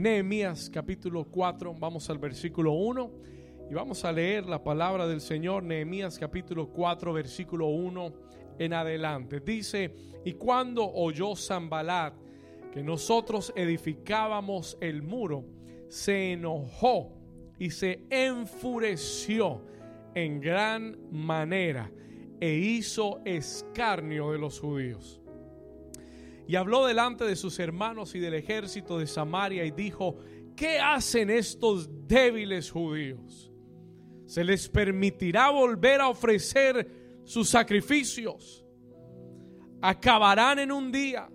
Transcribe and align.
Nehemías 0.00 0.70
capítulo 0.70 1.26
4, 1.26 1.74
vamos 1.74 2.08
al 2.08 2.16
versículo 2.16 2.72
1 2.72 3.10
y 3.70 3.74
vamos 3.74 4.02
a 4.06 4.10
leer 4.10 4.46
la 4.46 4.64
palabra 4.64 5.06
del 5.06 5.20
Señor, 5.20 5.62
Nehemías 5.62 6.18
capítulo 6.18 6.70
4, 6.70 7.12
versículo 7.12 7.66
1 7.66 8.14
en 8.58 8.72
adelante. 8.72 9.40
Dice, 9.40 9.94
y 10.24 10.32
cuando 10.32 10.90
oyó 10.90 11.36
Zambalat 11.36 12.14
que 12.72 12.82
nosotros 12.82 13.52
edificábamos 13.54 14.78
el 14.80 15.02
muro, 15.02 15.44
se 15.88 16.32
enojó 16.32 17.12
y 17.58 17.68
se 17.68 18.06
enfureció 18.08 19.66
en 20.14 20.40
gran 20.40 20.96
manera 21.10 21.92
e 22.40 22.54
hizo 22.54 23.20
escarnio 23.26 24.32
de 24.32 24.38
los 24.38 24.60
judíos. 24.60 25.19
Y 26.50 26.56
habló 26.56 26.84
delante 26.84 27.22
de 27.22 27.36
sus 27.36 27.60
hermanos 27.60 28.16
y 28.16 28.18
del 28.18 28.34
ejército 28.34 28.98
de 28.98 29.06
Samaria 29.06 29.64
y 29.64 29.70
dijo, 29.70 30.16
¿qué 30.56 30.80
hacen 30.80 31.30
estos 31.30 31.88
débiles 32.08 32.72
judíos? 32.72 33.52
¿Se 34.26 34.42
les 34.42 34.68
permitirá 34.68 35.50
volver 35.50 36.00
a 36.00 36.08
ofrecer 36.08 37.20
sus 37.22 37.48
sacrificios? 37.48 38.66
Acabarán 39.80 40.58
en 40.58 40.72
un 40.72 40.90
día. 40.90 41.30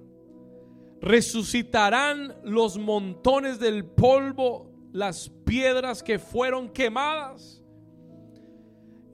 Resucitarán 0.99 2.35
los 2.43 2.77
montones 2.77 3.57
del 3.57 3.85
polvo, 3.85 4.69
las 4.91 5.29
piedras 5.45 6.03
que 6.03 6.19
fueron 6.19 6.67
quemadas. 6.67 7.63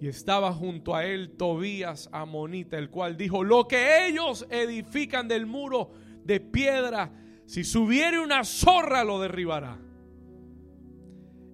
Y 0.02 0.08
estaba 0.08 0.52
junto 0.52 0.96
a 0.96 1.06
él 1.06 1.38
Tobías 1.38 2.10
Amonita, 2.12 2.76
el 2.76 2.90
cual 2.90 3.16
dijo, 3.16 3.44
lo 3.44 3.68
que 3.68 4.08
ellos 4.08 4.48
edifican 4.50 5.28
del 5.28 5.46
muro 5.46 5.92
de 6.24 6.40
piedra, 6.40 7.14
si 7.46 7.64
subiere 7.64 8.20
una 8.20 8.44
zorra 8.44 9.04
lo 9.04 9.22
derribará. 9.22 9.80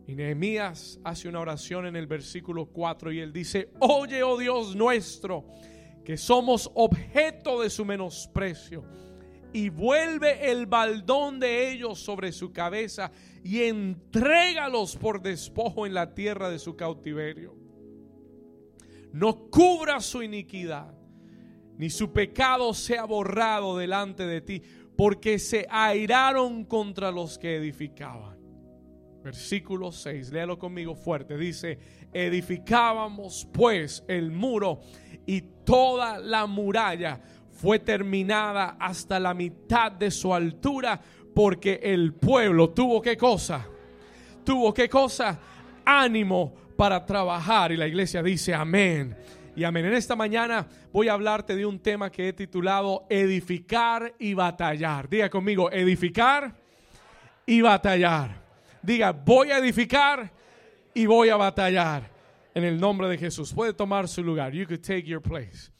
Y 0.08 0.16
Nehemías 0.16 0.98
hace 1.04 1.28
una 1.28 1.42
oración 1.42 1.88
en 1.88 1.98
el 1.98 2.08
versículo 2.08 2.68
4 2.68 3.12
y 3.12 3.20
él 3.20 3.34
dice, 3.34 3.74
oye, 3.82 4.24
oh 4.24 4.38
Dios 4.38 4.78
nuestro, 4.78 5.46
que 6.06 6.16
somos 6.16 6.72
objeto 6.74 7.62
de 7.62 7.70
su 7.70 7.84
menosprecio. 7.84 8.86
Y 9.52 9.68
vuelve 9.68 10.50
el 10.50 10.68
baldón 10.68 11.42
de 11.42 11.70
ellos 11.70 12.00
sobre 12.00 12.32
su 12.32 12.54
cabeza 12.54 13.12
y 13.44 13.64
entrégalos 13.64 14.96
por 14.96 15.22
despojo 15.22 15.86
en 15.86 15.94
la 15.94 16.14
tierra 16.14 16.50
de 16.50 16.60
su 16.60 16.78
cautiverio 16.78 17.57
no 19.18 19.50
cubra 19.50 20.00
su 20.00 20.22
iniquidad, 20.22 20.94
ni 21.78 21.90
su 21.90 22.14
pecado 22.14 22.74
sea 22.74 23.06
borrado 23.06 23.76
delante 23.76 24.28
de 24.28 24.42
ti, 24.42 24.62
porque 24.96 25.40
se 25.40 25.66
airaron 25.70 26.66
contra 26.66 27.12
los 27.12 27.40
que 27.40 27.56
edificaban. 27.56 28.38
Versículo 29.24 29.92
6, 29.92 30.32
léalo 30.32 30.60
conmigo 30.60 30.96
fuerte, 30.96 31.36
dice, 31.36 31.80
edificábamos 32.14 33.48
pues 33.52 34.04
el 34.08 34.32
muro 34.32 34.82
y 35.26 35.42
toda 35.66 36.20
la 36.20 36.46
muralla 36.46 37.20
fue 37.50 37.80
terminada 37.80 38.78
hasta 38.80 39.20
la 39.20 39.34
mitad 39.34 39.92
de 39.92 40.12
su 40.12 40.32
altura, 40.32 41.02
porque 41.34 41.80
el 41.82 42.14
pueblo 42.14 42.70
tuvo 42.70 43.02
qué 43.02 43.18
cosa, 43.18 43.68
tuvo 44.44 44.72
qué 44.74 44.88
cosa, 44.88 45.40
ánimo 45.84 46.67
para 46.78 47.06
trabajar. 47.06 47.72
Y 47.72 47.78
la 47.78 47.88
iglesia 47.88 48.24
dice 48.24 48.54
amén. 48.54 49.18
Y 49.56 49.64
amén. 49.64 49.86
En 49.86 49.94
esta 49.96 50.16
mañana 50.16 50.68
voy 50.94 51.10
a 51.10 51.14
hablarte 51.14 51.56
de 51.56 51.66
un 51.66 51.80
tema 51.80 52.12
que 52.12 52.30
he 52.30 52.34
titulado 52.34 53.08
Edificar 53.10 54.14
y 54.20 54.36
batallar. 54.36 55.10
Diga 55.10 55.30
conmigo, 55.30 55.72
edificar 55.72 56.56
y 57.46 57.62
batallar. 57.62 58.40
Diga, 58.84 59.12
voy 59.12 59.52
a 59.52 59.58
edificar 59.58 60.32
y 60.94 61.08
voy 61.08 61.30
a 61.30 61.36
batallar. 61.36 62.16
En 62.54 62.64
el 62.64 62.80
nombre 62.80 63.08
de 63.08 63.18
Jesús. 63.18 63.54
Puede 63.54 63.74
tomar 63.74 64.08
su 64.08 64.24
lugar. 64.24 64.54
You 64.54 64.66
could 64.66 64.82
take 64.82 65.04
your 65.04 65.22
place. 65.22 65.72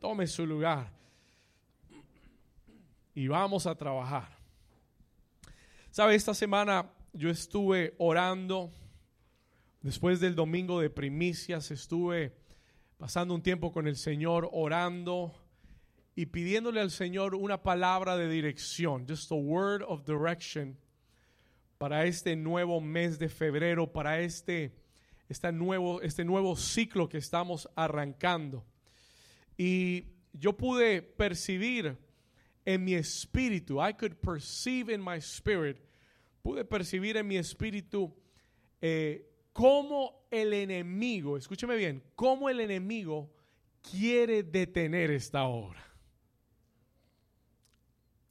Tome 0.00 0.26
su 0.26 0.46
lugar. 0.46 0.90
Y 3.14 3.28
vamos 3.28 3.66
a 3.66 3.74
trabajar. 3.74 4.28
Sabe, 5.90 6.14
esta 6.14 6.34
semana 6.34 6.90
yo 7.12 7.30
estuve 7.30 7.94
orando 7.98 8.72
Después 9.84 10.18
del 10.18 10.34
domingo 10.34 10.80
de 10.80 10.88
primicias 10.88 11.70
estuve 11.70 12.32
pasando 12.96 13.34
un 13.34 13.42
tiempo 13.42 13.70
con 13.70 13.86
el 13.86 13.96
Señor 13.96 14.48
orando 14.50 15.34
y 16.16 16.24
pidiéndole 16.24 16.80
al 16.80 16.90
Señor 16.90 17.34
una 17.34 17.62
palabra 17.62 18.16
de 18.16 18.26
dirección, 18.26 19.04
just 19.06 19.30
a 19.30 19.34
word 19.34 19.82
of 19.86 20.06
direction 20.06 20.78
para 21.76 22.06
este 22.06 22.34
nuevo 22.34 22.80
mes 22.80 23.18
de 23.18 23.28
febrero, 23.28 23.92
para 23.92 24.20
este, 24.20 24.72
este, 25.28 25.52
nuevo, 25.52 26.00
este 26.00 26.24
nuevo 26.24 26.56
ciclo 26.56 27.06
que 27.06 27.18
estamos 27.18 27.68
arrancando. 27.76 28.64
Y 29.58 30.06
yo 30.32 30.56
pude 30.56 31.02
percibir 31.02 31.94
en 32.64 32.84
mi 32.84 32.94
espíritu, 32.94 33.86
I 33.86 33.92
could 33.92 34.14
perceive 34.14 34.90
in 34.90 35.04
my 35.04 35.18
spirit, 35.18 35.76
pude 36.42 36.64
percibir 36.64 37.18
en 37.18 37.28
mi 37.28 37.36
espíritu 37.36 38.16
eh, 38.80 39.30
cómo 39.54 40.26
el 40.32 40.52
enemigo, 40.52 41.38
escúcheme 41.38 41.76
bien, 41.76 42.02
cómo 42.16 42.50
el 42.50 42.60
enemigo 42.60 43.32
quiere 43.80 44.42
detener 44.42 45.12
esta 45.12 45.44
obra. 45.44 45.82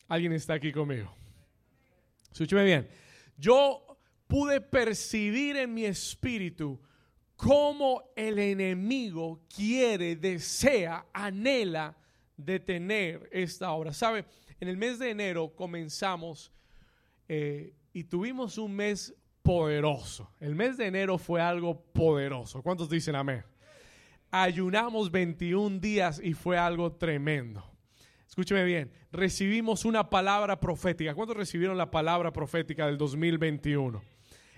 ¿Alguien 0.10 0.34
está 0.34 0.56
aquí 0.56 0.72
conmigo? 0.72 1.16
Escúcheme 2.30 2.66
bien. 2.66 2.90
Yo 3.38 3.98
pude 4.28 4.60
percibir 4.60 5.56
en 5.56 5.74
mi 5.74 5.86
espíritu 5.86 6.80
cómo 7.38 8.12
el 8.18 8.38
enemigo 8.38 9.46
quiere, 9.48 10.18
desea, 10.18 11.06
anhela 11.14 11.96
detener 12.36 13.30
esta 13.32 13.72
obra. 13.72 13.94
¿Sabe? 13.94 14.26
En 14.60 14.68
el 14.68 14.76
mes 14.76 15.00
de 15.00 15.10
enero 15.10 15.56
comenzamos 15.56 16.52
eh, 17.30 17.74
y 17.94 18.04
tuvimos 18.04 18.58
un 18.58 18.76
mes 18.76 19.16
poderoso. 19.44 20.30
El 20.40 20.56
mes 20.56 20.78
de 20.78 20.88
enero 20.88 21.18
fue 21.18 21.42
algo 21.42 21.80
poderoso. 21.94 22.64
¿Cuántos 22.64 22.90
dicen 22.90 23.16
amén? 23.16 23.44
Ayunamos 24.32 25.12
21 25.12 25.80
días 25.80 26.20
y 26.24 26.34
fue 26.34 26.58
algo 26.58 26.94
tremendo. 26.94 27.64
Escúcheme 28.28 28.64
bien, 28.64 28.92
recibimos 29.12 29.86
una 29.86 30.10
palabra 30.10 30.60
profética. 30.60 31.14
¿Cuántos 31.14 31.38
recibieron 31.38 31.78
la 31.78 31.92
palabra 31.92 32.34
profética 32.34 32.88
del 32.88 32.98
2021? 32.98 34.02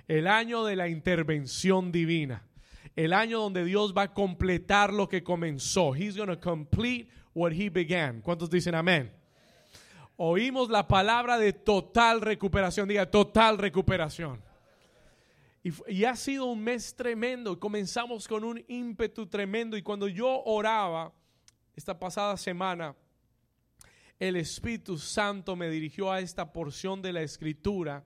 El 0.08 0.28
año 0.28 0.64
de 0.64 0.78
la 0.78 0.88
intervención 0.88 1.92
divina. 1.92 2.48
El 2.96 3.12
año 3.12 3.42
donde 3.42 3.66
Dios 3.66 3.94
va 3.94 4.04
a 4.04 4.14
completar 4.14 4.94
lo 4.94 5.10
que 5.10 5.24
comenzó. 5.24 5.94
He's 5.94 6.16
going 6.16 6.30
to 6.30 6.40
complete 6.40 7.10
what 7.34 7.52
he 7.52 7.70
began. 7.70 8.22
¿Cuántos 8.22 8.50
dicen 8.50 8.76
amén? 8.76 9.12
Oímos 10.16 10.70
la 10.70 10.88
palabra 10.88 11.38
de 11.38 11.52
total 11.52 12.22
recuperación. 12.22 12.88
Diga, 12.88 13.12
total 13.12 13.58
recuperación. 13.58 14.45
Y, 15.88 16.06
ha 16.06 16.16
sido 16.16 16.46
un 16.46 16.64
mes 16.64 16.96
tremendo. 16.96 17.60
Comenzamos 17.60 18.28
con 18.28 18.44
un 18.44 18.64
ímpetu 18.68 19.26
tremendo. 19.26 19.76
Y 19.76 19.82
cuando 19.82 20.08
yo 20.08 20.44
oraba 20.44 21.12
esta 21.76 21.98
pasada 21.98 22.38
semana, 22.38 22.96
el 24.20 24.36
Espíritu 24.36 25.00
Santo 25.00 25.56
me 25.56 25.68
dirigió 25.68 26.12
a 26.12 26.20
esta 26.20 26.54
porción 26.54 27.02
de 27.02 27.14
la 27.14 27.24
escritura 27.24 28.06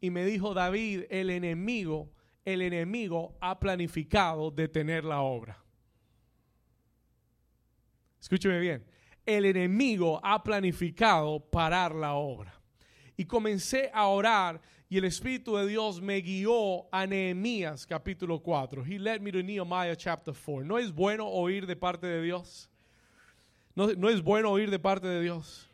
y 0.00 0.10
me 0.10 0.24
dijo, 0.24 0.54
David, 0.54 1.06
el 1.10 1.30
enemigo, 1.30 2.12
el 2.44 2.62
enemigo 2.62 3.36
ha 3.40 3.58
planificado 3.58 4.52
detener 4.52 5.04
la 5.04 5.20
obra. 5.20 5.60
Escúcheme 8.20 8.60
bien, 8.60 8.86
el 9.26 9.46
enemigo 9.46 10.20
ha 10.22 10.44
planificado 10.44 11.40
parar 11.40 11.92
la 11.92 12.14
obra. 12.14 12.59
Y 13.20 13.26
comencé 13.26 13.90
a 13.92 14.06
orar 14.06 14.62
y 14.88 14.96
el 14.96 15.04
Espíritu 15.04 15.54
de 15.54 15.66
Dios 15.66 16.00
me 16.00 16.22
guió 16.22 16.88
a 16.90 17.06
Nehemías 17.06 17.84
capítulo 17.86 18.42
4. 18.42 18.82
He 18.82 18.98
led 18.98 19.20
me 19.20 19.30
to 19.30 19.42
Nehemiah 19.42 19.94
chapter 19.94 20.32
4. 20.32 20.64
¿No 20.64 20.78
es 20.78 20.90
bueno 20.90 21.28
oír 21.28 21.66
de 21.66 21.76
parte 21.76 22.06
de 22.06 22.22
Dios? 22.22 22.70
¿No, 23.74 23.92
no 23.92 24.08
es 24.08 24.22
bueno 24.22 24.50
oír 24.50 24.70
de 24.70 24.78
parte 24.78 25.06
de 25.06 25.20
Dios? 25.20 25.68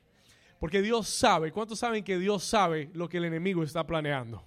Porque 0.59 0.83
Dios 0.83 1.07
sabe. 1.07 1.53
¿Cuántos 1.53 1.79
saben 1.79 2.03
que 2.03 2.19
Dios 2.19 2.43
sabe 2.43 2.91
lo 2.95 3.09
que 3.09 3.19
el 3.19 3.27
enemigo 3.27 3.63
está 3.63 3.87
planeando? 3.87 4.45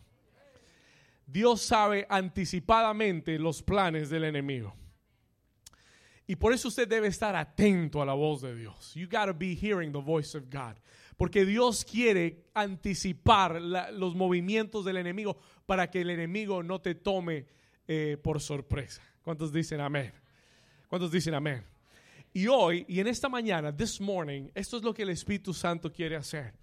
Dios 1.26 1.62
sabe 1.62 2.06
anticipadamente 2.10 3.40
los 3.40 3.64
planes 3.64 4.10
del 4.10 4.26
enemigo. 4.26 4.76
Y 6.28 6.36
por 6.36 6.52
eso 6.52 6.68
usted 6.68 6.86
debe 6.86 7.08
estar 7.08 7.34
atento 7.34 8.02
a 8.02 8.06
la 8.06 8.14
voz 8.14 8.42
de 8.42 8.54
Dios. 8.54 8.94
You 8.94 9.08
got 9.08 9.28
to 9.28 9.34
be 9.34 9.56
hearing 9.56 9.94
the 9.94 10.02
voice 10.02 10.38
of 10.38 10.50
God. 10.50 10.76
Porque 11.20 11.46
Dios 11.46 11.84
quiere 11.84 12.46
anticipar 12.54 13.62
los 13.62 14.16
movimientos 14.16 14.86
del 14.86 14.96
enemigo 14.96 15.38
para 15.66 15.92
que 15.92 16.00
el 16.00 16.12
enemigo 16.12 16.64
no 16.64 16.80
te 16.80 16.96
tome 16.96 17.46
eh, 17.90 18.16
por 18.24 18.40
sorpresa. 18.40 19.02
¿Cuántos 19.22 19.52
dicen 19.52 19.82
amén? 19.82 20.14
¿Cuántos 20.88 21.12
dicen 21.12 21.34
amén? 21.34 21.62
Y 22.32 22.48
hoy, 22.48 22.86
y 22.88 23.02
en 23.02 23.08
esta 23.08 23.28
mañana, 23.28 23.76
this 23.76 24.00
morning, 24.00 24.48
esto 24.56 24.78
es 24.78 24.84
lo 24.84 24.94
que 24.94 25.02
el 25.02 25.10
Espíritu 25.10 25.54
Santo 25.54 25.92
quiere 25.92 26.16
hacer. 26.16 26.54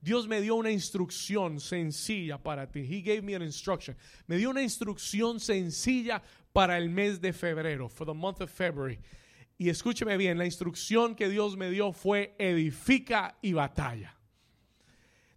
Dios 0.00 0.26
me 0.26 0.40
dio 0.40 0.54
una 0.54 0.70
instrucción 0.70 1.60
sencilla 1.60 2.42
para 2.42 2.70
ti. 2.70 2.86
He 2.88 3.02
gave 3.02 3.20
me 3.20 3.34
an 3.34 3.42
instruction. 3.42 3.94
Me 4.28 4.38
dio 4.38 4.48
una 4.48 4.62
instrucción 4.62 5.38
sencilla 5.40 6.22
para 6.54 6.78
el 6.78 6.88
mes 6.88 7.20
de 7.20 7.34
febrero, 7.34 7.90
for 7.90 8.06
the 8.06 8.14
month 8.14 8.40
of 8.40 8.50
February. 8.50 8.98
Y 9.58 9.70
escúcheme 9.70 10.16
bien, 10.16 10.36
la 10.36 10.44
instrucción 10.44 11.14
que 11.14 11.28
Dios 11.28 11.56
me 11.56 11.70
dio 11.70 11.92
fue 11.92 12.34
edifica 12.38 13.36
y 13.40 13.54
batalla. 13.54 14.14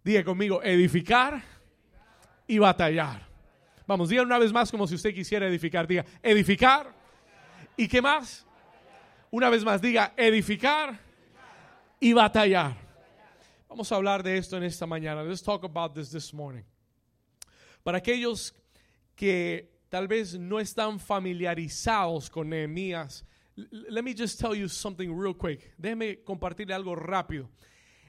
Diga 0.04 0.24
conmigo, 0.24 0.62
edificar 0.62 1.42
y 2.46 2.58
batallar. 2.58 3.26
Vamos, 3.86 4.08
diga 4.08 4.22
una 4.22 4.38
vez 4.38 4.52
más 4.52 4.70
como 4.70 4.86
si 4.86 4.94
usted 4.94 5.14
quisiera 5.14 5.46
edificar. 5.46 5.86
Diga, 5.86 6.04
edificar. 6.22 6.94
¿Y 7.76 7.88
qué 7.88 8.02
más? 8.02 8.46
Una 9.30 9.48
vez 9.48 9.64
más, 9.64 9.80
diga, 9.80 10.12
edificar 10.16 10.98
y 11.98 12.12
batallar. 12.12 12.76
Vamos 13.68 13.90
a 13.92 13.96
hablar 13.96 14.22
de 14.22 14.36
esto 14.36 14.56
en 14.56 14.64
esta 14.64 14.86
mañana. 14.86 15.22
Let's 15.22 15.42
talk 15.42 15.64
about 15.64 15.94
this 15.94 16.10
this 16.10 16.34
morning. 16.34 16.64
Para 17.82 17.98
aquellos 17.98 18.54
que 19.14 19.70
tal 19.88 20.08
vez 20.08 20.38
no 20.38 20.60
están 20.60 20.98
familiarizados 20.98 22.28
con 22.28 22.48
Nehemías, 22.48 23.24
let 23.70 24.02
me 24.02 24.14
just 24.14 24.38
tell 24.38 24.54
you 24.54 24.68
something 24.68 25.08
real 25.12 25.34
quick. 25.34 25.72
Déjeme 25.78 26.22
compartirle 26.24 26.74
algo 26.74 26.94
rápido. 26.94 27.48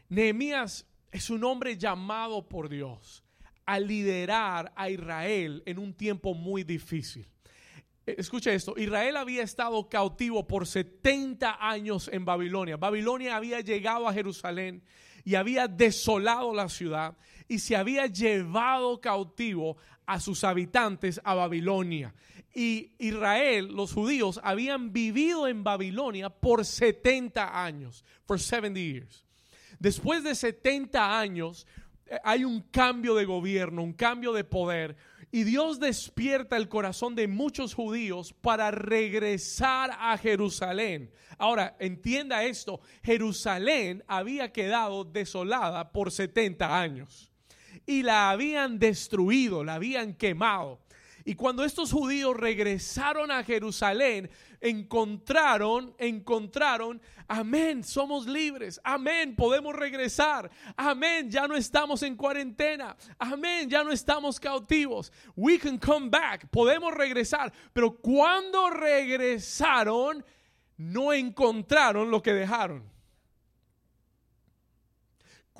Nehemías 0.10 0.86
es 1.12 1.30
un 1.30 1.44
hombre 1.44 1.78
llamado 1.78 2.48
por 2.48 2.70
Dios 2.70 3.24
a 3.66 3.80
liderar 3.80 4.72
a 4.76 4.90
Israel 4.90 5.64
en 5.66 5.80
un 5.80 5.94
tiempo 5.94 6.34
muy 6.34 6.64
difícil. 6.64 7.28
Eh, 8.06 8.16
escucha 8.18 8.52
esto, 8.52 8.74
Israel 8.78 9.18
había 9.18 9.44
estado 9.44 9.88
cautivo 9.88 10.48
por 10.48 10.66
70 10.66 11.58
años 11.60 12.10
en 12.12 12.26
Babilonia. 12.26 12.78
Babilonia 12.78 13.36
había 13.36 13.62
llegado 13.62 14.08
a 14.08 14.14
Jerusalén 14.14 14.84
y 15.24 15.36
había 15.36 15.68
desolado 15.68 16.54
la 16.54 16.68
ciudad 16.68 17.16
y 17.48 17.60
se 17.60 17.76
había 17.76 18.08
llevado 18.08 19.00
cautivo 19.00 19.78
a 20.06 20.20
sus 20.20 20.44
habitantes 20.44 21.22
a 21.24 21.36
Babilonia. 21.36 22.14
Y 22.54 22.92
Israel, 23.00 23.68
los 23.74 23.94
judíos, 23.94 24.40
habían 24.44 24.92
vivido 24.92 25.48
en 25.48 25.64
Babilonia 25.64 26.30
por 26.30 26.66
70 26.66 27.64
años, 27.64 28.04
for 28.26 28.40
70 28.40 28.80
years. 28.80 29.26
Después 29.80 30.24
de 30.24 30.36
70 30.36 31.20
años, 31.20 31.66
eh, 32.06 32.20
hay 32.24 32.44
un 32.44 32.62
cambio 32.62 33.16
de 33.16 33.26
gobierno, 33.26 33.82
un 33.82 33.94
cambio 33.94 34.34
de 34.34 34.44
poder. 34.44 34.96
Y 35.32 35.44
Dios 35.44 35.80
despierta 35.80 36.58
el 36.58 36.68
corazón 36.68 37.16
de 37.16 37.28
muchos 37.30 37.74
judíos 37.74 38.34
para 38.34 38.70
regresar 38.70 39.92
a 39.98 40.18
Jerusalén. 40.18 41.10
Ahora, 41.38 41.78
entienda 41.80 42.44
esto, 42.44 42.82
Jerusalén 43.02 44.04
había 44.08 44.52
quedado 44.52 45.06
desolada 45.06 45.92
por 45.92 46.12
70 46.12 46.80
años 46.80 47.32
y 47.86 48.04
la 48.04 48.30
habían 48.30 48.78
destruido, 48.78 49.64
la 49.64 49.76
habían 49.76 50.14
quemado. 50.14 50.82
Y 51.26 51.36
cuando 51.36 51.64
estos 51.64 51.92
judíos 51.92 52.36
regresaron 52.36 53.32
a 53.32 53.44
Jerusalén, 53.44 54.30
encontraron, 54.60 55.94
encontraron, 55.98 57.02
amén, 57.28 57.84
somos 57.84 58.28
libres, 58.28 58.80
amén, 58.84 59.36
podemos 59.36 59.76
regresar, 59.76 60.50
amén, 60.78 61.30
ya 61.30 61.48
no 61.48 61.56
estamos 61.56 62.04
en 62.04 62.16
cuarentena, 62.16 62.96
amén, 63.18 63.70
ya 63.70 63.84
no 63.84 63.92
estamos 63.92 64.40
cautivos, 64.40 65.12
we 65.36 65.58
can 65.58 65.78
come 65.78 66.10
back, 66.10 66.48
podemos 66.50 66.94
regresar, 66.94 67.52
pero 67.74 67.96
cuando 67.98 68.70
regresaron, 68.70 70.24
no 70.78 71.14
encontraron 71.14 72.10
lo 72.10 72.22
que 72.22 72.34
dejaron. 72.34 72.90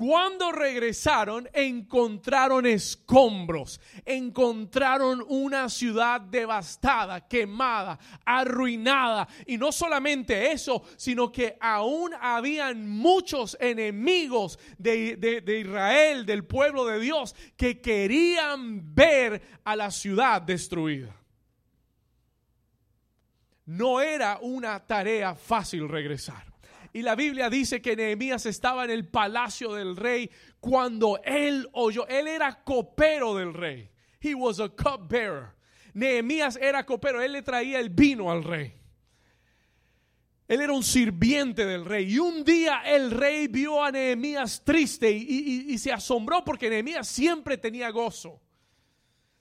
Cuando 0.04 0.50
regresaron, 0.50 1.48
encontraron 1.52 2.66
escombros, 2.66 3.80
encontraron 4.04 5.24
una 5.28 5.68
ciudad 5.68 6.20
devastada, 6.20 7.28
quemada, 7.28 8.00
arruinada. 8.24 9.28
Y 9.46 9.58
no 9.58 9.70
solamente 9.70 10.50
eso, 10.50 10.82
sino 10.96 11.30
que 11.30 11.56
aún 11.60 12.10
habían 12.20 12.88
muchos 12.88 13.56
enemigos 13.60 14.58
de, 14.76 15.14
de 15.16 15.60
Israel, 15.60 16.26
del 16.26 16.46
pueblo 16.46 16.84
de 16.84 16.98
Dios, 16.98 17.36
que 17.56 17.80
querían 17.80 18.92
ver 18.96 19.40
a 19.62 19.76
la 19.76 19.92
ciudad 19.92 20.42
destruida. 20.42 21.14
No 23.66 24.00
era 24.00 24.40
una 24.42 24.84
tarea 24.84 25.36
fácil 25.36 25.88
regresar. 25.88 26.51
Y 26.92 27.02
la 27.02 27.14
Biblia 27.14 27.48
dice 27.48 27.80
que 27.80 27.96
Nehemías 27.96 28.44
estaba 28.44 28.84
en 28.84 28.90
el 28.90 29.08
palacio 29.08 29.72
del 29.72 29.96
rey 29.96 30.30
cuando 30.60 31.20
él 31.24 31.68
oyó, 31.72 32.06
él 32.06 32.28
era 32.28 32.62
copero 32.62 33.34
del 33.34 33.54
rey. 33.54 33.90
He 34.20 34.34
was 34.34 34.60
a 34.60 34.68
cupbearer. 34.68 35.54
Nehemías 35.94 36.56
era 36.56 36.84
copero, 36.84 37.22
él 37.22 37.32
le 37.32 37.42
traía 37.42 37.80
el 37.80 37.90
vino 37.90 38.30
al 38.30 38.44
rey. 38.44 38.74
Él 40.48 40.60
era 40.60 40.72
un 40.72 40.82
sirviente 40.82 41.64
del 41.64 41.84
rey. 41.84 42.12
Y 42.12 42.18
un 42.18 42.44
día 42.44 42.82
el 42.84 43.10
rey 43.10 43.46
vio 43.48 43.82
a 43.82 43.90
Nehemías 43.90 44.62
triste 44.62 45.10
y, 45.10 45.72
y, 45.72 45.78
se 45.78 45.92
asombró 45.92 46.44
porque 46.44 46.68
Nehemías 46.68 47.08
siempre 47.08 47.56
tenía 47.56 47.90
gozo. 47.90 48.38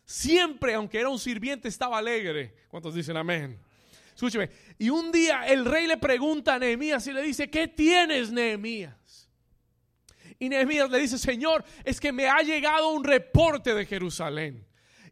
Siempre, 0.05 0.73
aunque 0.73 0.99
era 0.99 1.09
un 1.09 1.19
sirviente, 1.19 1.67
estaba 1.67 1.97
alegre. 1.97 2.55
¿Cuántos 2.69 2.95
dicen 2.95 3.17
amén? 3.17 3.59
Escúcheme. 4.21 4.51
Y 4.77 4.91
un 4.91 5.11
día 5.11 5.47
el 5.47 5.65
rey 5.65 5.87
le 5.87 5.97
pregunta 5.97 6.53
a 6.53 6.59
Nehemías 6.59 7.07
y 7.07 7.11
le 7.11 7.23
dice, 7.23 7.49
¿qué 7.49 7.67
tienes, 7.67 8.31
Nehemías? 8.31 9.27
Y 10.37 10.47
Nehemías 10.47 10.91
le 10.91 10.99
dice, 10.99 11.17
Señor, 11.17 11.65
es 11.83 11.99
que 11.99 12.11
me 12.11 12.27
ha 12.27 12.43
llegado 12.43 12.89
un 12.89 13.03
reporte 13.03 13.73
de 13.73 13.83
Jerusalén. 13.83 14.63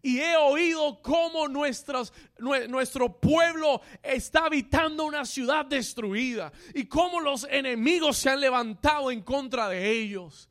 Y 0.04 0.20
he 0.20 0.38
oído 0.38 1.02
cómo 1.02 1.48
nuestro 1.48 3.20
pueblo 3.20 3.82
está 4.04 4.46
habitando 4.46 5.06
una 5.06 5.26
ciudad 5.26 5.66
destruida. 5.66 6.52
Y 6.76 6.86
cómo 6.86 7.20
los 7.20 7.48
enemigos 7.50 8.16
se 8.16 8.30
han 8.30 8.40
levantado 8.40 9.10
en 9.10 9.24
contra 9.24 9.70
de 9.70 9.90
ellos. 9.90 10.50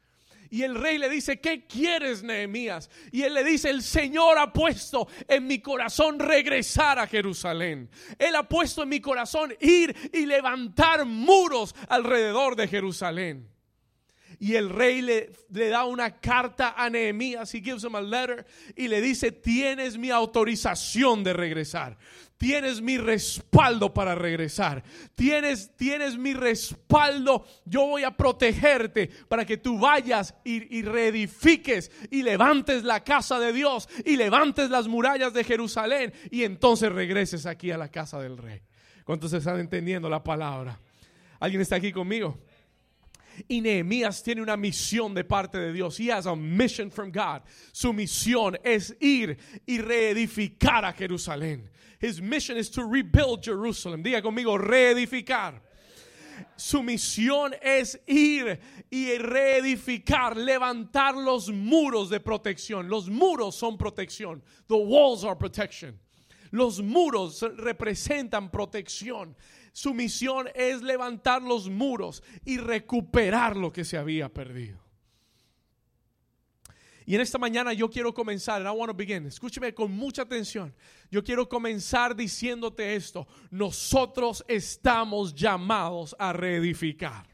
Y 0.51 0.63
el 0.63 0.75
rey 0.75 0.99
le 0.99 1.09
dice, 1.09 1.41
¿qué 1.41 1.67
quieres, 1.67 2.23
Nehemías? 2.23 2.91
Y 3.13 3.23
él 3.23 3.35
le 3.35 3.45
dice, 3.45 3.71
el 3.71 3.83
Señor 3.83 4.39
ha 4.39 4.53
puesto 4.53 5.09
en 5.27 5.47
mi 5.47 5.61
corazón 5.61 6.19
regresar 6.19 6.99
a 6.99 7.07
Jerusalén. 7.07 7.91
Él 8.19 8.35
ha 8.35 8.49
puesto 8.49 8.83
en 8.83 8.89
mi 8.89 9.01
corazón 9.01 9.55
ir 9.61 9.95
y 10.13 10.27
levantar 10.27 11.05
muros 11.05 11.75
alrededor 11.89 12.57
de 12.57 12.69
Jerusalén. 12.69 13.49
Y 14.41 14.55
el 14.55 14.71
rey 14.71 15.03
le, 15.03 15.33
le, 15.51 15.69
da 15.69 15.85
una 15.85 16.21
carta 16.21 16.75
a 16.77 16.89
Nehemías, 16.89 17.53
he 17.55 17.61
gives 17.61 17.83
him 17.83 17.97
a 17.97 18.01
letter, 18.01 18.47
y 18.77 18.87
le 18.87 19.01
dice, 19.01 19.33
tienes 19.33 19.99
mi 19.99 20.11
autorización 20.11 21.25
de 21.25 21.33
regresar. 21.33 21.99
Tienes 22.39 22.81
mi 22.81 22.99
respaldo 22.99 23.93
para 23.93 24.15
regresar. 24.15 24.85
Tienes, 25.17 25.77
tienes 25.77 26.17
mi 26.17 26.35
respaldo. 26.35 27.45
Yo 27.65 27.85
voy 27.87 28.05
a 28.05 28.17
protegerte 28.17 29.11
para 29.29 29.45
que 29.45 29.57
tú 29.57 29.79
vayas 29.81 30.35
y, 30.45 30.79
y 30.79 30.83
reedifiques 30.83 31.91
y 32.13 32.23
levantes 32.23 32.85
la 32.85 33.03
casa 33.03 33.41
de 33.41 33.53
Dios 33.53 33.89
y 34.05 34.17
levantes 34.17 34.71
las 34.71 34.87
murallas 34.87 35.35
de 35.35 35.43
Jerusalén 35.43 36.13
y 36.31 36.45
entonces 36.45 36.93
regreses 36.93 37.45
aquí 37.45 37.73
a 37.73 37.77
la 37.77 37.89
casa 37.89 38.21
del 38.21 38.39
rey. 38.39 38.63
¿Cuántos 39.05 39.33
están 39.33 39.59
entendiendo 39.59 40.09
la 40.09 40.23
palabra? 40.23 40.79
¿Alguien 41.41 41.61
está 41.61 41.75
aquí 41.77 41.91
conmigo? 41.91 42.39
Y 43.47 43.61
Nehemías 43.61 44.23
tiene 44.23 44.43
una 44.43 44.57
misión 44.57 45.15
de 45.15 45.25
parte 45.25 45.59
de 45.59 45.73
Dios. 45.73 45.99
He 45.99 46.11
has 46.11 46.27
a 46.27 46.35
mission 46.35 46.91
from 46.91 47.11
God. 47.11 47.43
Su 47.73 47.93
misión 47.93 48.57
es 48.65 48.95
ir 49.01 49.37
y 49.67 49.79
reedificar 49.79 50.85
a 50.85 50.93
Jerusalén. 50.93 51.69
His 52.01 52.21
mission 52.21 52.57
is 52.57 52.71
to 52.71 52.85
rebuild 52.85 53.43
Jerusalem. 53.43 54.03
Diga 54.03 54.23
conmigo, 54.23 54.59
reedificar. 54.59 55.61
Su 56.57 56.83
misión 56.83 57.55
es 57.61 57.99
ir 58.07 58.59
y 58.91 59.19
reedificar, 59.19 60.37
levantar 60.37 61.15
los 61.15 61.51
muros 61.51 62.11
de 62.11 62.21
protección. 62.21 62.89
Los 62.89 63.09
muros 63.09 63.57
son 63.57 63.77
protección. 63.77 64.43
The 64.69 64.77
walls 64.77 65.25
are 65.25 65.37
protection. 65.37 65.99
Los 66.51 66.81
muros 66.81 67.43
representan 67.57 68.51
protección. 68.51 69.35
Su 69.79 69.95
misión 69.95 70.49
es 70.57 70.83
levantar 70.83 71.41
los 71.41 71.69
muros 71.69 72.21
y 72.45 72.59
recuperar 72.59 73.57
lo 73.57 73.73
que 73.73 73.85
se 73.85 73.97
había 73.97 74.29
perdido. 74.29 74.81
Y 77.07 77.15
en 77.15 77.21
esta 77.21 77.39
mañana 77.39 77.73
yo 77.73 77.89
quiero 77.89 78.13
comenzar, 78.13 78.61
I 78.61 78.71
want 78.71 78.91
to 78.91 78.97
begin. 78.97 79.27
Escúcheme 79.27 79.73
con 79.73 79.93
mucha 79.93 80.23
atención. 80.23 80.75
Yo 81.13 81.23
quiero 81.23 81.49
comenzar 81.49 82.17
diciéndote 82.17 82.97
esto. 82.97 83.29
Nosotros 83.53 84.45
estamos 84.49 85.33
llamados 85.33 86.17
a 86.19 86.33
reedificar. 86.33 87.29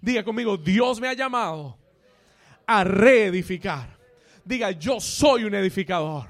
Diga 0.00 0.24
conmigo, 0.24 0.56
Dios 0.56 0.98
me 1.02 1.08
ha 1.08 1.12
llamado 1.12 1.78
a 2.66 2.82
reedificar. 2.82 3.98
Diga, 4.42 4.70
yo 4.70 5.00
soy 5.00 5.44
un 5.44 5.54
edificador. 5.54 6.28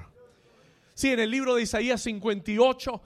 Sí, 0.94 1.10
en 1.10 1.20
el 1.20 1.30
libro 1.30 1.54
de 1.54 1.62
Isaías 1.62 2.02
58 2.02 3.02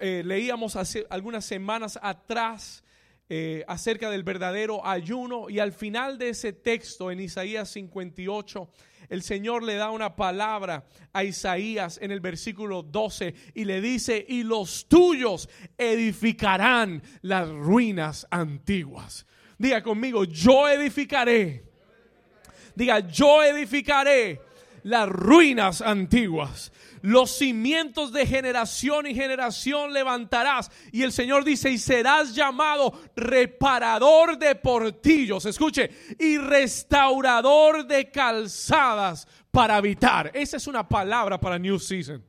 eh, 0.00 0.22
leíamos 0.24 0.76
hace 0.76 1.06
algunas 1.10 1.44
semanas 1.44 1.98
atrás 2.02 2.84
eh, 3.28 3.64
acerca 3.66 4.10
del 4.10 4.22
verdadero 4.22 4.86
ayuno 4.86 5.50
y 5.50 5.58
al 5.58 5.72
final 5.72 6.18
de 6.18 6.28
ese 6.28 6.52
texto 6.52 7.10
en 7.10 7.20
Isaías 7.20 7.68
58 7.70 8.68
el 9.08 9.22
Señor 9.22 9.62
le 9.62 9.76
da 9.76 9.90
una 9.90 10.16
palabra 10.16 10.84
a 11.12 11.24
Isaías 11.24 11.98
en 12.00 12.10
el 12.10 12.20
versículo 12.20 12.82
12 12.82 13.34
y 13.54 13.64
le 13.64 13.80
dice, 13.80 14.24
y 14.28 14.42
los 14.42 14.88
tuyos 14.88 15.48
edificarán 15.78 17.02
las 17.22 17.48
ruinas 17.48 18.26
antiguas. 18.30 19.26
Diga 19.58 19.82
conmigo, 19.82 20.24
yo 20.24 20.68
edificaré. 20.68 21.64
Diga, 22.74 23.00
yo 23.00 23.42
edificaré 23.42 24.40
las 24.82 25.08
ruinas 25.08 25.80
antiguas. 25.80 26.72
Los 27.06 27.38
cimientos 27.38 28.10
de 28.10 28.26
generación 28.26 29.06
y 29.06 29.14
generación 29.14 29.92
levantarás. 29.92 30.72
Y 30.90 31.04
el 31.04 31.12
Señor 31.12 31.44
dice, 31.44 31.70
y 31.70 31.78
serás 31.78 32.34
llamado 32.34 33.00
reparador 33.14 34.36
de 34.36 34.56
portillos. 34.56 35.46
Escuche, 35.46 35.88
y 36.18 36.36
restaurador 36.36 37.86
de 37.86 38.10
calzadas 38.10 39.28
para 39.52 39.76
habitar. 39.76 40.32
Esa 40.34 40.56
es 40.56 40.66
una 40.66 40.88
palabra 40.88 41.38
para 41.38 41.60
New 41.60 41.78
Season. 41.78 42.24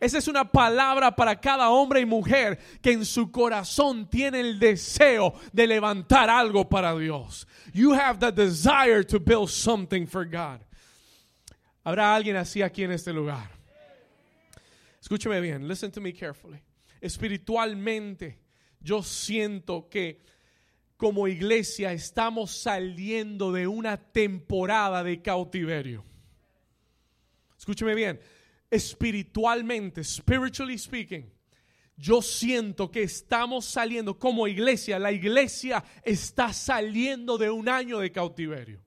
Esa 0.00 0.16
es 0.16 0.28
una 0.28 0.50
palabra 0.50 1.14
para 1.14 1.38
cada 1.38 1.68
hombre 1.68 2.00
y 2.00 2.06
mujer 2.06 2.58
que 2.80 2.92
en 2.92 3.04
su 3.04 3.30
corazón 3.30 4.08
tiene 4.08 4.40
el 4.40 4.58
deseo 4.58 5.34
de 5.52 5.66
levantar 5.66 6.30
algo 6.30 6.66
para 6.66 6.96
Dios. 6.96 7.46
You 7.74 7.92
have 7.92 8.18
the 8.18 8.32
desire 8.32 9.04
to 9.04 9.20
build 9.20 9.50
something 9.50 10.06
for 10.06 10.24
God. 10.24 10.60
Habrá 11.84 12.14
alguien 12.14 12.36
así 12.36 12.62
aquí 12.62 12.82
en 12.82 12.92
este 12.92 13.12
lugar. 13.12 13.55
Escúcheme 15.06 15.40
bien, 15.40 15.68
listen 15.68 15.92
to 15.92 16.00
me 16.00 16.12
carefully. 16.12 16.60
Espiritualmente, 17.00 18.40
yo 18.80 19.04
siento 19.04 19.88
que 19.88 20.20
como 20.96 21.28
iglesia 21.28 21.92
estamos 21.92 22.50
saliendo 22.50 23.52
de 23.52 23.68
una 23.68 23.98
temporada 23.98 25.04
de 25.04 25.22
cautiverio. 25.22 26.04
Escúcheme 27.56 27.94
bien, 27.94 28.18
espiritualmente, 28.68 30.02
spiritually 30.02 30.76
speaking, 30.76 31.32
yo 31.96 32.20
siento 32.20 32.90
que 32.90 33.04
estamos 33.04 33.64
saliendo 33.64 34.18
como 34.18 34.48
iglesia, 34.48 34.98
la 34.98 35.12
iglesia 35.12 35.84
está 36.02 36.52
saliendo 36.52 37.38
de 37.38 37.48
un 37.48 37.68
año 37.68 38.00
de 38.00 38.10
cautiverio. 38.10 38.82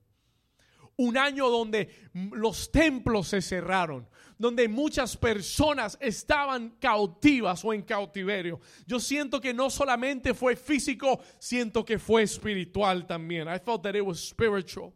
Un 1.00 1.16
año 1.16 1.48
donde 1.48 1.88
los 2.12 2.70
templos 2.70 3.28
se 3.28 3.40
cerraron, 3.40 4.06
donde 4.36 4.68
muchas 4.68 5.16
personas 5.16 5.96
estaban 5.98 6.76
cautivas 6.78 7.64
o 7.64 7.72
en 7.72 7.80
cautiverio. 7.80 8.60
Yo 8.86 9.00
siento 9.00 9.40
que 9.40 9.54
no 9.54 9.70
solamente 9.70 10.34
fue 10.34 10.56
físico, 10.56 11.18
siento 11.38 11.86
que 11.86 11.98
fue 11.98 12.24
espiritual 12.24 13.06
también. 13.06 13.48
I 13.48 13.58
thought 13.58 13.82
that 13.82 13.94
it 13.94 14.02
was 14.02 14.20
spiritual. 14.20 14.92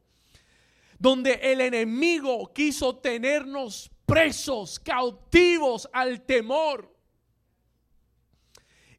Donde 0.98 1.40
el 1.42 1.62
enemigo 1.62 2.52
quiso 2.52 2.96
tenernos 2.96 3.90
presos, 4.04 4.78
cautivos 4.78 5.88
al 5.90 6.20
temor. 6.26 6.94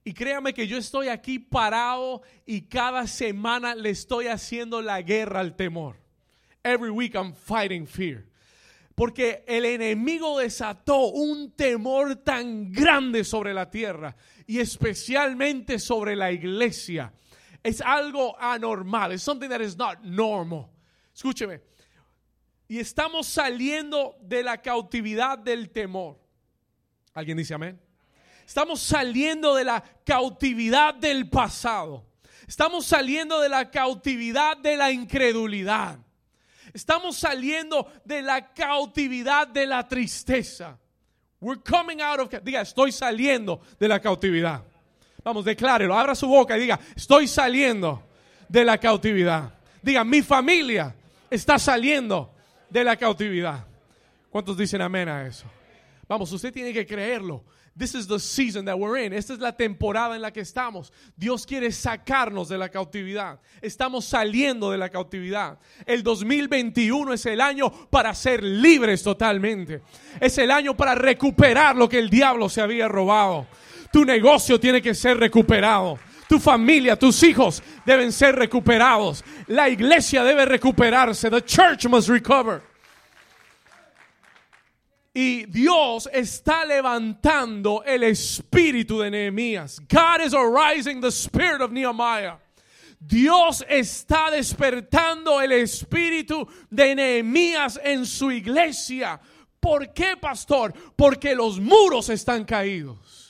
Y 0.04 0.12
créame 0.12 0.56
que 0.56 0.66
yo 0.66 0.80
estoy 0.80 1.10
aquí 1.10 1.38
parado 1.38 2.24
y 2.48 2.62
cada 2.62 3.06
semana 3.06 3.76
le 3.76 3.92
estoy 3.92 4.26
haciendo 4.26 4.82
la 4.82 5.04
guerra 5.04 5.42
al 5.42 5.56
temor. 5.56 6.05
Every 6.66 6.90
week 6.90 7.16
I'm 7.16 7.34
fighting 7.34 7.86
fear. 7.86 8.26
Porque 8.96 9.44
el 9.46 9.66
enemigo 9.66 10.40
desató 10.40 11.12
un 11.12 11.52
temor 11.52 12.16
tan 12.16 12.72
grande 12.72 13.24
sobre 13.24 13.54
la 13.54 13.70
tierra 13.70 14.16
y 14.48 14.60
especialmente 14.60 15.78
sobre 15.78 16.16
la 16.16 16.32
iglesia. 16.32 17.14
Es 17.62 17.82
algo 17.82 18.36
anormal. 18.40 19.12
Es 19.12 19.22
something 19.22 19.50
that 19.50 19.62
is 19.62 19.78
not 19.78 20.00
normal. 20.02 20.72
Escúcheme. 21.14 21.62
Y 22.68 22.80
estamos 22.80 23.28
saliendo 23.28 24.18
de 24.22 24.42
la 24.42 24.60
cautividad 24.60 25.38
del 25.38 25.70
temor. 25.70 26.18
¿Alguien 27.14 27.38
dice 27.38 27.54
amén? 27.54 27.80
Estamos 28.48 28.80
saliendo 28.82 29.54
de 29.54 29.66
la 29.66 29.84
cautividad 30.04 30.96
del 30.96 31.30
pasado. 31.30 32.08
Estamos 32.48 32.88
saliendo 32.88 33.40
de 33.40 33.50
la 33.50 33.70
cautividad 33.70 34.58
de 34.58 34.78
la 34.78 34.92
incredulidad. 34.92 36.00
Estamos 36.76 37.16
saliendo 37.16 37.90
de 38.04 38.22
la 38.22 38.54
cautividad 38.54 39.48
de 39.48 39.66
la 39.66 39.88
tristeza. 39.88 40.78
We're 41.40 41.62
coming 41.62 42.02
out 42.02 42.20
of. 42.20 42.44
Diga, 42.44 42.60
estoy 42.60 42.92
saliendo 42.92 43.62
de 43.80 43.88
la 43.88 44.02
cautividad. 44.02 44.62
Vamos, 45.24 45.46
declárelo. 45.46 45.98
Abra 45.98 46.14
su 46.16 46.28
boca 46.28 46.58
y 46.58 46.60
diga, 46.60 46.78
estoy 46.94 47.30
saliendo 47.30 48.04
de 48.50 48.66
la 48.66 48.78
cautividad. 48.78 49.54
Diga, 49.82 50.04
mi 50.04 50.22
familia 50.22 50.94
está 51.30 51.58
saliendo 51.58 52.34
de 52.70 52.84
la 52.84 52.98
cautividad. 52.98 53.66
¿Cuántos 54.30 54.58
dicen 54.58 54.82
amén 54.82 55.08
a 55.08 55.26
eso? 55.26 55.46
Vamos, 56.10 56.30
usted 56.34 56.52
tiene 56.52 56.74
que 56.74 56.86
creerlo. 56.86 57.42
This 57.78 57.94
is 57.94 58.08
the 58.08 58.20
season 58.20 58.64
that 58.66 58.80
we're 58.80 58.98
in. 58.98 59.12
Esta 59.12 59.34
es 59.34 59.40
la 59.40 59.52
temporada 59.52 60.16
en 60.16 60.22
la 60.22 60.32
que 60.32 60.40
estamos. 60.40 60.94
Dios 61.18 61.46
quiere 61.46 61.74
sacarnos 61.74 62.48
de 62.48 62.58
la 62.58 62.70
cautividad. 62.70 63.42
Estamos 63.62 64.06
saliendo 64.06 64.72
de 64.72 64.78
la 64.78 64.88
cautividad. 64.88 65.60
El 65.86 66.02
2021 66.02 67.12
es 67.12 67.26
el 67.26 67.42
año 67.42 67.70
para 67.90 68.14
ser 68.14 68.42
libres 68.42 69.04
totalmente. 69.04 69.82
Es 70.22 70.38
el 70.38 70.52
año 70.52 70.78
para 70.78 70.96
recuperar 70.96 71.76
lo 71.76 71.90
que 71.90 72.00
el 72.00 72.10
diablo 72.10 72.48
se 72.48 72.62
había 72.62 72.88
robado. 72.88 73.46
Tu 73.92 74.06
negocio 74.06 74.58
tiene 74.58 74.82
que 74.82 74.96
ser 74.96 75.18
recuperado. 75.18 76.00
Tu 76.30 76.40
familia, 76.40 76.98
tus 76.98 77.22
hijos 77.24 77.62
deben 77.86 78.14
ser 78.14 78.38
recuperados. 78.38 79.22
La 79.48 79.68
iglesia 79.68 80.24
debe 80.24 80.46
recuperarse. 80.46 81.30
The 81.30 81.44
church 81.44 81.88
must 81.88 82.08
recover. 82.08 82.62
Y 85.18 85.46
Dios 85.46 86.10
está 86.12 86.66
levantando 86.66 87.82
el 87.86 88.04
espíritu 88.04 89.00
de 89.00 89.10
Nehemías. 89.10 89.80
God 89.88 90.20
is 90.20 90.34
arising 90.34 91.00
the 91.00 91.10
spirit 91.10 91.62
of 91.62 91.72
Nehemiah. 91.72 92.36
Dios 93.00 93.64
está 93.70 94.30
despertando 94.30 95.40
el 95.42 95.54
espíritu 95.54 96.46
de 96.70 96.96
Nehemías 96.96 97.80
en 97.82 98.06
su 98.06 98.30
iglesia. 98.30 99.22
¿Por 99.62 99.94
qué, 99.94 100.18
pastor? 100.18 100.74
Porque 100.98 101.34
los 101.34 101.62
muros 101.62 102.10
están 102.10 102.44
caídos. 102.44 103.25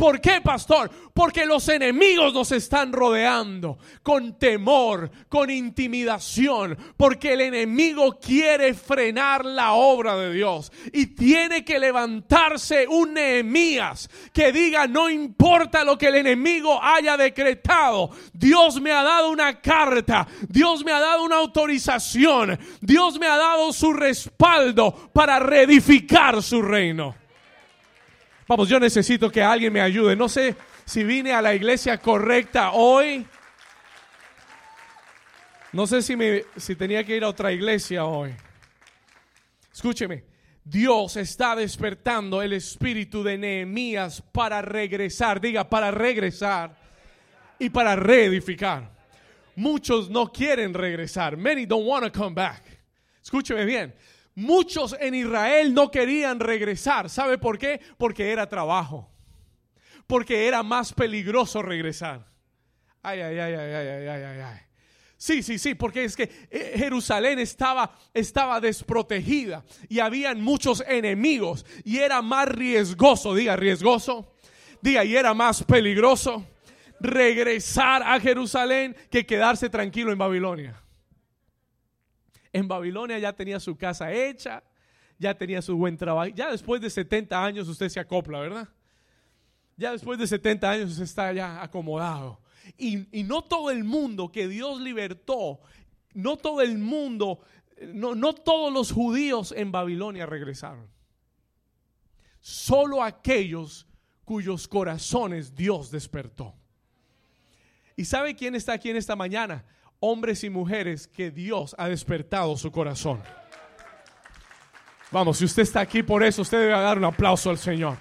¿Por 0.00 0.18
qué, 0.18 0.40
pastor? 0.40 0.90
Porque 1.12 1.44
los 1.44 1.68
enemigos 1.68 2.32
nos 2.32 2.52
están 2.52 2.90
rodeando 2.90 3.76
con 4.02 4.38
temor, 4.38 5.10
con 5.28 5.50
intimidación, 5.50 6.74
porque 6.96 7.34
el 7.34 7.42
enemigo 7.42 8.18
quiere 8.18 8.72
frenar 8.72 9.44
la 9.44 9.74
obra 9.74 10.16
de 10.16 10.32
Dios 10.32 10.72
y 10.94 11.08
tiene 11.08 11.66
que 11.66 11.78
levantarse 11.78 12.88
un 12.88 13.12
Nehemías 13.12 14.08
que 14.32 14.52
diga, 14.52 14.86
no 14.86 15.10
importa 15.10 15.84
lo 15.84 15.98
que 15.98 16.06
el 16.06 16.14
enemigo 16.14 16.82
haya 16.82 17.18
decretado, 17.18 18.08
Dios 18.32 18.80
me 18.80 18.92
ha 18.92 19.02
dado 19.02 19.28
una 19.28 19.60
carta, 19.60 20.26
Dios 20.48 20.82
me 20.82 20.92
ha 20.92 21.00
dado 21.00 21.24
una 21.24 21.36
autorización, 21.36 22.58
Dios 22.80 23.18
me 23.18 23.26
ha 23.26 23.36
dado 23.36 23.70
su 23.74 23.92
respaldo 23.92 25.10
para 25.12 25.38
reedificar 25.38 26.42
su 26.42 26.62
reino. 26.62 27.19
Vamos, 28.50 28.68
yo 28.68 28.80
necesito 28.80 29.30
que 29.30 29.44
alguien 29.44 29.72
me 29.72 29.80
ayude. 29.80 30.16
No 30.16 30.28
sé 30.28 30.56
si 30.84 31.04
vine 31.04 31.32
a 31.32 31.40
la 31.40 31.54
iglesia 31.54 31.98
correcta 31.98 32.72
hoy. 32.72 33.24
No 35.72 35.86
sé 35.86 36.02
si, 36.02 36.74
tenía 36.74 37.04
que 37.04 37.16
ir 37.16 37.22
a 37.22 37.28
otra 37.28 37.52
iglesia 37.52 38.04
hoy. 38.06 38.34
Escúcheme, 39.72 40.24
Dios 40.64 41.16
está 41.16 41.54
despertando 41.54 42.42
el 42.42 42.54
espíritu 42.54 43.22
de 43.22 43.38
Nehemías 43.38 44.20
para 44.20 44.60
regresar, 44.62 45.40
diga, 45.40 45.70
para 45.70 45.92
regresar 45.92 46.76
y 47.56 47.70
para 47.70 47.94
reedificar. 47.94 48.90
Muchos 49.54 50.10
no 50.10 50.32
quieren 50.32 50.74
regresar. 50.74 51.36
Many 51.36 51.66
don't 51.66 51.86
want 51.86 52.04
to 52.04 52.10
come 52.10 52.34
back. 52.34 52.64
Escúcheme 53.22 53.64
bien. 53.64 53.94
Muchos 54.34 54.96
en 54.98 55.14
Israel 55.14 55.74
no 55.74 55.90
querían 55.90 56.40
regresar. 56.40 57.10
¿Sabe 57.10 57.38
por 57.38 57.58
qué? 57.58 57.80
Porque 57.98 58.30
era 58.32 58.48
trabajo. 58.48 59.10
Porque 60.06 60.46
era 60.46 60.62
más 60.62 60.92
peligroso 60.92 61.62
regresar. 61.62 62.26
Ay, 63.02 63.20
ay, 63.20 63.38
ay, 63.38 63.54
ay, 63.54 63.74
ay, 63.74 64.08
ay, 64.08 64.22
ay, 64.22 64.40
ay. 64.40 64.60
Sí, 65.16 65.42
sí, 65.42 65.58
sí, 65.58 65.74
porque 65.74 66.04
es 66.04 66.16
que 66.16 66.30
eh, 66.50 66.72
Jerusalén 66.76 67.38
estaba, 67.38 67.94
estaba 68.14 68.58
desprotegida 68.58 69.62
y 69.86 69.98
habían 69.98 70.40
muchos 70.40 70.82
enemigos 70.88 71.66
y 71.84 71.98
era 71.98 72.22
más 72.22 72.48
riesgoso, 72.48 73.34
diga 73.34 73.54
riesgoso, 73.54 74.32
diga 74.80 75.04
y 75.04 75.14
era 75.14 75.34
más 75.34 75.62
peligroso 75.62 76.46
regresar 77.00 78.02
a 78.02 78.18
Jerusalén 78.18 78.96
que 79.10 79.26
quedarse 79.26 79.68
tranquilo 79.68 80.10
en 80.10 80.16
Babilonia. 80.16 80.82
En 82.52 82.66
Babilonia 82.68 83.18
ya 83.18 83.32
tenía 83.32 83.60
su 83.60 83.76
casa 83.76 84.12
hecha, 84.12 84.62
ya 85.18 85.36
tenía 85.36 85.62
su 85.62 85.76
buen 85.76 85.96
trabajo. 85.96 86.30
Ya 86.34 86.50
después 86.50 86.80
de 86.80 86.90
70 86.90 87.44
años 87.44 87.68
usted 87.68 87.88
se 87.88 88.00
acopla, 88.00 88.40
¿verdad? 88.40 88.68
Ya 89.76 89.92
después 89.92 90.18
de 90.18 90.26
70 90.26 90.70
años 90.70 90.98
está 90.98 91.32
ya 91.32 91.62
acomodado. 91.62 92.40
Y, 92.76 93.18
y 93.18 93.24
no 93.24 93.42
todo 93.42 93.70
el 93.70 93.84
mundo 93.84 94.30
que 94.30 94.48
Dios 94.48 94.80
libertó, 94.80 95.60
no 96.12 96.36
todo 96.36 96.60
el 96.60 96.78
mundo, 96.78 97.40
no, 97.94 98.14
no 98.14 98.34
todos 98.34 98.72
los 98.72 98.92
judíos 98.92 99.52
en 99.56 99.72
Babilonia 99.72 100.26
regresaron. 100.26 100.88
Solo 102.40 103.02
aquellos 103.02 103.86
cuyos 104.24 104.68
corazones 104.68 105.54
Dios 105.54 105.90
despertó. 105.90 106.54
¿Y 107.96 108.04
sabe 108.04 108.34
quién 108.34 108.54
está 108.54 108.74
aquí 108.74 108.90
en 108.90 108.96
esta 108.96 109.16
mañana? 109.16 109.64
Hombres 110.00 110.44
y 110.44 110.50
mujeres 110.50 111.06
que 111.06 111.30
Dios 111.30 111.74
ha 111.78 111.88
despertado 111.88 112.56
su 112.56 112.72
corazón. 112.72 113.22
Vamos, 115.10 115.38
si 115.38 115.44
usted 115.44 115.62
está 115.62 115.80
aquí 115.80 116.02
por 116.02 116.22
eso, 116.22 116.42
usted 116.42 116.58
debe 116.58 116.72
dar 116.72 116.96
un 116.96 117.04
aplauso 117.04 117.50
al 117.50 117.58
Señor. 117.58 117.96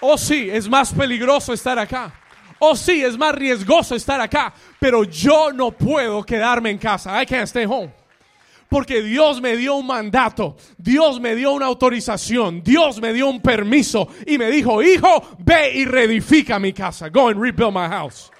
Oh 0.00 0.18
sí, 0.18 0.50
es 0.50 0.68
más 0.68 0.92
peligroso 0.92 1.52
estar 1.52 1.78
acá. 1.78 2.12
Oh 2.58 2.76
sí, 2.76 3.02
es 3.02 3.16
más 3.16 3.34
riesgoso 3.34 3.94
estar 3.94 4.20
acá. 4.20 4.52
Pero 4.78 5.04
yo 5.04 5.52
no 5.52 5.70
puedo 5.70 6.22
quedarme 6.22 6.70
en 6.70 6.78
casa. 6.78 7.22
I 7.22 7.26
can't 7.26 7.48
stay 7.48 7.64
home. 7.64 7.92
Porque 8.68 9.02
Dios 9.02 9.40
me 9.40 9.56
dio 9.56 9.76
un 9.76 9.86
mandato, 9.86 10.56
Dios 10.76 11.20
me 11.20 11.36
dio 11.36 11.52
una 11.52 11.66
autorización, 11.66 12.62
Dios 12.62 13.00
me 13.00 13.12
dio 13.12 13.28
un 13.28 13.40
permiso 13.40 14.08
y 14.26 14.36
me 14.36 14.50
dijo, 14.50 14.82
hijo, 14.82 15.36
ve 15.38 15.74
y 15.74 15.84
reedifica 15.84 16.58
mi 16.58 16.72
casa. 16.72 17.08
Go 17.08 17.28
and 17.28 17.40
rebuild 17.40 17.72
my 17.72 17.86
house. 17.86 18.32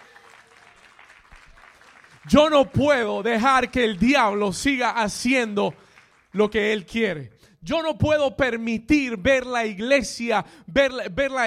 Yo 2.28 2.48
no 2.48 2.70
puedo 2.70 3.22
dejar 3.22 3.70
que 3.70 3.84
el 3.84 3.98
diablo 3.98 4.52
siga 4.52 4.90
haciendo 4.90 5.74
lo 6.32 6.50
que 6.50 6.72
él 6.72 6.86
quiere. 6.86 7.30
Yo 7.64 7.82
no 7.82 7.96
puedo 7.96 8.36
permitir 8.36 9.16
ver 9.16 9.46
la 9.46 9.64
iglesia, 9.64 10.44
ver, 10.66 10.92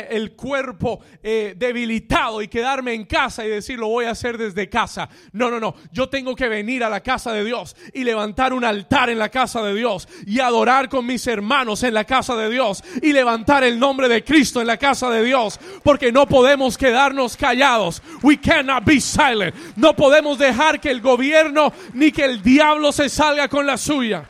el 0.10 0.36
cuerpo 0.36 1.00
eh, 1.22 1.54
debilitado 1.56 2.42
y 2.42 2.48
quedarme 2.48 2.96
en 2.96 3.06
casa 3.06 3.46
y 3.46 3.50
decir 3.50 3.78
lo 3.78 3.90
voy 3.90 4.06
a 4.06 4.12
hacer 4.12 4.36
desde 4.36 4.68
casa. 4.68 5.10
No, 5.32 5.52
no, 5.52 5.60
no. 5.60 5.76
Yo 5.92 6.10
tengo 6.10 6.36
que 6.36 6.50
venir 6.50 6.84
a 6.84 6.90
la 6.90 7.02
casa 7.02 7.32
de 7.34 7.44
Dios 7.44 7.76
y 7.94 8.04
levantar 8.04 8.52
un 8.52 8.66
altar 8.66 9.12
en 9.12 9.20
la 9.20 9.30
casa 9.30 9.62
de 9.62 9.76
Dios 9.76 10.08
y 10.26 10.40
adorar 10.40 10.90
con 10.90 11.06
mis 11.06 11.28
hermanos 11.28 11.84
en 11.84 11.94
la 11.94 12.06
casa 12.06 12.36
de 12.36 12.50
Dios 12.50 12.84
y 13.04 13.14
levantar 13.14 13.64
el 13.64 13.78
nombre 13.78 14.10
de 14.10 14.24
Cristo 14.24 14.60
en 14.60 14.66
la 14.66 14.78
casa 14.78 15.12
de 15.12 15.24
Dios. 15.24 15.60
Porque 15.84 16.12
no 16.12 16.26
podemos 16.28 16.80
quedarnos 16.80 17.38
callados. 17.38 18.02
We 18.24 18.42
cannot 18.42 18.84
be 18.84 19.00
silent. 19.00 19.54
No 19.76 19.96
podemos 19.96 20.40
dejar 20.40 20.82
que 20.82 20.90
el 20.90 21.00
gobierno 21.00 21.72
ni 21.94 22.12
que 22.12 22.26
el 22.26 22.42
diablo 22.42 22.92
se 22.92 23.08
salga 23.08 23.48
con 23.48 23.68
la 23.68 23.78
suya. 23.78 24.28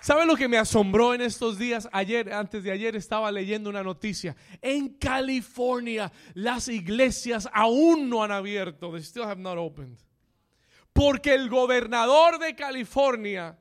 ¿Sabe 0.00 0.24
lo 0.24 0.34
que 0.34 0.48
me 0.48 0.56
asombró 0.56 1.12
en 1.12 1.20
estos 1.20 1.58
días? 1.58 1.86
Ayer, 1.92 2.32
antes 2.32 2.64
de 2.64 2.72
ayer, 2.72 2.96
estaba 2.96 3.30
leyendo 3.30 3.68
una 3.68 3.82
noticia. 3.82 4.34
En 4.62 4.94
California, 4.94 6.10
las 6.32 6.68
iglesias 6.68 7.48
aún 7.52 8.08
no 8.08 8.24
han 8.24 8.32
abierto. 8.32 8.90
They 8.92 9.02
still 9.02 9.24
have 9.24 9.40
not 9.40 9.58
opened. 9.58 9.98
Porque 10.94 11.34
el 11.34 11.50
gobernador 11.50 12.38
de 12.38 12.56
California 12.56 13.58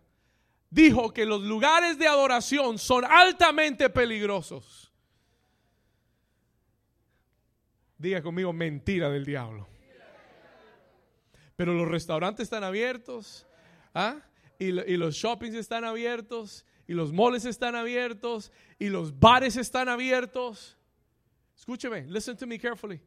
dijo 0.69 1.11
que 1.11 1.25
los 1.25 1.41
lugares 1.41 1.99
de 1.99 2.07
adoración 2.07 2.77
son 2.77 3.03
altamente 3.03 3.89
peligrosos. 3.89 4.93
Diga 7.97 8.21
conmigo, 8.21 8.53
mentira 8.53 9.09
del 9.09 9.25
diablo. 9.25 9.67
Pero 11.57 11.73
los 11.73 11.85
restaurantes 11.85 12.43
están 12.43 12.63
abiertos. 12.63 13.45
¿Ah? 13.93 14.21
Y, 14.59 14.97
los 14.97 15.15
shoppings 15.15 15.55
están 15.55 15.85
abiertos 15.85 16.65
y 16.85 16.93
los 16.93 17.13
moles 17.13 17.45
están 17.45 17.75
abiertos 17.75 18.51
y 18.77 18.89
los 18.89 19.17
bares 19.17 19.55
están 19.55 19.87
abiertos. 19.87 20.77
Escúcheme, 21.57 22.05
listen 22.07 22.35
to 22.35 22.45
me 22.45 22.59
carefully. 22.59 22.99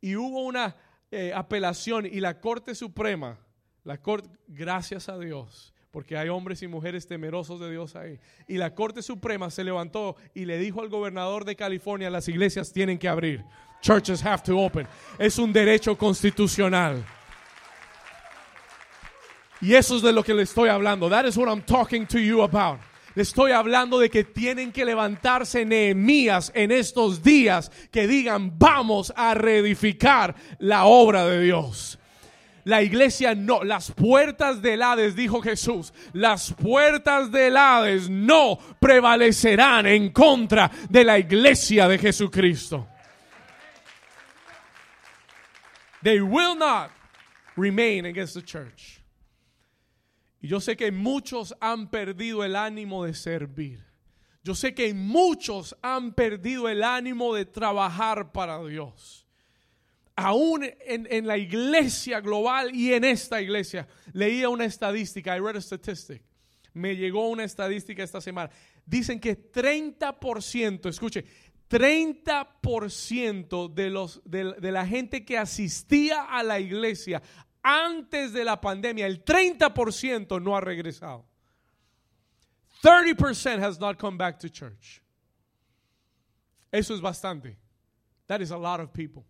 Y 0.00 0.14
hubo 0.14 0.44
una 0.44 0.76
eh, 1.10 1.32
apelación 1.34 2.06
y 2.06 2.20
la 2.20 2.40
Corte 2.40 2.76
Suprema, 2.76 3.36
la 3.82 4.00
Corte, 4.00 4.28
gracias 4.46 5.08
a 5.08 5.18
Dios, 5.18 5.74
porque 5.90 6.16
hay 6.16 6.28
hombres 6.28 6.62
y 6.62 6.68
mujeres 6.68 7.08
temerosos 7.08 7.58
de 7.58 7.70
Dios 7.72 7.96
ahí. 7.96 8.20
Y 8.46 8.56
la 8.56 8.72
Corte 8.76 9.02
Suprema 9.02 9.50
se 9.50 9.64
levantó 9.64 10.14
y 10.32 10.44
le 10.44 10.58
dijo 10.58 10.80
al 10.80 10.88
gobernador 10.88 11.44
de 11.44 11.56
California, 11.56 12.08
las 12.08 12.28
iglesias 12.28 12.72
tienen 12.72 12.98
que 12.98 13.08
abrir. 13.08 13.44
Churches 13.80 14.24
have 14.24 14.42
to 14.44 14.56
open. 14.56 14.86
Es 15.18 15.38
un 15.38 15.52
derecho 15.52 15.96
constitucional. 15.98 17.04
Y 19.60 19.74
eso 19.74 19.96
es 19.96 20.02
de 20.02 20.12
lo 20.12 20.22
que 20.22 20.34
le 20.34 20.42
estoy 20.42 20.68
hablando. 20.68 21.08
That 21.08 21.26
is 21.26 21.36
what 21.36 21.48
I'm 21.48 21.62
talking 21.62 22.06
to 22.06 22.18
you 22.18 22.42
about. 22.42 22.78
Le 23.14 23.22
estoy 23.22 23.50
hablando 23.50 23.98
de 23.98 24.08
que 24.10 24.22
tienen 24.22 24.70
que 24.70 24.84
levantarse 24.84 25.64
Nehemías 25.64 26.52
en 26.54 26.70
estos 26.70 27.20
días 27.20 27.72
que 27.90 28.06
digan, 28.06 28.56
vamos 28.56 29.12
a 29.16 29.34
reedificar 29.34 30.36
la 30.60 30.84
obra 30.84 31.26
de 31.26 31.40
Dios. 31.40 31.98
La 32.62 32.82
iglesia 32.82 33.34
no, 33.34 33.64
las 33.64 33.90
puertas 33.90 34.62
del 34.62 34.82
Hades, 34.82 35.16
dijo 35.16 35.40
Jesús, 35.40 35.92
las 36.12 36.52
puertas 36.52 37.32
del 37.32 37.56
Hades 37.56 38.08
no 38.08 38.58
prevalecerán 38.78 39.86
en 39.86 40.10
contra 40.10 40.70
de 40.88 41.02
la 41.02 41.18
iglesia 41.18 41.88
de 41.88 41.98
Jesucristo. 41.98 42.86
They 46.02 46.20
will 46.20 46.54
not 46.54 46.90
remain 47.56 48.06
against 48.06 48.34
the 48.34 48.42
church. 48.42 48.97
Y 50.40 50.48
yo 50.48 50.60
sé 50.60 50.76
que 50.76 50.92
muchos 50.92 51.54
han 51.60 51.90
perdido 51.90 52.44
el 52.44 52.54
ánimo 52.54 53.04
de 53.04 53.14
servir. 53.14 53.84
Yo 54.44 54.54
sé 54.54 54.74
que 54.74 54.94
muchos 54.94 55.76
han 55.82 56.14
perdido 56.14 56.68
el 56.68 56.82
ánimo 56.82 57.34
de 57.34 57.44
trabajar 57.44 58.32
para 58.32 58.64
Dios. 58.64 59.26
Aún 60.14 60.64
en, 60.80 61.26
la 61.26 61.38
iglesia 61.38 62.20
global 62.20 62.74
y 62.74 62.92
en 62.92 63.04
esta 63.04 63.40
iglesia. 63.40 63.86
Leía 64.12 64.48
una 64.48 64.64
estadística, 64.64 65.36
I 65.36 65.40
read 65.40 65.56
a 65.56 65.60
statistic. 65.60 66.22
Me 66.72 66.96
llegó 66.96 67.28
una 67.28 67.44
estadística 67.44 68.02
esta 68.02 68.20
semana. 68.20 68.50
Dicen 68.86 69.20
que 69.20 69.52
30%, 69.52 70.88
escuche, 70.88 71.24
30% 71.68 73.72
de, 73.72 73.90
los, 73.90 74.22
de 74.24 74.72
la 74.72 74.86
gente 74.86 75.24
que 75.24 75.36
asistía 75.36 76.22
a 76.22 76.42
la 76.42 76.58
iglesia 76.58 77.22
antes 77.62 78.32
de 78.32 78.44
la 78.44 78.60
pandemia, 78.60 79.06
el 79.06 79.24
30% 79.24 80.40
no 80.40 80.56
ha 80.56 80.60
regresado. 80.60 81.24
30% 82.82 83.60
has 83.60 83.78
not 83.78 83.98
come 83.98 84.16
back 84.16 84.38
to 84.38 84.48
church. 84.48 85.02
Eso 86.72 86.94
es 86.94 87.00
bastante. 87.00 87.56
That 88.26 88.40
is 88.40 88.50
a 88.50 88.58
lot 88.58 88.80
of 88.80 88.92
people. 88.92 89.24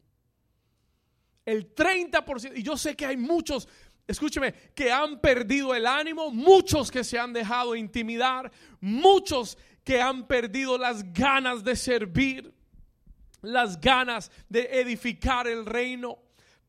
El 1.47 1.75
30%, 1.75 2.59
y 2.59 2.63
yo 2.63 2.77
sé 2.77 2.95
que 2.95 3.07
hay 3.07 3.17
muchos, 3.17 3.67
escúcheme, 4.07 4.53
que 4.75 4.93
han 4.93 5.19
perdido 5.21 5.75
el 5.75 5.87
ánimo, 5.87 6.31
muchos 6.31 6.91
que 6.91 7.03
se 7.03 7.19
han 7.19 7.33
dejado 7.33 7.75
intimidar, 7.75 8.51
muchos 8.81 9.57
que 9.83 10.01
han 10.01 10.27
perdido 10.27 10.77
las 10.77 11.11
ganas 11.15 11.65
de 11.65 11.75
servir, 11.75 12.53
las 13.41 13.81
ganas 13.81 14.31
de 14.51 14.81
edificar 14.81 15.47
el 15.47 15.65
reino. 15.65 16.19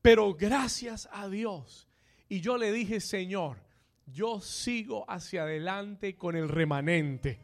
Pero 0.02 0.34
gracias 0.34 1.08
a 1.12 1.28
Dios. 1.28 1.88
Y 2.28 2.40
yo 2.40 2.56
le 2.56 2.72
dije, 2.72 3.00
Señor, 3.00 3.58
yo 4.06 4.40
sigo 4.40 5.04
hacia 5.08 5.42
adelante 5.42 6.16
con 6.16 6.36
el 6.36 6.48
remanente. 6.48 7.40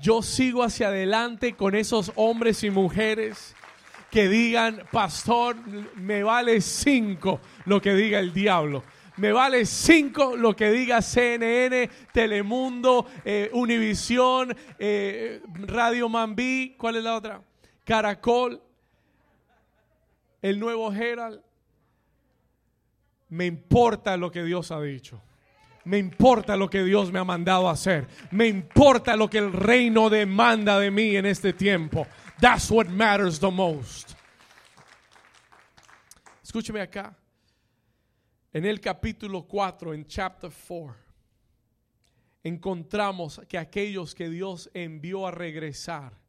Yo 0.00 0.22
sigo 0.22 0.62
hacia 0.62 0.88
adelante 0.88 1.54
con 1.54 1.74
esos 1.74 2.12
hombres 2.16 2.64
y 2.64 2.70
mujeres 2.70 3.54
que 4.10 4.28
digan, 4.28 4.82
pastor, 4.92 5.56
me 5.96 6.22
vale 6.22 6.60
cinco 6.60 7.40
lo 7.66 7.80
que 7.80 7.94
diga 7.94 8.18
el 8.18 8.32
diablo. 8.32 8.84
Me 9.16 9.32
vale 9.32 9.64
cinco 9.64 10.36
lo 10.36 10.56
que 10.56 10.70
diga 10.70 11.00
CNN, 11.00 11.88
Telemundo, 12.12 13.06
eh, 13.24 13.48
Univisión, 13.52 14.56
eh, 14.78 15.40
Radio 15.52 16.08
Mambí, 16.08 16.74
¿cuál 16.76 16.96
es 16.96 17.04
la 17.04 17.16
otra? 17.16 17.42
Caracol, 17.84 18.60
el 20.42 20.58
nuevo 20.58 20.92
Herald. 20.92 21.40
Me 23.28 23.46
importa 23.46 24.16
lo 24.16 24.30
que 24.30 24.42
Dios 24.42 24.70
ha 24.70 24.80
dicho. 24.80 25.22
Me 25.84 25.98
importa 25.98 26.56
lo 26.56 26.70
que 26.70 26.82
Dios 26.82 27.12
me 27.12 27.18
ha 27.18 27.24
mandado 27.24 27.68
hacer. 27.68 28.06
Me 28.30 28.46
importa 28.46 29.16
lo 29.16 29.28
que 29.28 29.38
el 29.38 29.52
reino 29.52 30.08
demanda 30.08 30.78
de 30.78 30.90
mí 30.90 31.16
en 31.16 31.26
este 31.26 31.52
tiempo. 31.52 32.06
That's 32.40 32.70
what 32.70 32.86
matters 32.86 33.38
the 33.38 33.50
most. 33.50 34.12
Escúcheme 36.42 36.80
acá. 36.80 37.16
En 38.52 38.64
el 38.64 38.80
capítulo 38.80 39.42
4, 39.42 39.92
en 39.94 40.06
chapter 40.06 40.50
4, 40.50 40.94
encontramos 42.44 43.40
que 43.48 43.58
aquellos 43.58 44.14
que 44.14 44.30
Dios 44.30 44.70
envió 44.72 45.26
a 45.26 45.32
regresar 45.32 46.20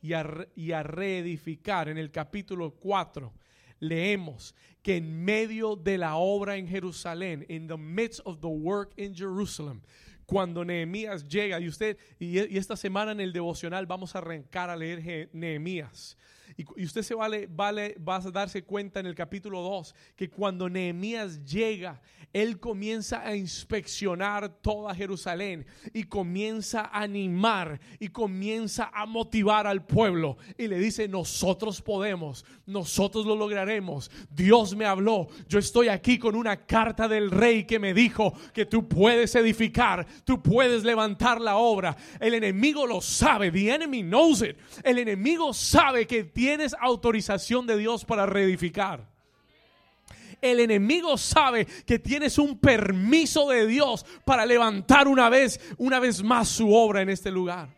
y 0.00 0.12
a, 0.12 0.26
y 0.56 0.72
a 0.72 0.82
reedificar, 0.82 1.88
en 1.88 1.98
el 1.98 2.10
capítulo 2.10 2.74
4, 2.74 3.32
leemos 3.80 4.54
que 4.82 4.96
en 4.96 5.24
medio 5.24 5.76
de 5.76 5.98
la 5.98 6.16
obra 6.16 6.56
en 6.56 6.68
Jerusalén, 6.68 7.44
in 7.48 7.66
the 7.66 7.76
midst 7.76 8.20
of 8.24 8.40
the 8.40 8.48
work 8.48 8.92
in 8.96 9.14
Jerusalem, 9.14 9.82
cuando 10.26 10.64
Nehemías 10.64 11.26
llega, 11.26 11.58
y 11.58 11.68
usted, 11.68 11.96
y, 12.18 12.38
esta 12.56 12.76
semana 12.76 13.12
en 13.12 13.20
el 13.20 13.32
devocional 13.32 13.86
vamos 13.86 14.14
a 14.14 14.18
arrancar 14.18 14.70
a 14.70 14.76
leer 14.76 15.30
Nehemías. 15.32 16.16
Y, 16.56 16.84
usted 16.84 17.02
se 17.02 17.14
vale, 17.14 17.46
vale, 17.50 17.96
va 17.96 18.16
a 18.16 18.30
darse 18.30 18.62
cuenta 18.64 19.00
en 19.00 19.06
el 19.06 19.14
capítulo 19.14 19.60
2 19.62 19.94
que 20.16 20.28
cuando 20.28 20.68
Nehemías 20.68 21.44
llega, 21.44 22.00
él 22.32 22.60
comienza 22.60 23.26
a 23.26 23.34
inspeccionar 23.34 24.60
toda 24.60 24.94
Jerusalén 24.94 25.66
y 25.94 26.04
comienza 26.04 26.82
a 26.82 27.02
animar 27.02 27.80
y 27.98 28.08
comienza 28.08 28.90
a 28.92 29.06
motivar 29.06 29.66
al 29.66 29.84
pueblo. 29.86 30.36
Y 30.58 30.68
le 30.68 30.78
dice, 30.78 31.08
nosotros 31.08 31.80
podemos, 31.80 32.44
nosotros 32.66 33.24
lo 33.24 33.34
lograremos. 33.34 34.10
Dios 34.30 34.76
me 34.76 34.84
habló, 34.84 35.28
yo 35.48 35.58
estoy 35.58 35.88
aquí 35.88 36.18
con 36.18 36.34
una 36.34 36.66
carta 36.66 37.08
del 37.08 37.30
rey 37.30 37.64
que 37.64 37.78
me 37.78 37.94
dijo 37.94 38.34
que 38.52 38.66
tú 38.66 38.88
puedes 38.88 39.34
edificar, 39.34 40.06
tú 40.24 40.42
puedes 40.42 40.84
levantar 40.84 41.40
la 41.40 41.56
obra. 41.56 41.96
El 42.20 42.34
enemigo 42.34 42.86
lo 42.86 43.00
sabe, 43.00 43.50
the 43.50 43.72
enemy 43.72 44.02
knows 44.02 44.42
it. 44.42 44.56
El 44.84 44.98
enemigo 44.98 45.52
sabe 45.54 46.06
que 46.06 46.24
tienes 46.38 46.72
autorización 46.80 47.66
de 47.66 47.76
Dios 47.76 48.04
para 48.04 48.24
reedificar 48.24 49.04
el 50.40 50.60
enemigo 50.60 51.18
sabe 51.18 51.66
que 51.84 51.98
tienes 51.98 52.38
un 52.38 52.60
permiso 52.60 53.48
de 53.48 53.66
Dios 53.66 54.06
para 54.24 54.46
levantar 54.46 55.08
una 55.08 55.28
vez, 55.28 55.60
una 55.78 55.98
vez 55.98 56.22
más 56.22 56.46
su 56.46 56.72
obra 56.72 57.02
en 57.02 57.08
este 57.08 57.32
lugar. 57.32 57.77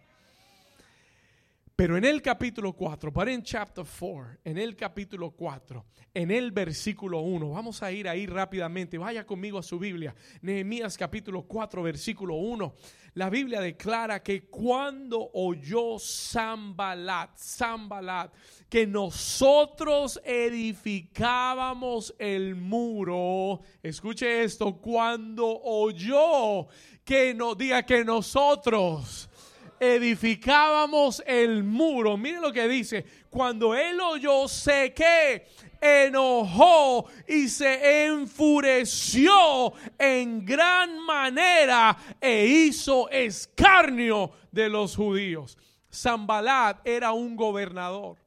Pero 1.81 1.97
en 1.97 2.05
el 2.05 2.21
capítulo 2.21 2.75
4, 2.75 3.11
para 3.11 3.33
en 3.33 3.43
chapter 3.43 3.87
4, 3.87 4.41
en 4.45 4.59
el 4.59 4.77
capítulo 4.77 5.31
4, 5.31 5.83
en 6.13 6.31
el 6.31 6.53
versículo 6.53 7.21
1, 7.21 7.53
vamos 7.53 7.83
a 7.83 7.91
ir 7.91 8.07
ahí 8.07 8.27
rápidamente, 8.27 8.99
vaya 8.99 9.25
conmigo 9.25 9.59
a 9.59 9.63
su 9.63 9.79
Biblia, 9.79 10.15
Nehemías 10.43 10.99
capítulo 10.99 11.45
4, 11.45 11.83
versículo 11.83 12.35
1. 12.35 12.75
La 13.15 13.31
Biblia 13.31 13.63
declara 13.63 14.23
que 14.23 14.43
cuando 14.51 15.31
oyó 15.33 15.99
Zambalat, 15.99 17.39
Zambalat, 17.39 18.31
que 18.69 18.87
nosotros 18.87 20.21
edificábamos 20.23 22.15
el 22.19 22.57
muro, 22.57 23.63
escuche 23.83 24.45
esto, 24.45 24.77
cuando 24.83 25.47
oyó 25.63 26.69
que 27.03 27.33
nos 27.33 27.57
diga 27.57 27.83
que 27.85 28.05
nosotros 28.05 29.30
edificábamos 29.81 31.23
el 31.27 31.65
muro. 31.65 32.19
Mire 32.19 32.41
lo 32.41 32.53
que 32.53 32.69
dice. 32.69 33.05
Cuando 33.31 33.75
él 33.75 33.99
oyó, 33.99 34.47
sé 34.47 34.93
que 34.93 35.47
enojó 35.81 37.07
y 37.27 37.49
se 37.49 38.05
enfureció 38.07 39.73
en 39.99 40.45
gran 40.45 40.99
manera 41.01 41.97
e 42.21 42.45
hizo 42.47 43.09
escarnio 43.09 44.33
de 44.53 44.69
los 44.69 44.95
judíos. 44.95 45.57
Zambalat 45.93 46.87
era 46.87 47.13
un 47.13 47.35
gobernador. 47.35 48.19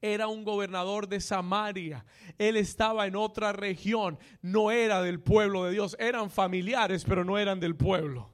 Era 0.00 0.28
un 0.28 0.44
gobernador 0.44 1.08
de 1.08 1.20
Samaria. 1.20 2.04
Él 2.38 2.56
estaba 2.56 3.06
en 3.06 3.16
otra 3.16 3.52
región. 3.52 4.18
No 4.42 4.70
era 4.70 5.02
del 5.02 5.20
pueblo 5.20 5.64
de 5.64 5.72
Dios. 5.72 5.96
Eran 5.98 6.30
familiares, 6.30 7.04
pero 7.06 7.24
no 7.24 7.38
eran 7.38 7.60
del 7.60 7.74
pueblo 7.74 8.33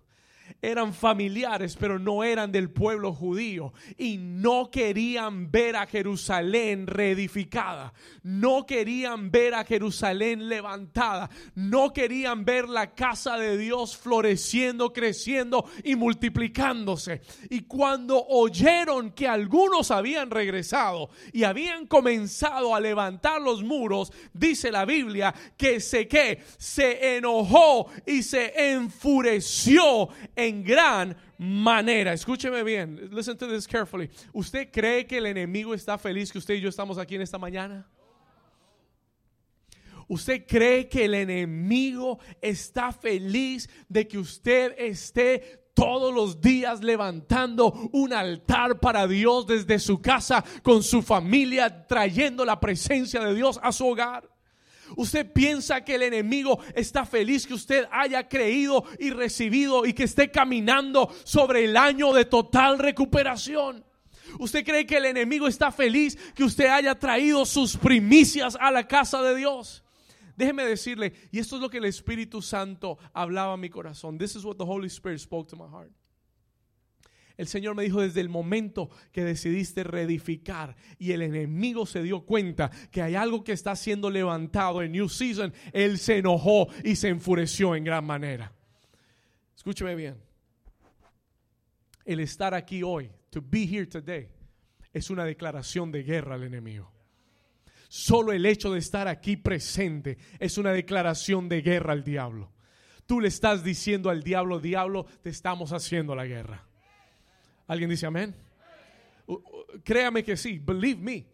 eran 0.63 0.93
familiares, 0.93 1.77
pero 1.79 1.99
no 1.99 2.23
eran 2.23 2.53
del 2.53 2.71
pueblo 2.71 3.13
judío 3.15 3.73
y 3.97 4.19
no 4.19 4.71
querían 4.71 5.51
ver 5.51 5.77
a 5.77 5.87
Jerusalén 5.87 6.87
reedificada, 6.87 7.93
no 8.23 8.67
querían 8.67 9.31
ver 9.31 9.55
a 9.55 9.65
Jerusalén 9.65 10.49
levantada, 10.49 11.31
no 11.55 11.93
querían 11.93 12.45
ver 12.45 12.69
la 12.69 12.95
casa 12.95 13.39
de 13.39 13.57
Dios 13.57 13.97
floreciendo, 13.97 14.93
creciendo 14.93 15.65
y 15.83 15.97
multiplicándose. 15.97 17.23
Y 17.49 17.63
cuando 17.63 18.25
oyeron 18.27 19.13
que 19.13 19.29
algunos 19.29 19.91
habían 19.91 20.31
regresado 20.31 21.11
y 21.33 21.45
habían 21.45 21.87
comenzado 21.87 22.75
a 22.75 22.81
levantar 22.81 23.41
los 23.41 23.63
muros, 23.63 24.13
dice 24.33 24.71
la 24.71 24.85
Biblia 24.85 25.35
que 25.57 25.81
se 25.81 26.07
que 26.07 26.43
se 26.59 27.17
enojó 27.17 27.87
y 28.07 28.23
se 28.23 28.73
enfureció 28.73 30.09
en 30.37 30.50
gran 30.51 31.17
manera. 31.39 32.13
Escúcheme 32.13 32.63
bien. 32.63 33.09
Listen 33.13 33.37
to 33.37 33.47
this 33.49 33.67
carefully. 33.67 34.11
¿Usted 34.33 34.71
cree 34.71 35.07
que 35.07 35.19
el 35.19 35.27
enemigo 35.27 35.75
está 35.75 35.99
feliz 35.99 36.31
que 36.31 36.39
usted 36.39 36.55
y 36.55 36.61
yo 36.61 36.69
estamos 36.69 36.99
aquí 36.99 37.15
en 37.15 37.23
esta 37.23 37.39
mañana? 37.39 37.87
¿Usted 40.09 40.45
cree 40.47 40.89
que 40.89 41.05
el 41.05 41.15
enemigo 41.15 42.19
está 42.41 42.93
feliz 42.93 43.69
de 43.89 44.09
que 44.09 44.19
usted 44.19 44.75
esté 44.77 45.71
todos 45.75 46.13
los 46.13 46.41
días 46.41 46.83
levantando 46.83 47.73
un 47.93 48.13
altar 48.13 48.81
para 48.81 49.07
Dios 49.07 49.47
desde 49.47 49.79
su 49.79 50.01
casa 50.01 50.45
con 50.63 50.83
su 50.83 51.03
familia, 51.03 51.87
trayendo 51.87 52.45
la 52.45 52.61
presencia 52.61 53.21
de 53.21 53.35
Dios 53.35 53.59
a 53.63 53.73
su 53.73 53.87
hogar? 53.87 54.30
Usted 54.97 55.33
piensa 55.33 55.85
que 55.85 55.95
el 55.95 56.03
enemigo 56.03 56.59
está 56.75 57.05
feliz 57.05 57.47
que 57.47 57.55
usted 57.55 57.87
haya 57.91 58.29
creído 58.29 58.85
y 58.99 59.11
recibido 59.11 59.87
y 59.87 59.93
que 59.93 60.05
esté 60.05 60.31
caminando 60.31 61.11
sobre 61.25 61.65
el 61.65 61.77
año 61.77 62.13
de 62.13 62.25
total 62.25 62.79
recuperación. 62.79 63.85
¿Usted 64.39 64.65
cree 64.65 64.87
que 64.87 64.97
el 64.97 65.07
enemigo 65.07 65.47
está 65.49 65.73
feliz 65.73 66.17
que 66.35 66.45
usted 66.45 66.67
haya 66.67 66.95
traído 66.95 67.45
sus 67.45 67.77
primicias 67.77 68.57
a 68.61 68.71
la 68.71 68.87
casa 68.87 69.23
de 69.23 69.37
Dios? 69.37 69.83
Déjeme 70.37 70.65
decirle, 70.65 71.13
y 71.31 71.39
esto 71.39 71.57
es 71.57 71.63
lo 71.63 71.69
que 71.69 71.79
el 71.79 71.85
Espíritu 71.85 72.41
Santo 72.41 72.99
hablaba 73.13 73.55
a 73.55 73.57
mi 73.57 73.69
corazón. 73.69 74.17
This 74.17 74.37
is 74.37 74.45
what 74.45 74.57
the 74.57 74.65
Holy 74.65 74.89
Spirit 74.89 75.21
spoke 75.21 75.49
to 75.51 75.57
my 75.57 75.69
heart. 75.69 75.91
El 77.41 77.49
Señor 77.49 77.75
me 77.75 77.85
dijo 77.85 78.03
desde 78.03 78.21
el 78.21 78.29
momento 78.29 78.91
que 79.13 79.25
decidiste 79.25 79.83
reedificar 79.83 80.77
y 80.99 81.13
el 81.13 81.23
enemigo 81.23 81.87
se 81.87 82.03
dio 82.03 82.27
cuenta 82.27 82.71
que 82.91 83.01
hay 83.01 83.15
algo 83.15 83.43
que 83.45 83.53
está 83.53 83.75
siendo 83.77 84.11
levantado 84.11 84.83
en 84.83 84.93
New 84.93 85.09
Season, 85.09 85.51
Él 85.73 85.97
se 85.97 86.19
enojó 86.19 86.69
y 86.85 86.97
se 86.97 87.09
enfureció 87.09 87.75
en 87.75 87.85
gran 87.85 88.05
manera. 88.05 88.53
Escúcheme 89.57 89.95
bien. 89.95 90.17
El 92.05 92.21
estar 92.21 92.53
aquí 92.53 92.83
hoy, 92.83 93.11
to 93.31 93.41
be 93.43 93.63
here 93.63 93.87
today, 93.87 94.29
es 94.93 95.09
una 95.09 95.25
declaración 95.25 95.91
de 95.91 96.03
guerra 96.03 96.35
al 96.35 96.43
enemigo. 96.43 96.93
Solo 97.89 98.33
el 98.33 98.45
hecho 98.45 98.71
de 98.71 98.81
estar 98.81 99.09
aquí 99.09 99.39
presente 99.39 100.19
es 100.39 100.59
una 100.59 100.73
declaración 100.73 101.49
de 101.49 101.63
guerra 101.63 101.95
al 101.95 102.05
diablo. 102.05 102.53
Tú 103.07 103.19
le 103.19 103.29
estás 103.29 103.65
diciendo 103.65 104.11
al 104.11 104.23
diablo, 104.23 104.61
diablo, 104.61 105.07
te 105.23 105.31
estamos 105.31 105.73
haciendo 105.73 106.15
la 106.15 106.27
guerra. 106.27 106.67
¿Alguien 107.71 107.89
dice 107.89 108.05
amén? 108.05 108.35
Créame 109.85 110.25
que 110.25 110.37
sí, 110.37 110.59
believe 110.59 111.01
me. 111.01 111.27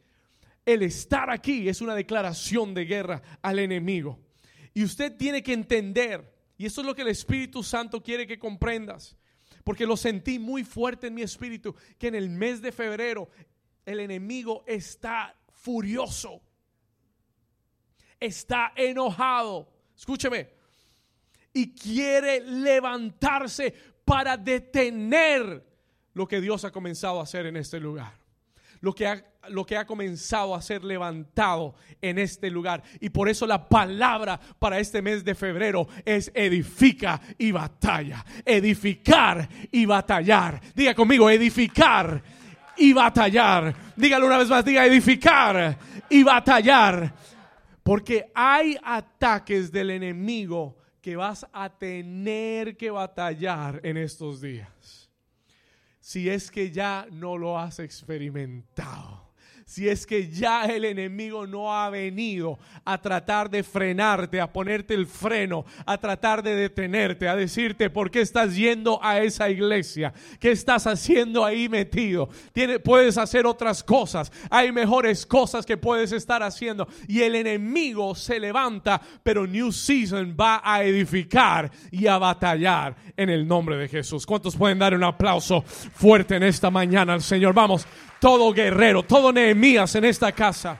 El 0.66 0.82
estar 0.82 1.30
aquí 1.30 1.66
es 1.66 1.80
una 1.80 1.94
declaración 1.94 2.74
de 2.74 2.84
guerra 2.84 3.22
al 3.40 3.58
enemigo. 3.58 4.20
Y 4.74 4.84
usted 4.84 5.16
tiene 5.16 5.42
que 5.42 5.54
entender, 5.54 6.30
y 6.58 6.66
eso 6.66 6.82
es 6.82 6.86
lo 6.86 6.94
que 6.94 7.00
el 7.00 7.08
Espíritu 7.08 7.62
Santo 7.62 8.02
quiere 8.02 8.26
que 8.26 8.38
comprendas, 8.38 9.16
porque 9.64 9.86
lo 9.86 9.96
sentí 9.96 10.38
muy 10.38 10.62
fuerte 10.62 11.06
en 11.06 11.14
mi 11.14 11.22
espíritu, 11.22 11.74
que 11.98 12.08
en 12.08 12.14
el 12.14 12.28
mes 12.28 12.60
de 12.60 12.70
febrero 12.70 13.30
el 13.86 14.00
enemigo 14.00 14.62
está 14.66 15.34
furioso, 15.48 16.42
está 18.20 18.74
enojado, 18.76 19.72
escúcheme, 19.96 20.50
y 21.54 21.72
quiere 21.72 22.42
levantarse 22.42 23.72
para 24.04 24.36
detener 24.36 25.75
lo 26.16 26.26
que 26.26 26.40
Dios 26.40 26.64
ha 26.64 26.70
comenzado 26.72 27.20
a 27.20 27.24
hacer 27.24 27.44
en 27.44 27.58
este 27.58 27.78
lugar. 27.78 28.14
Lo 28.80 28.94
que, 28.94 29.06
ha, 29.06 29.22
lo 29.50 29.66
que 29.66 29.76
ha 29.76 29.86
comenzado 29.86 30.54
a 30.54 30.62
ser 30.62 30.82
levantado 30.82 31.74
en 32.00 32.18
este 32.18 32.48
lugar. 32.48 32.82
Y 33.00 33.10
por 33.10 33.28
eso 33.28 33.46
la 33.46 33.68
palabra 33.68 34.40
para 34.58 34.78
este 34.78 35.02
mes 35.02 35.22
de 35.26 35.34
febrero 35.34 35.86
es 36.06 36.32
edifica 36.34 37.20
y 37.36 37.52
batalla. 37.52 38.24
Edificar 38.46 39.46
y 39.70 39.84
batallar. 39.84 40.58
Diga 40.74 40.94
conmigo, 40.94 41.28
edificar 41.28 42.22
y 42.78 42.94
batallar. 42.94 43.74
Dígalo 43.94 44.26
una 44.26 44.38
vez 44.38 44.48
más, 44.48 44.64
diga 44.64 44.86
edificar 44.86 45.78
y 46.08 46.22
batallar. 46.22 47.12
Porque 47.82 48.32
hay 48.34 48.74
ataques 48.82 49.70
del 49.70 49.90
enemigo 49.90 50.78
que 51.02 51.14
vas 51.14 51.46
a 51.52 51.68
tener 51.68 52.74
que 52.78 52.90
batallar 52.90 53.80
en 53.82 53.98
estos 53.98 54.40
días 54.40 55.05
si 56.06 56.30
es 56.30 56.52
que 56.52 56.70
ya 56.70 57.08
no 57.10 57.36
lo 57.36 57.58
has 57.58 57.80
experimentado 57.80 59.25
si 59.68 59.88
es 59.88 60.06
que 60.06 60.30
ya 60.30 60.64
el 60.66 60.84
enemigo 60.84 61.44
no 61.44 61.74
ha 61.76 61.90
venido 61.90 62.56
a 62.84 63.02
tratar 63.02 63.50
de 63.50 63.64
frenarte, 63.64 64.40
a 64.40 64.52
ponerte 64.52 64.94
el 64.94 65.08
freno, 65.08 65.64
a 65.84 65.98
tratar 65.98 66.40
de 66.40 66.54
detenerte, 66.54 67.28
a 67.28 67.34
decirte 67.34 67.90
por 67.90 68.08
qué 68.08 68.20
estás 68.20 68.54
yendo 68.54 69.00
a 69.02 69.18
esa 69.18 69.50
iglesia, 69.50 70.14
qué 70.38 70.52
estás 70.52 70.86
haciendo 70.86 71.44
ahí 71.44 71.68
metido. 71.68 72.28
puedes 72.84 73.18
hacer 73.18 73.44
otras 73.44 73.82
cosas, 73.82 74.30
hay 74.50 74.70
mejores 74.70 75.26
cosas 75.26 75.66
que 75.66 75.76
puedes 75.76 76.12
estar 76.12 76.44
haciendo. 76.44 76.86
Y 77.08 77.22
el 77.22 77.34
enemigo 77.34 78.14
se 78.14 78.38
levanta, 78.38 79.02
pero 79.24 79.48
New 79.48 79.72
Season 79.72 80.36
va 80.40 80.60
a 80.62 80.84
edificar 80.84 81.72
y 81.90 82.06
a 82.06 82.18
batallar 82.18 82.94
en 83.16 83.30
el 83.30 83.48
nombre 83.48 83.76
de 83.76 83.88
Jesús. 83.88 84.26
¿Cuántos 84.26 84.54
pueden 84.54 84.78
dar 84.78 84.94
un 84.94 85.02
aplauso 85.02 85.62
fuerte 85.62 86.36
en 86.36 86.44
esta 86.44 86.70
mañana 86.70 87.14
al 87.14 87.22
Señor? 87.22 87.52
Vamos 87.52 87.84
todo 88.26 88.52
guerrero, 88.52 89.04
todo 89.04 89.32
Nehemías 89.32 89.94
en 89.94 90.04
esta 90.04 90.32
casa. 90.32 90.76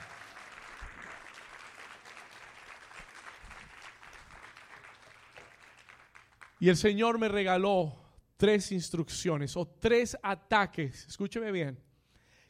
Y 6.59 6.67
el 6.67 6.75
Señor 6.75 7.17
me 7.17 7.29
regaló 7.29 7.95
tres 8.35 8.73
instrucciones 8.73 9.55
o 9.55 9.65
tres 9.65 10.17
ataques, 10.21 11.07
escúcheme 11.07 11.53
bien, 11.53 11.79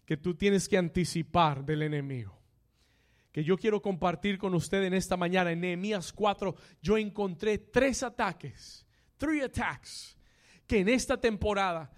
que 0.03 0.17
tú 0.17 0.33
tienes 0.33 0.67
que 0.67 0.79
anticipar 0.79 1.63
del 1.63 1.83
enemigo. 1.83 2.35
Que 3.31 3.43
yo 3.43 3.55
quiero 3.55 3.79
compartir 3.83 4.39
con 4.39 4.55
usted 4.55 4.81
en 4.81 4.95
esta 4.95 5.15
mañana. 5.15 5.51
En 5.51 5.61
Nehemías 5.61 6.11
4 6.11 6.55
yo 6.81 6.97
encontré 6.97 7.59
tres 7.59 8.01
ataques, 8.01 8.83
three 9.17 9.41
attacks, 9.41 10.17
que 10.65 10.79
en 10.79 10.89
esta 10.89 11.21
temporada 11.21 11.93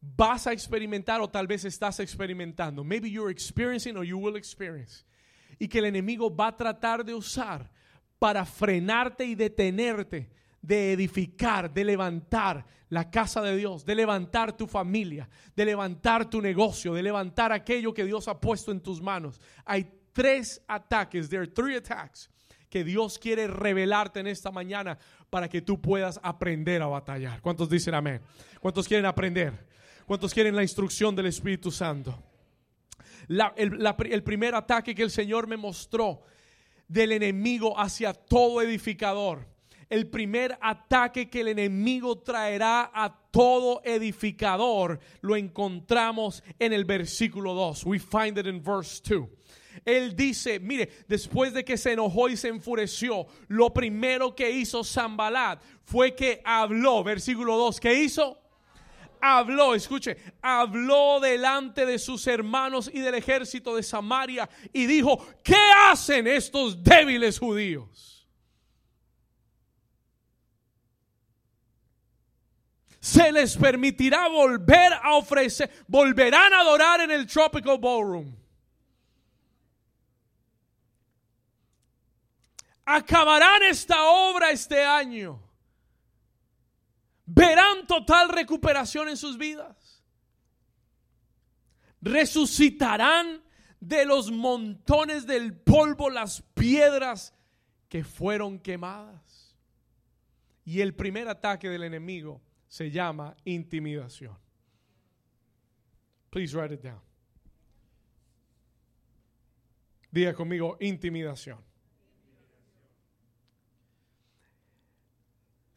vas 0.00 0.46
a 0.46 0.52
experimentar 0.52 1.20
o 1.20 1.28
tal 1.28 1.46
vez 1.46 1.64
estás 1.64 2.00
experimentando. 2.00 2.84
Maybe 2.84 3.10
you're 3.10 3.30
experiencing 3.30 3.96
or 3.96 4.04
you 4.04 4.18
will 4.18 4.36
experience. 4.36 5.04
Y 5.58 5.68
que 5.68 5.78
el 5.78 5.86
enemigo 5.86 6.34
va 6.34 6.48
a 6.48 6.56
tratar 6.56 7.04
de 7.04 7.14
usar 7.14 7.70
para 8.18 8.44
frenarte 8.44 9.24
y 9.24 9.34
detenerte 9.34 10.30
de 10.60 10.92
edificar, 10.92 11.72
de 11.72 11.84
levantar 11.84 12.64
la 12.88 13.10
casa 13.10 13.40
de 13.42 13.56
Dios, 13.56 13.84
de 13.84 13.94
levantar 13.94 14.56
tu 14.56 14.66
familia, 14.66 15.28
de 15.54 15.64
levantar 15.64 16.28
tu 16.28 16.40
negocio, 16.40 16.92
de 16.94 17.02
levantar 17.02 17.52
aquello 17.52 17.94
que 17.94 18.04
Dios 18.04 18.28
ha 18.28 18.40
puesto 18.40 18.72
en 18.72 18.80
tus 18.80 19.00
manos. 19.00 19.40
Hay 19.64 19.88
tres 20.12 20.62
ataques, 20.66 21.28
there 21.28 21.42
are 21.42 21.50
three 21.50 21.76
attacks 21.76 22.30
que 22.68 22.84
Dios 22.84 23.18
quiere 23.18 23.46
revelarte 23.46 24.20
en 24.20 24.26
esta 24.26 24.50
mañana 24.50 24.98
para 25.30 25.48
que 25.48 25.62
tú 25.62 25.80
puedas 25.80 26.18
aprender 26.22 26.82
a 26.82 26.86
batallar. 26.86 27.40
¿Cuántos 27.40 27.68
dicen 27.68 27.94
amén? 27.94 28.20
¿Cuántos 28.60 28.88
quieren 28.88 29.06
aprender? 29.06 29.66
¿Cuántos 30.06 30.32
quieren 30.32 30.56
la 30.56 30.62
instrucción 30.62 31.14
del 31.14 31.26
Espíritu 31.26 31.70
Santo? 31.70 32.22
el 33.28 34.22
primer 34.22 34.54
ataque 34.54 34.94
que 34.94 35.02
el 35.02 35.10
Señor 35.10 35.48
me 35.48 35.56
mostró 35.56 36.22
del 36.86 37.10
enemigo 37.10 37.76
hacia 37.76 38.14
todo 38.14 38.62
edificador 38.62 39.44
el 39.88 40.08
primer 40.08 40.58
ataque 40.60 41.30
que 41.30 41.40
el 41.40 41.48
enemigo 41.48 42.18
traerá 42.18 42.90
a 42.92 43.16
todo 43.30 43.80
edificador 43.84 44.98
lo 45.20 45.36
encontramos 45.36 46.42
en 46.58 46.72
el 46.72 46.84
versículo 46.84 47.54
2. 47.54 47.84
We 47.84 47.98
find 47.98 48.38
it 48.38 48.46
in 48.46 48.62
verse 48.62 49.00
2. 49.04 49.28
Él 49.84 50.16
dice, 50.16 50.58
mire, 50.58 50.90
después 51.06 51.52
de 51.52 51.64
que 51.64 51.76
se 51.76 51.92
enojó 51.92 52.28
y 52.28 52.36
se 52.36 52.48
enfureció, 52.48 53.26
lo 53.48 53.72
primero 53.72 54.34
que 54.34 54.50
hizo 54.50 54.82
Zambalat 54.82 55.62
fue 55.84 56.14
que 56.14 56.40
habló, 56.44 57.04
versículo 57.04 57.56
2, 57.56 57.78
¿qué 57.78 58.02
hizo? 58.02 58.45
Habló, 59.20 59.74
escuche, 59.74 60.16
habló 60.42 61.20
delante 61.20 61.86
de 61.86 61.98
sus 61.98 62.26
hermanos 62.26 62.90
y 62.92 63.00
del 63.00 63.14
ejército 63.14 63.74
de 63.74 63.82
Samaria 63.82 64.48
y 64.72 64.86
dijo, 64.86 65.24
¿qué 65.42 65.70
hacen 65.88 66.26
estos 66.26 66.82
débiles 66.82 67.38
judíos? 67.38 68.16
se 73.06 73.30
les 73.30 73.56
permitirá 73.56 74.26
volver 74.26 74.92
a 75.00 75.14
ofrecer, 75.14 75.70
volverán 75.86 76.52
a 76.52 76.58
adorar 76.58 77.02
en 77.02 77.12
el 77.12 77.24
Tropical 77.24 77.78
Ballroom. 77.78 78.34
Acabarán 82.84 83.62
esta 83.62 84.02
obra 84.06 84.50
este 84.50 84.84
año. 84.84 85.40
Verán 87.26 87.86
total 87.86 88.28
recuperación 88.28 89.08
en 89.08 89.16
sus 89.16 89.36
vidas. 89.36 90.02
Resucitarán 92.00 93.42
de 93.80 94.04
los 94.04 94.30
montones 94.30 95.26
del 95.26 95.54
polvo 95.56 96.08
las 96.08 96.42
piedras 96.54 97.34
que 97.88 98.04
fueron 98.04 98.60
quemadas. 98.60 99.56
Y 100.64 100.80
el 100.80 100.94
primer 100.94 101.28
ataque 101.28 101.68
del 101.68 101.82
enemigo 101.82 102.40
se 102.68 102.90
llama 102.90 103.36
intimidación. 103.44 104.36
Please 106.30 106.56
write 106.56 106.74
it 106.74 106.82
down. 106.82 107.00
Diga 110.10 110.32
conmigo, 110.34 110.76
intimidación. 110.80 111.65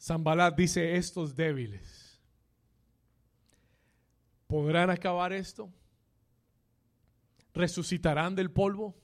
Zambalat 0.01 0.55
dice, 0.55 0.95
estos 0.95 1.35
débiles, 1.35 2.19
¿podrán 4.47 4.89
acabar 4.89 5.33
esto? 5.33 5.69
¿Resucitarán 7.53 8.35
del 8.35 8.49
polvo? 8.49 8.95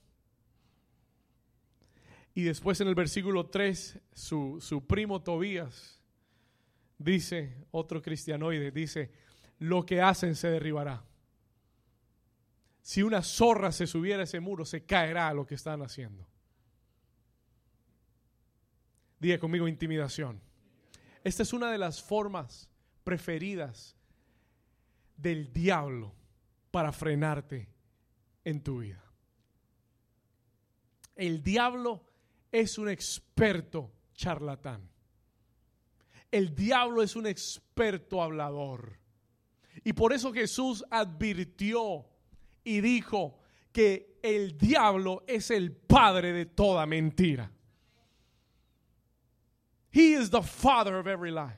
Y 2.34 2.44
después 2.44 2.80
en 2.80 2.88
el 2.88 2.96
versículo 2.96 3.48
3, 3.48 4.00
su, 4.14 4.60
su 4.62 4.86
primo 4.86 5.22
Tobías 5.22 6.02
dice 6.98 7.66
otro 7.72 8.02
cristianoide, 8.02 8.72
dice, 8.72 9.12
lo 9.60 9.86
que 9.86 10.02
hacen 10.02 10.36
se 10.36 10.50
derribará. 10.50 11.04
Si 12.82 13.02
una 13.04 13.22
zorra 13.22 13.72
se 13.72 13.88
subiera 13.88 14.22
a 14.22 14.24
ese 14.26 14.40
muro, 14.40 14.64
se 14.64 14.86
caerá 14.86 15.34
lo 15.34 15.46
que 15.46 15.56
están 15.56 15.82
haciendo. 15.82 16.28
Diga 19.20 19.40
conmigo 19.40 19.68
intimidación. 19.68 20.45
Esta 21.26 21.42
es 21.42 21.54
una 21.54 21.72
de 21.72 21.80
las 21.80 22.04
formas 22.04 22.70
preferidas 23.04 23.96
del 25.18 25.52
diablo 25.52 26.14
para 26.70 26.92
frenarte 26.92 27.68
en 28.44 28.62
tu 28.62 28.78
vida. 28.78 29.04
El 31.16 31.42
diablo 31.42 32.06
es 32.52 32.78
un 32.78 32.90
experto 32.90 33.92
charlatán. 34.14 34.88
El 36.30 36.54
diablo 36.54 37.02
es 37.02 37.16
un 37.16 37.26
experto 37.26 38.22
hablador. 38.22 39.00
Y 39.84 39.94
por 39.94 40.14
eso 40.14 40.32
Jesús 40.32 40.86
advirtió 40.92 42.06
y 42.64 42.82
dijo 42.82 43.40
que 43.72 44.20
el 44.22 44.60
diablo 44.60 45.24
es 45.26 45.50
el 45.50 45.72
padre 45.72 46.34
de 46.34 46.46
toda 46.46 46.86
mentira. 46.86 47.52
He 49.96 50.14
is 50.14 50.30
the 50.30 50.42
father 50.42 51.00
of 51.00 51.08
every 51.08 51.32
lie 51.32 51.54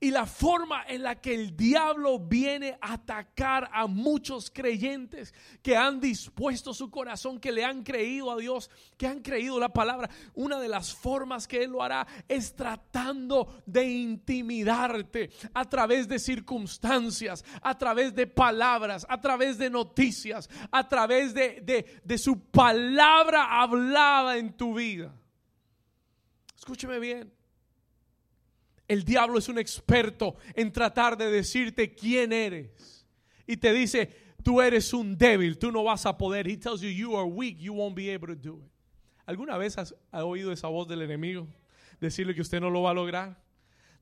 y 0.00 0.10
la 0.10 0.26
forma 0.26 0.84
en 0.86 1.02
la 1.02 1.14
que 1.20 1.34
el 1.34 1.56
diablo 1.56 2.18
viene 2.18 2.76
a 2.80 2.94
atacar 2.94 3.70
a 3.72 3.86
muchos 3.86 4.50
creyentes 4.50 5.32
que 5.62 5.76
han 5.76 6.00
dispuesto 6.00 6.74
su 6.74 6.90
corazón, 6.90 7.38
que 7.38 7.52
le 7.52 7.64
han 7.64 7.82
creído 7.82 8.30
a 8.30 8.36
Dios, 8.36 8.70
que 8.96 9.06
han 9.06 9.20
creído 9.20 9.58
la 9.58 9.72
palabra. 9.72 10.10
Una 10.34 10.60
de 10.60 10.68
las 10.68 10.94
formas 10.94 11.46
que 11.46 11.62
Él 11.62 11.70
lo 11.70 11.82
hará 11.82 12.06
es 12.28 12.54
tratando 12.54 13.62
de 13.66 13.88
intimidarte 13.88 15.30
a 15.54 15.64
través 15.64 16.08
de 16.08 16.18
circunstancias, 16.18 17.44
a 17.62 17.78
través 17.78 18.14
de 18.14 18.26
palabras, 18.26 19.06
a 19.08 19.20
través 19.20 19.58
de 19.58 19.70
noticias, 19.70 20.50
a 20.70 20.88
través 20.88 21.34
de, 21.34 21.60
de, 21.62 22.00
de 22.04 22.18
su 22.18 22.40
palabra 22.50 23.62
hablada 23.62 24.36
en 24.36 24.52
tu 24.52 24.74
vida. 24.74 25.14
Escúcheme 26.64 26.98
bien. 26.98 27.30
El 28.88 29.04
diablo 29.04 29.38
es 29.38 29.50
un 29.50 29.58
experto 29.58 30.36
en 30.54 30.72
tratar 30.72 31.14
de 31.14 31.30
decirte 31.30 31.94
quién 31.94 32.32
eres. 32.32 33.06
Y 33.46 33.58
te 33.58 33.70
dice, 33.70 34.08
tú 34.42 34.62
eres 34.62 34.94
un 34.94 35.18
débil, 35.18 35.58
tú 35.58 35.70
no 35.70 35.84
vas 35.84 36.06
a 36.06 36.16
poder. 36.16 36.48
He 36.48 36.56
tells 36.56 36.80
you 36.80 36.88
you 36.88 37.18
are 37.18 37.28
weak, 37.28 37.58
you 37.58 37.74
won't 37.74 37.94
be 37.94 38.10
able 38.14 38.34
to 38.34 38.34
do 38.34 38.62
it. 38.62 38.72
¿Alguna 39.26 39.58
vez 39.58 39.76
has, 39.76 39.94
oído 40.10 40.52
esa 40.52 40.68
voz 40.68 40.88
del 40.88 41.02
enemigo? 41.02 41.46
Decirle 42.00 42.34
que 42.34 42.40
usted 42.40 42.62
no 42.62 42.70
lo 42.70 42.80
va 42.80 42.92
a 42.92 42.94
lograr. 42.94 43.38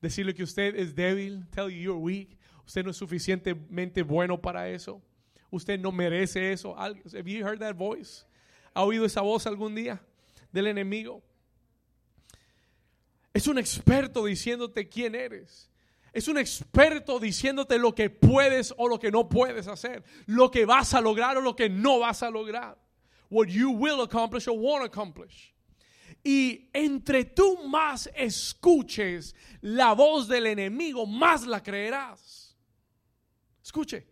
Decirle 0.01 0.33
que 0.33 0.43
usted 0.43 0.73
es 0.77 0.95
débil. 0.95 1.45
Tell 1.49 1.69
you 1.69 1.81
you're 1.81 1.99
weak. 1.99 2.37
Usted 2.65 2.85
no 2.85 2.91
es 2.91 2.97
suficientemente 2.97 4.03
bueno 4.03 4.39
para 4.39 4.69
eso. 4.69 5.01
Usted 5.51 5.77
no 5.81 5.91
merece 5.91 6.53
eso. 6.53 6.79
Have 6.79 7.29
you 7.29 7.45
heard 7.45 7.59
that 7.59 7.75
voice? 7.75 8.25
¿Ha 8.73 8.83
oído 8.83 9.03
esa 9.03 9.19
voz 9.19 9.45
algún 9.47 9.75
día 9.75 10.01
del 10.53 10.67
enemigo? 10.67 11.21
Es 13.33 13.47
un 13.47 13.57
experto 13.57 14.25
diciéndote 14.25 14.87
quién 14.87 15.15
eres. 15.15 15.69
Es 16.13 16.27
un 16.27 16.37
experto 16.37 17.19
diciéndote 17.19 17.79
lo 17.79 17.95
que 17.95 18.11
puedes 18.11 18.73
o 18.77 18.87
lo 18.87 18.99
que 18.99 19.09
no 19.09 19.27
puedes 19.27 19.67
hacer. 19.67 20.03
Lo 20.27 20.51
que 20.51 20.65
vas 20.65 20.93
a 20.93 21.01
lograr 21.01 21.37
o 21.37 21.41
lo 21.41 21.55
que 21.55 21.69
no 21.69 21.99
vas 21.99 22.21
a 22.21 22.29
lograr. 22.29 22.77
What 23.31 23.47
you 23.47 23.71
will 23.71 24.01
accomplish 24.01 24.47
or 24.47 24.55
won't 24.55 24.85
accomplish. 24.85 25.51
Y 26.23 26.69
entre 26.71 27.25
tú 27.25 27.67
más 27.67 28.07
escuches 28.15 29.35
la 29.61 29.93
voz 29.93 30.27
del 30.27 30.45
enemigo, 30.45 31.07
más 31.07 31.47
la 31.47 31.61
creerás. 31.61 32.55
Escuche, 33.63 34.05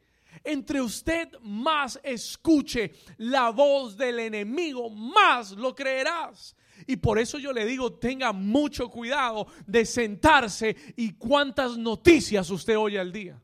entre 0.43 0.81
usted 0.81 1.29
más 1.41 1.99
escuche 2.03 2.93
la 3.17 3.51
voz 3.51 3.95
del 3.95 4.19
enemigo, 4.19 4.89
más 4.89 5.51
lo 5.51 5.75
creerás. 5.75 6.55
Y 6.87 6.97
por 6.97 7.19
eso 7.19 7.37
yo 7.39 7.53
le 7.53 7.65
digo, 7.65 7.93
tenga 7.93 8.31
mucho 8.31 8.89
cuidado 8.89 9.47
de 9.65 9.85
sentarse 9.85 10.75
y 10.95 11.13
cuántas 11.13 11.77
noticias 11.77 12.49
usted 12.49 12.77
oye 12.77 12.99
al 12.99 13.11
día. 13.11 13.41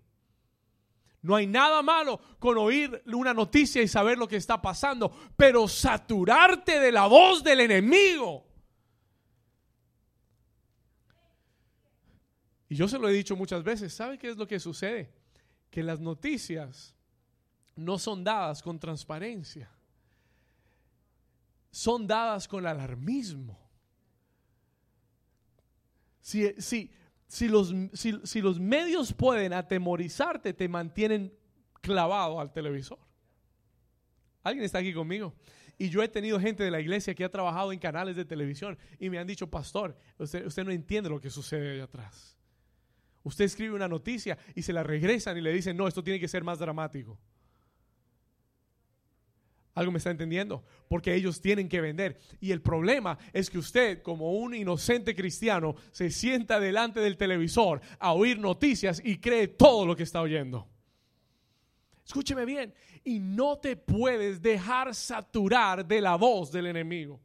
No 1.21 1.36
hay 1.36 1.47
nada 1.47 1.82
malo 1.82 2.19
con 2.39 2.58
oír 2.58 3.02
una 3.06 3.34
noticia 3.34 3.82
y 3.82 3.88
saber 3.88 4.17
lo 4.17 4.28
que 4.28 4.38
está 4.38 4.62
pasando, 4.62 5.12
pero 5.36 5.67
saturarte 5.67 6.80
de 6.80 6.91
la 6.91 7.08
voz 7.08 7.43
del 7.43 7.62
enemigo. 7.62 8.45
Y 12.69 12.76
yo 12.76 12.88
se 12.88 13.00
lo 13.00 13.10
he 13.10 13.13
dicho 13.13 13.36
muchas 13.36 13.63
veces, 13.63 13.93
¿sabe 13.93 14.17
qué 14.17 14.30
es 14.30 14.38
lo 14.38 14.47
que 14.47 14.60
sucede? 14.60 15.12
Que 15.69 15.84
las 15.84 16.00
noticias 16.00 16.95
no 17.76 17.97
son 17.97 18.23
dadas 18.23 18.62
con 18.62 18.80
transparencia, 18.80 19.71
son 21.78 22.08
dadas 22.08 22.48
con 22.48 22.66
alarmismo. 22.66 23.56
Si, 26.20 26.52
si, 26.58 26.92
si 27.28 27.48
los, 27.48 27.72
si, 27.94 28.42
los 28.42 28.60
medios 28.60 29.13
pueden 29.13 29.54
atemorizarte, 29.54 30.56
te 30.56 30.68
mantienen 30.68 31.32
clavado 31.80 32.40
al 32.40 32.52
televisor. 32.52 32.98
¿Alguien 34.42 34.66
está 34.66 34.80
aquí 34.80 34.92
conmigo? 34.92 35.36
Y 35.78 35.90
yo 35.90 36.02
he 36.02 36.08
tenido 36.08 36.40
gente 36.40 36.63
de 36.63 36.72
la 36.72 36.82
iglesia 36.82 37.13
que 37.13 37.24
ha 37.24 37.30
trabajado 37.30 37.72
en 37.72 37.78
canales 37.78 38.16
de 38.16 38.26
televisión 38.26 38.76
y 38.98 39.12
me 39.12 39.20
han 39.20 39.28
dicho, 39.28 39.48
pastor, 39.48 39.96
usted, 40.18 40.48
usted 40.48 40.63
no 40.63 40.72
entiende 40.72 41.12
lo 41.12 41.22
que 41.22 41.30
sucede 41.30 41.74
allá 41.74 41.84
atrás. 41.84 42.36
Usted 43.22 43.46
escribe 43.46 43.76
una 43.76 43.88
noticia 43.88 44.36
y 44.56 44.63
se 44.63 44.74
la 44.74 44.82
regresan 44.82 45.38
y 45.38 45.42
le 45.42 45.54
dicen, 45.54 45.78
no, 45.78 45.88
esto 45.88 46.04
tiene 46.04 46.20
que 46.20 46.28
ser 46.28 46.44
más 46.44 46.58
dramático. 46.58 47.20
¿Algo 49.78 49.92
me 49.92 50.00
está 50.00 50.10
entendiendo? 50.10 50.63
Porque 50.90 51.13
ellos 51.13 51.40
tienen 51.40 51.70
que 51.70 51.82
vender. 51.82 52.18
Y 52.40 52.52
el 52.52 52.63
problema 52.63 53.20
es 53.32 53.48
que 53.48 53.60
usted, 53.60 54.02
como 54.02 54.32
un 54.32 54.56
inocente 54.56 55.16
cristiano, 55.16 55.76
se 55.92 56.10
sienta 56.10 56.60
delante 56.60 57.00
del 57.00 57.16
televisor 57.16 57.80
a 58.00 58.13
oír 58.13 58.40
noticias 58.40 59.00
y 59.06 59.20
cree 59.20 59.48
todo 59.48 59.86
lo 59.86 59.96
que 59.96 60.02
está 60.02 60.20
oyendo. 60.20 60.68
Escúcheme 62.04 62.44
bien. 62.44 62.74
Y 63.04 63.20
no 63.20 63.60
te 63.60 63.76
puedes 63.76 64.42
dejar 64.42 64.96
saturar 64.96 65.86
de 65.86 66.02
la 66.02 66.16
voz 66.16 66.52
del 66.52 66.66
enemigo. 66.66 67.22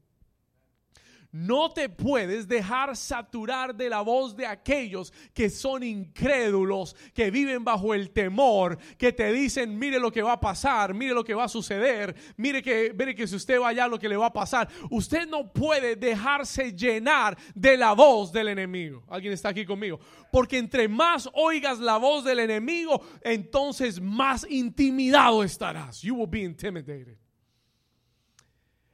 No 1.33 1.71
te 1.73 1.89
puedes 1.89 2.47
dejar 2.47 2.95
saturar 2.95 3.75
de 3.75 3.89
la 3.89 4.03
voz 4.03 4.37
de 4.37 4.45
aquellos 4.45 5.15
que 5.33 5.49
son 5.49 5.83
incrédulos, 5.83 6.95
que 7.15 7.31
viven 7.31 7.65
bajo 7.65 7.95
el 7.95 8.11
temor, 8.11 8.77
que 8.99 9.15
te 9.15 9.33
dicen, 9.33 9.79
mire 9.79 9.99
lo 9.99 10.13
que 10.13 10.21
va 10.21 10.33
a 10.33 10.41
pasar, 10.41 10.93
mire 10.93 11.15
lo 11.15 11.25
que 11.25 11.33
va 11.33 11.45
a 11.45 11.49
suceder, 11.49 12.15
mire 12.37 12.63
que, 12.63 12.93
mire 12.95 13.15
que 13.15 13.27
si 13.27 13.35
usted 13.35 13.59
va 13.59 13.69
allá 13.69 13.89
lo 13.89 13.99
que 13.99 14.11
le 14.11 14.17
va 14.19 14.27
a 14.27 14.33
pasar. 14.33 14.69
Usted 14.91 15.27
no 15.27 15.51
puede 15.51 15.97
dejarse 15.97 16.77
llenar 16.77 17.39
de 17.55 17.79
la 17.79 17.95
voz 17.95 18.31
del 18.31 18.49
enemigo. 18.49 19.03
¿Alguien 19.09 19.33
está 19.33 19.49
aquí 19.49 19.65
conmigo? 19.65 20.01
Porque 20.31 20.59
entre 20.59 20.87
más 20.87 21.31
oigas 21.33 21.79
la 21.79 21.97
voz 21.97 22.25
del 22.25 22.41
enemigo, 22.41 23.01
entonces 23.23 23.99
más 24.03 24.47
intimidado 24.51 25.43
estarás. 25.43 26.03
You 26.03 26.15
will 26.15 26.29
be 26.29 26.41
intimidated. 26.41 27.22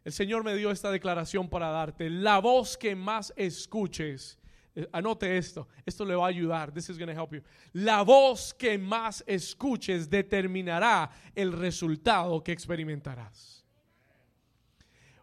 El 0.08 0.14
Señor 0.14 0.42
me 0.42 0.54
dio 0.54 0.70
esta 0.70 0.90
declaración 0.90 1.50
para 1.50 1.68
darte. 1.68 2.08
La 2.08 2.38
voz 2.38 2.78
que 2.78 2.96
más 2.96 3.30
escuches. 3.36 4.38
Eh, 4.74 4.88
anote 4.90 5.36
esto. 5.36 5.68
Esto 5.84 6.06
le 6.06 6.14
va 6.14 6.24
a 6.24 6.28
ayudar. 6.28 6.72
This 6.72 6.88
is 6.88 6.96
going 6.96 7.14
to 7.14 7.22
help 7.22 7.34
you. 7.34 7.42
La 7.74 8.00
voz 8.04 8.54
que 8.54 8.78
más 8.78 9.22
escuches 9.26 10.08
determinará 10.08 11.10
el 11.34 11.52
resultado 11.52 12.42
que 12.42 12.52
experimentarás. 12.52 13.66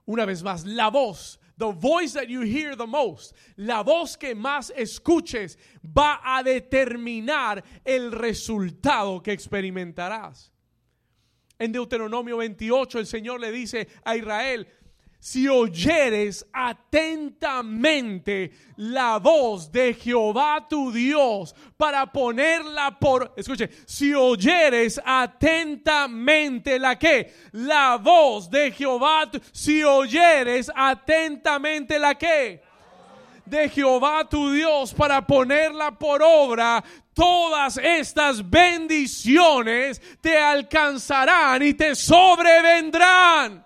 Una 0.05 0.23
vez 0.23 0.43
más, 0.43 0.63
la 0.65 0.91
voz 0.91 1.39
The 1.57 1.71
voice 1.71 2.13
that 2.13 2.29
you 2.29 2.41
hear 2.41 2.75
the 2.75 2.85
most, 2.85 3.33
la 3.57 3.81
voz 3.81 4.17
que 4.17 4.35
más 4.35 4.71
escuches 4.75 5.57
va 5.83 6.19
a 6.23 6.43
determinar 6.43 7.63
el 7.83 8.11
resultado 8.11 9.23
que 9.23 9.31
experimentarás. 9.31 10.51
En 11.57 11.71
Deuteronomio 11.71 12.37
28 12.37 12.99
el 12.99 13.07
Señor 13.07 13.39
le 13.39 13.51
dice 13.51 13.87
a 14.03 14.15
Israel, 14.15 14.67
si 15.25 15.47
oyeres 15.47 16.45
atentamente 16.53 18.51
la 18.75 19.17
voz 19.17 19.71
de 19.71 19.95
Jehová 19.95 20.67
tu 20.69 20.91
Dios 20.91 21.55
para 21.77 22.05
ponerla 22.11 22.99
por, 22.99 23.33
escuche, 23.35 23.69
si 23.87 24.13
oyeres 24.13 25.01
atentamente 25.03 26.77
la 26.77 26.99
que, 26.99 27.33
la 27.53 27.97
voz 27.97 28.51
de 28.51 28.71
Jehová, 28.71 29.31
si 29.51 29.83
oyeres 29.83 30.71
atentamente 30.75 31.97
la 31.97 32.13
que, 32.13 32.61
de 33.45 33.69
Jehová 33.69 34.29
tu 34.29 34.51
Dios 34.51 34.93
para 34.93 35.25
ponerla 35.25 35.97
por 35.97 36.21
obra, 36.21 36.83
todas 37.15 37.77
estas 37.77 38.47
bendiciones 38.47 40.01
te 40.21 40.37
alcanzarán 40.37 41.63
y 41.63 41.73
te 41.73 41.95
sobrevendrán. 41.95 43.65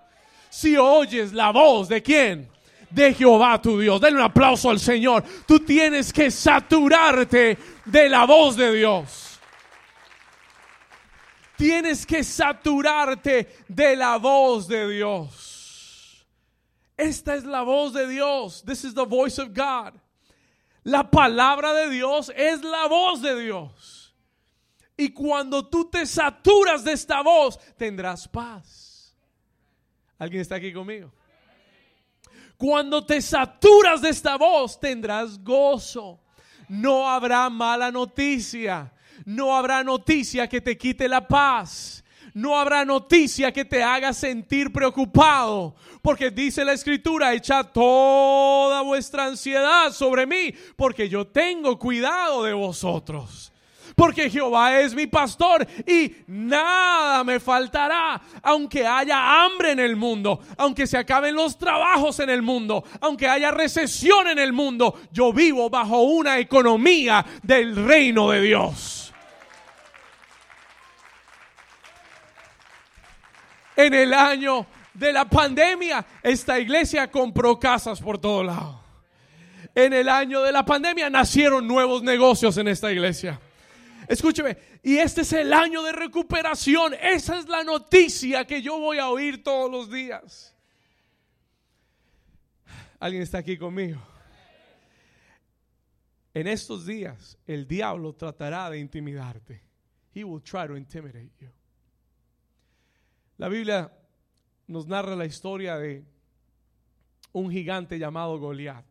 Si 0.50 0.78
oyes 0.78 1.34
la 1.34 1.52
voz 1.52 1.90
de 1.90 2.02
quién? 2.02 2.50
De 2.90 3.14
Jehová 3.14 3.62
tu 3.62 3.80
Dios. 3.80 4.00
Denle 4.00 4.20
un 4.20 4.26
aplauso 4.26 4.70
al 4.70 4.80
Señor. 4.80 5.24
Tú 5.46 5.60
tienes 5.60 6.14
que 6.14 6.32
saturarte 6.32 7.58
de 7.86 8.10
la 8.10 8.26
voz 8.26 8.56
de 8.56 8.72
Dios. 8.72 9.40
Tienes 11.58 12.06
que 12.06 12.24
saturarte 12.24 13.50
de 13.68 13.96
la 13.96 14.18
voz 14.18 14.68
de 14.68 14.88
Dios. 14.90 16.26
Esta 16.96 17.36
es 17.36 17.44
la 17.44 17.64
voz 17.64 17.94
de 17.94 18.08
Dios. 18.08 18.64
This 18.66 18.84
is 18.84 18.94
the 18.94 19.06
voice 19.06 19.40
of 19.40 19.54
God. 19.54 19.94
La 20.84 21.10
palabra 21.10 21.74
de 21.74 21.90
Dios 21.90 22.32
es 22.36 22.64
la 22.64 22.88
voz 22.88 23.22
de 23.22 23.40
Dios. 23.42 24.16
Y 24.98 25.10
cuando 25.10 25.68
tú 25.68 25.90
te 25.90 26.06
saturas 26.06 26.84
de 26.84 26.94
esta 26.94 27.22
voz, 27.22 27.60
tendrás 27.78 28.28
paz. 28.28 29.16
¿Alguien 30.18 30.42
está 30.42 30.56
aquí 30.56 30.74
conmigo? 30.74 31.12
Cuando 32.58 33.06
te 33.06 33.22
saturas 33.22 34.02
de 34.02 34.10
esta 34.10 34.38
voz, 34.38 34.80
tendrás 34.80 35.42
gozo. 35.44 36.20
No 36.68 37.10
habrá 37.10 37.50
mala 37.50 37.92
noticia. 37.92 38.92
No 39.26 39.56
habrá 39.56 39.84
noticia 39.84 40.48
que 40.48 40.60
te 40.60 40.78
quite 40.78 41.08
la 41.08 41.28
paz 41.28 42.04
no 42.34 42.58
habrá 42.58 42.86
noticia 42.86 43.52
que 43.52 43.66
te 43.66 43.84
haga 43.84 44.14
sentir 44.14 44.72
preocupado. 44.72 45.76
Porque 46.02 46.32
dice 46.32 46.64
la 46.64 46.74
escritura, 46.74 47.34
echa 47.34 47.64
toda 47.64 48.82
vuestra 48.82 49.26
ansiedad 49.26 49.92
sobre 49.92 50.26
mí, 50.26 50.54
porque 50.76 51.10
yo 51.10 51.28
tengo 51.28 51.78
cuidado 51.78 52.44
de 52.44 52.54
vosotros. 52.54 53.52
Porque 53.96 54.30
Jehová 54.30 54.80
es 54.80 54.96
mi 54.96 55.08
pastor 55.08 55.68
y 55.86 56.16
nada 56.28 57.22
me 57.26 57.38
faltará. 57.40 58.22
Aunque 58.44 58.88
haya 58.88 59.44
hambre 59.44 59.72
en 59.72 59.80
el 59.80 59.98
mundo, 59.98 60.40
aunque 60.58 60.88
se 60.88 60.98
acaben 60.98 61.36
los 61.36 61.58
trabajos 61.58 62.22
en 62.22 62.30
el 62.30 62.42
mundo, 62.42 62.84
aunque 63.02 63.28
haya 63.28 63.52
recesión 63.52 64.30
en 64.30 64.40
el 64.40 64.54
mundo, 64.54 64.98
yo 65.12 65.34
vivo 65.34 65.70
bajo 65.70 66.04
una 66.04 66.40
economía 66.40 67.26
del 67.44 67.76
reino 67.76 68.30
de 68.30 68.42
Dios. 68.42 69.09
En 73.80 73.94
el 73.94 74.14
año 74.14 74.68
de 74.94 75.14
la 75.14 75.24
pandemia, 75.30 76.06
esta 76.22 76.60
iglesia 76.60 77.10
compró 77.10 77.58
casas 77.58 78.02
por 78.02 78.18
todo 78.18 78.44
lado. 78.44 78.84
En 79.74 79.94
el 79.94 80.10
año 80.10 80.42
de 80.42 80.52
la 80.52 80.66
pandemia 80.66 81.10
nacieron 81.10 81.66
nuevos 81.66 82.04
negocios 82.04 82.58
en 82.58 82.68
esta 82.68 82.92
iglesia. 82.92 83.40
Escúcheme, 84.10 84.58
y 84.84 84.98
este 84.98 85.22
es 85.22 85.32
el 85.32 85.54
año 85.54 85.82
de 85.84 85.94
recuperación. 85.94 86.94
Esa 87.02 87.40
es 87.40 87.48
la 87.48 87.64
noticia 87.64 88.46
que 88.46 88.62
yo 88.62 88.78
voy 88.80 89.00
a 89.00 89.08
oír 89.08 89.44
todos 89.44 89.72
los 89.72 89.90
días. 89.90 90.54
¿Alguien 93.00 93.24
está 93.24 93.38
aquí 93.38 93.58
conmigo? 93.58 94.02
En 96.34 96.48
estos 96.48 96.86
días, 96.86 97.38
el 97.48 97.66
diablo 97.66 98.12
tratará 98.12 98.70
de 98.70 98.80
intimidarte. 98.80 99.64
He 100.14 100.26
will 100.26 100.42
try 100.44 100.68
to 100.68 100.76
intimidate 100.76 101.32
you. 101.40 101.50
La 103.40 103.48
Biblia 103.48 103.90
nos 104.68 104.86
narra 104.86 105.16
la 105.16 105.26
historia 105.26 105.78
de 105.78 106.04
un 107.32 107.50
gigante 107.50 107.98
llamado 107.98 108.38
Goliat. 108.38 108.86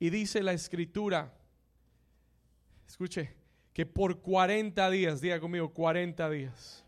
Y 0.00 0.10
dice 0.10 0.42
la 0.42 0.52
escritura, 0.52 1.32
escuche, 2.88 3.36
que 3.72 3.86
por 3.86 4.20
40 4.20 4.90
días, 4.90 5.20
diga 5.20 5.38
conmigo, 5.38 5.72
40 5.72 6.28
días. 6.28 6.84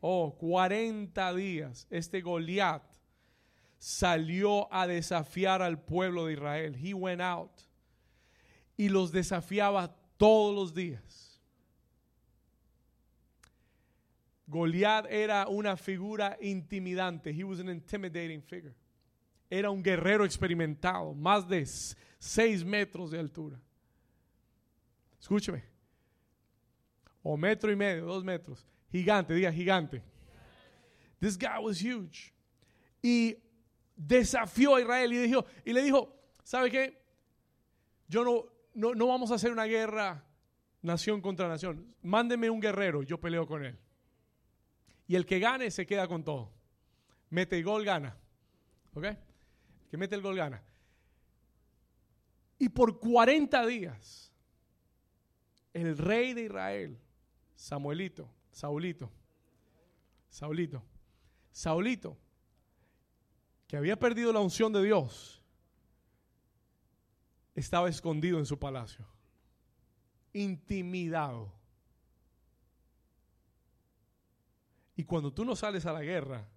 Oh, 0.00 0.34
40 0.38 1.34
días, 1.34 1.86
este 1.90 2.22
Goliat 2.22 2.82
salió 3.78 4.72
a 4.72 4.86
desafiar 4.86 5.60
al 5.60 5.78
pueblo 5.78 6.24
de 6.24 6.32
Israel. 6.32 6.74
He 6.82 6.94
went 6.94 7.20
out 7.20 7.52
y 8.78 8.88
los 8.88 9.12
desafiaba 9.12 9.94
todos 10.16 10.54
los 10.54 10.74
días. 10.74 11.25
Goliat 14.46 15.06
era 15.10 15.46
una 15.48 15.76
figura 15.76 16.36
intimidante. 16.40 17.32
He 17.32 17.44
was 17.44 17.60
an 17.60 17.68
intimidating 17.68 18.42
figure. 18.42 18.74
Era 19.50 19.70
un 19.70 19.82
guerrero 19.82 20.24
experimentado, 20.24 21.14
más 21.14 21.48
de 21.48 21.64
seis 22.18 22.64
metros 22.64 23.10
de 23.10 23.18
altura. 23.18 23.60
Escúcheme. 25.20 25.76
o 27.28 27.36
metro 27.36 27.72
y 27.72 27.76
medio, 27.76 28.06
dos 28.06 28.22
metros. 28.22 28.64
Gigante, 28.92 29.34
diga 29.34 29.52
gigante. 29.52 30.00
This 31.18 31.36
guy 31.36 31.58
was 31.60 31.80
huge. 31.80 32.32
Y 33.02 33.36
desafió 33.96 34.76
a 34.76 34.80
Israel 34.80 35.12
y, 35.12 35.34
y 35.64 35.72
le 35.72 35.82
dijo, 35.82 36.14
¿sabe 36.44 36.70
qué? 36.70 37.02
Yo 38.06 38.24
no, 38.24 38.44
no, 38.74 38.94
no 38.94 39.08
vamos 39.08 39.32
a 39.32 39.34
hacer 39.34 39.50
una 39.50 39.64
guerra 39.64 40.24
nación 40.82 41.20
contra 41.20 41.48
nación. 41.48 41.92
Mándeme 42.00 42.48
un 42.48 42.60
guerrero, 42.60 43.02
yo 43.02 43.18
peleo 43.18 43.44
con 43.44 43.64
él. 43.64 43.76
Y 45.06 45.14
el 45.14 45.26
que 45.26 45.38
gane 45.38 45.70
se 45.70 45.86
queda 45.86 46.08
con 46.08 46.24
todo. 46.24 46.50
Mete 47.30 47.56
el 47.56 47.64
gol, 47.64 47.84
gana. 47.84 48.16
¿Ok? 48.94 49.04
El 49.04 49.18
que 49.90 49.96
mete 49.96 50.14
el 50.14 50.22
gol, 50.22 50.36
gana. 50.36 50.62
Y 52.58 52.68
por 52.68 52.98
40 52.98 53.66
días, 53.66 54.32
el 55.72 55.96
rey 55.98 56.32
de 56.32 56.44
Israel, 56.44 56.98
Samuelito, 57.54 58.30
Saulito, 58.50 59.10
Saulito, 60.28 60.82
Saulito, 61.52 62.16
que 63.66 63.76
había 63.76 63.98
perdido 63.98 64.32
la 64.32 64.40
unción 64.40 64.72
de 64.72 64.82
Dios, 64.82 65.42
estaba 67.54 67.88
escondido 67.88 68.38
en 68.38 68.46
su 68.46 68.58
palacio, 68.58 69.06
intimidado. 70.32 71.55
Y 74.96 75.04
cuando 75.04 75.32
tú 75.32 75.44
no 75.44 75.54
sales 75.54 75.86
a 75.86 75.92
la 75.92 76.02
guerra, 76.02 76.48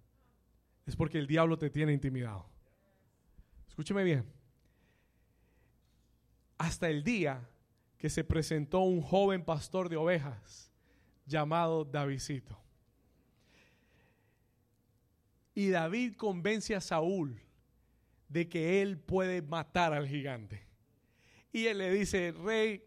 es 0.86 0.96
porque 0.96 1.18
el 1.18 1.26
diablo 1.26 1.58
te 1.58 1.70
tiene 1.70 1.92
intimidado. 1.92 2.46
Escúcheme 3.68 4.02
bien 4.02 4.40
hasta 6.60 6.90
el 6.90 7.02
día 7.02 7.48
que 7.96 8.10
se 8.10 8.22
presentó 8.22 8.80
un 8.80 9.00
joven 9.00 9.42
pastor 9.42 9.88
de 9.88 9.96
ovejas 9.96 10.70
llamado 11.24 11.86
Davidcito. 11.86 12.60
Y 15.54 15.70
David 15.70 16.16
convence 16.16 16.76
a 16.76 16.82
Saúl 16.82 17.40
de 18.28 18.46
que 18.50 18.82
él 18.82 18.98
puede 18.98 19.40
matar 19.40 19.94
al 19.94 20.06
gigante. 20.06 20.66
Y 21.50 21.64
él 21.64 21.78
le 21.78 21.90
dice, 21.90 22.32
rey, 22.32 22.84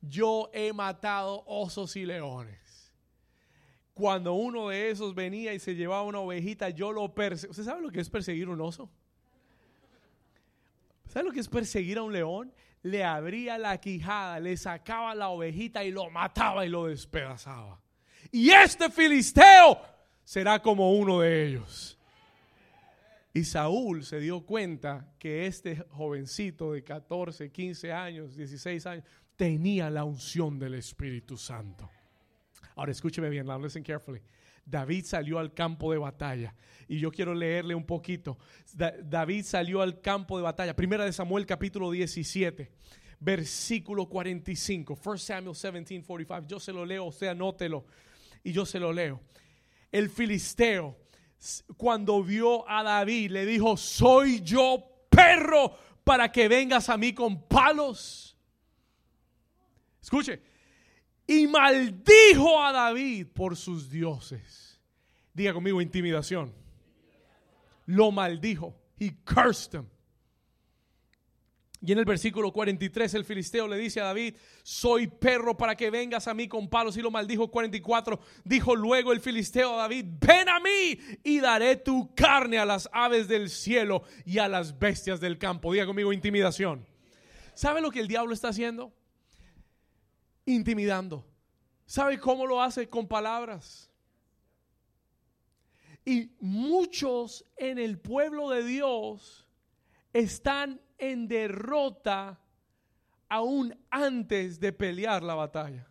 yo 0.00 0.48
he 0.54 0.72
matado 0.72 1.44
osos 1.46 1.94
y 1.96 2.06
leones. 2.06 2.61
Cuando 3.94 4.34
uno 4.34 4.68
de 4.68 4.90
esos 4.90 5.14
venía 5.14 5.52
y 5.52 5.58
se 5.58 5.74
llevaba 5.74 6.02
una 6.02 6.20
ovejita, 6.20 6.70
yo 6.70 6.92
lo 6.92 7.14
perseguí. 7.14 7.50
¿Usted 7.50 7.64
sabe 7.64 7.82
lo 7.82 7.90
que 7.90 8.00
es 8.00 8.08
perseguir 8.08 8.48
un 8.48 8.60
oso? 8.60 8.90
¿Sabe 11.08 11.26
lo 11.26 11.32
que 11.32 11.40
es 11.40 11.48
perseguir 11.48 11.98
a 11.98 12.02
un 12.02 12.12
león? 12.12 12.52
le 12.82 13.04
abría 13.04 13.58
la 13.58 13.78
quijada, 13.78 14.40
le 14.40 14.56
sacaba 14.56 15.14
la 15.14 15.28
ovejita 15.28 15.84
y 15.84 15.90
lo 15.90 16.10
mataba 16.10 16.66
y 16.66 16.68
lo 16.68 16.86
despedazaba. 16.86 17.80
Y 18.30 18.50
este 18.50 18.90
filisteo 18.90 19.80
será 20.24 20.60
como 20.60 20.92
uno 20.92 21.20
de 21.20 21.46
ellos. 21.46 21.98
Y 23.34 23.44
Saúl 23.44 24.04
se 24.04 24.20
dio 24.20 24.44
cuenta 24.44 25.14
que 25.18 25.46
este 25.46 25.76
jovencito 25.90 26.72
de 26.72 26.84
14, 26.84 27.50
15 27.50 27.92
años, 27.92 28.36
16 28.36 28.86
años, 28.86 29.04
tenía 29.36 29.88
la 29.88 30.04
unción 30.04 30.58
del 30.58 30.74
Espíritu 30.74 31.36
Santo. 31.36 31.88
Ahora 32.74 32.92
escúcheme 32.92 33.28
bien, 33.28 33.46
now 33.46 33.60
listen 33.60 33.82
carefully. 33.82 34.20
David 34.64 35.04
salió 35.04 35.38
al 35.38 35.52
campo 35.52 35.92
de 35.92 35.98
batalla. 35.98 36.54
Y 36.88 36.98
yo 36.98 37.10
quiero 37.10 37.34
leerle 37.34 37.74
un 37.74 37.84
poquito. 37.84 38.38
David 38.74 39.44
salió 39.44 39.82
al 39.82 40.00
campo 40.00 40.36
de 40.36 40.44
batalla. 40.44 40.74
Primera 40.74 41.04
de 41.04 41.12
Samuel 41.12 41.46
capítulo 41.46 41.90
17, 41.90 42.70
versículo 43.18 44.08
45. 44.08 44.98
1 45.04 45.18
Samuel 45.18 45.54
17, 45.54 46.06
45. 46.06 46.46
Yo 46.46 46.60
se 46.60 46.72
lo 46.72 46.84
leo, 46.84 47.06
o 47.06 47.12
sea, 47.12 47.32
anótelo. 47.32 47.84
Y 48.44 48.52
yo 48.52 48.64
se 48.64 48.78
lo 48.78 48.92
leo. 48.92 49.20
El 49.90 50.08
filisteo, 50.08 50.96
cuando 51.76 52.22
vio 52.22 52.68
a 52.68 52.82
David, 52.82 53.30
le 53.30 53.46
dijo, 53.46 53.76
soy 53.76 54.40
yo 54.40 55.06
perro 55.10 55.76
para 56.04 56.30
que 56.32 56.48
vengas 56.48 56.88
a 56.88 56.96
mí 56.96 57.12
con 57.12 57.46
palos. 57.46 58.36
Escuche, 60.00 60.42
y 61.26 61.46
maldijo 61.46 62.62
a 62.62 62.72
David 62.72 63.28
por 63.32 63.56
sus 63.56 63.90
dioses. 63.90 64.80
Diga 65.32 65.52
conmigo 65.54 65.80
intimidación. 65.80 66.52
Lo 67.86 68.10
maldijo. 68.10 68.74
He 68.98 69.16
cursed 69.24 69.74
him. 69.74 69.86
Y 71.84 71.90
en 71.90 71.98
el 71.98 72.04
versículo 72.04 72.52
43 72.52 73.14
el 73.14 73.24
filisteo 73.24 73.66
le 73.66 73.76
dice 73.76 74.00
a 74.00 74.04
David, 74.04 74.36
soy 74.62 75.08
perro 75.08 75.56
para 75.56 75.74
que 75.74 75.90
vengas 75.90 76.28
a 76.28 76.34
mí 76.34 76.46
con 76.46 76.68
palos. 76.68 76.96
Y 76.96 77.02
lo 77.02 77.10
maldijo 77.10 77.50
44. 77.50 78.20
Dijo 78.44 78.76
luego 78.76 79.12
el 79.12 79.20
filisteo 79.20 79.74
a 79.74 79.78
David, 79.78 80.04
ven 80.20 80.48
a 80.48 80.60
mí 80.60 80.96
y 81.24 81.40
daré 81.40 81.74
tu 81.74 82.14
carne 82.14 82.58
a 82.58 82.64
las 82.64 82.88
aves 82.92 83.26
del 83.26 83.50
cielo 83.50 84.04
y 84.24 84.38
a 84.38 84.46
las 84.46 84.78
bestias 84.78 85.20
del 85.20 85.38
campo. 85.38 85.72
Diga 85.72 85.86
conmigo 85.86 86.12
intimidación. 86.12 86.86
¿Sabe 87.54 87.80
lo 87.80 87.90
que 87.90 87.98
el 87.98 88.06
diablo 88.06 88.32
está 88.32 88.48
haciendo? 88.48 88.92
Intimidando. 90.44 91.24
¿Sabe 91.86 92.18
cómo 92.18 92.46
lo 92.46 92.62
hace? 92.62 92.88
Con 92.88 93.06
palabras. 93.06 93.90
Y 96.04 96.32
muchos 96.40 97.44
en 97.56 97.78
el 97.78 97.98
pueblo 97.98 98.50
de 98.50 98.64
Dios 98.64 99.46
están 100.12 100.80
en 100.98 101.28
derrota 101.28 102.40
aún 103.28 103.76
antes 103.90 104.58
de 104.58 104.72
pelear 104.72 105.22
la 105.22 105.34
batalla. 105.34 105.88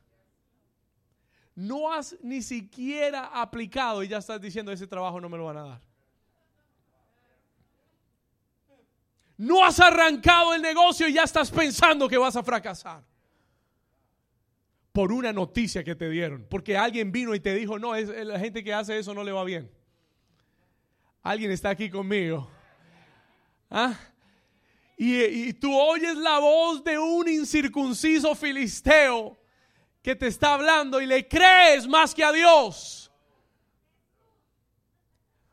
No 1.55 1.93
has 1.93 2.17
ni 2.21 2.41
siquiera 2.41 3.25
aplicado 3.25 4.03
y 4.03 4.07
ya 4.07 4.17
estás 4.17 4.41
diciendo 4.41 4.71
ese 4.71 4.87
trabajo 4.87 5.19
no 5.21 5.29
me 5.29 5.37
lo 5.37 5.45
van 5.45 5.57
a 5.57 5.63
dar. 5.63 5.81
No 9.37 9.65
has 9.65 9.79
arrancado 9.79 10.53
el 10.53 10.61
negocio 10.61 11.07
y 11.07 11.13
ya 11.13 11.23
estás 11.23 11.49
pensando 11.49 12.07
que 12.07 12.17
vas 12.17 12.35
a 12.35 12.43
fracasar 12.43 13.10
por 14.91 15.11
una 15.11 15.31
noticia 15.31 15.83
que 15.83 15.95
te 15.95 16.09
dieron. 16.09 16.45
Porque 16.49 16.77
alguien 16.77 17.11
vino 17.11 17.33
y 17.33 17.39
te 17.39 17.53
dijo, 17.53 17.79
no, 17.79 17.95
es, 17.95 18.09
la 18.09 18.39
gente 18.39 18.63
que 18.63 18.73
hace 18.73 18.97
eso 18.97 19.13
no 19.13 19.23
le 19.23 19.31
va 19.31 19.43
bien. 19.43 19.71
Alguien 21.23 21.51
está 21.51 21.69
aquí 21.69 21.89
conmigo. 21.89 22.49
¿Ah? 23.69 23.97
Y, 24.97 25.19
y, 25.23 25.53
tú 25.53 25.73
oyes 25.73 26.15
la 26.17 26.39
voz 26.39 26.83
de 26.83 26.97
un 26.99 27.27
incircunciso 27.27 28.35
filisteo 28.35 29.37
que 30.01 30.15
te 30.15 30.27
está 30.27 30.53
hablando 30.53 31.01
y 31.01 31.05
le 31.05 31.27
crees 31.27 31.87
más 31.87 32.13
que 32.13 32.23
a 32.23 32.31
Dios. 32.31 33.11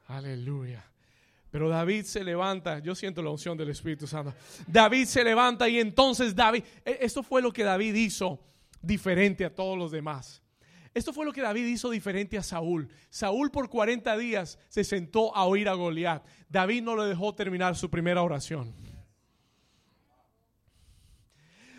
Aleluya. 0.07 0.85
Pero 1.51 1.69
David 1.69 2.05
se 2.05 2.23
levanta, 2.25 2.79
yo 2.81 2.95
siento 2.95 3.23
la 3.23 3.31
unción 3.31 3.57
del 3.57 3.71
Espíritu 3.71 4.07
Santo. 4.07 4.35
David 4.67 5.07
se 5.07 5.25
levanta 5.25 5.69
y 5.69 5.79
entonces 5.79 6.35
David, 6.35 6.63
e, 6.85 6.99
esto 7.01 7.23
fue 7.23 7.41
lo 7.41 7.53
que 7.53 7.65
David 7.65 7.95
hizo 7.95 8.39
diferente 8.83 9.45
a 9.45 9.55
todos 9.55 9.77
los 9.77 9.91
demás. 9.91 10.43
Esto 10.95 11.13
fue 11.13 11.25
lo 11.25 11.33
que 11.33 11.43
David 11.43 11.67
hizo 11.67 11.91
diferente 11.91 12.39
a 12.39 12.43
Saúl. 12.43 12.89
Saúl 13.11 13.51
por 13.51 13.69
40 13.69 14.17
días 14.17 14.59
se 14.69 14.85
sentó 14.85 15.35
a 15.37 15.45
oír 15.45 15.69
a 15.69 15.75
Goliat. 15.75 16.25
David 16.49 16.83
no 16.83 16.97
le 16.97 17.05
dejó 17.05 17.35
terminar 17.35 17.77
su 17.77 17.89
primera 17.91 18.23
oración. 18.23 18.75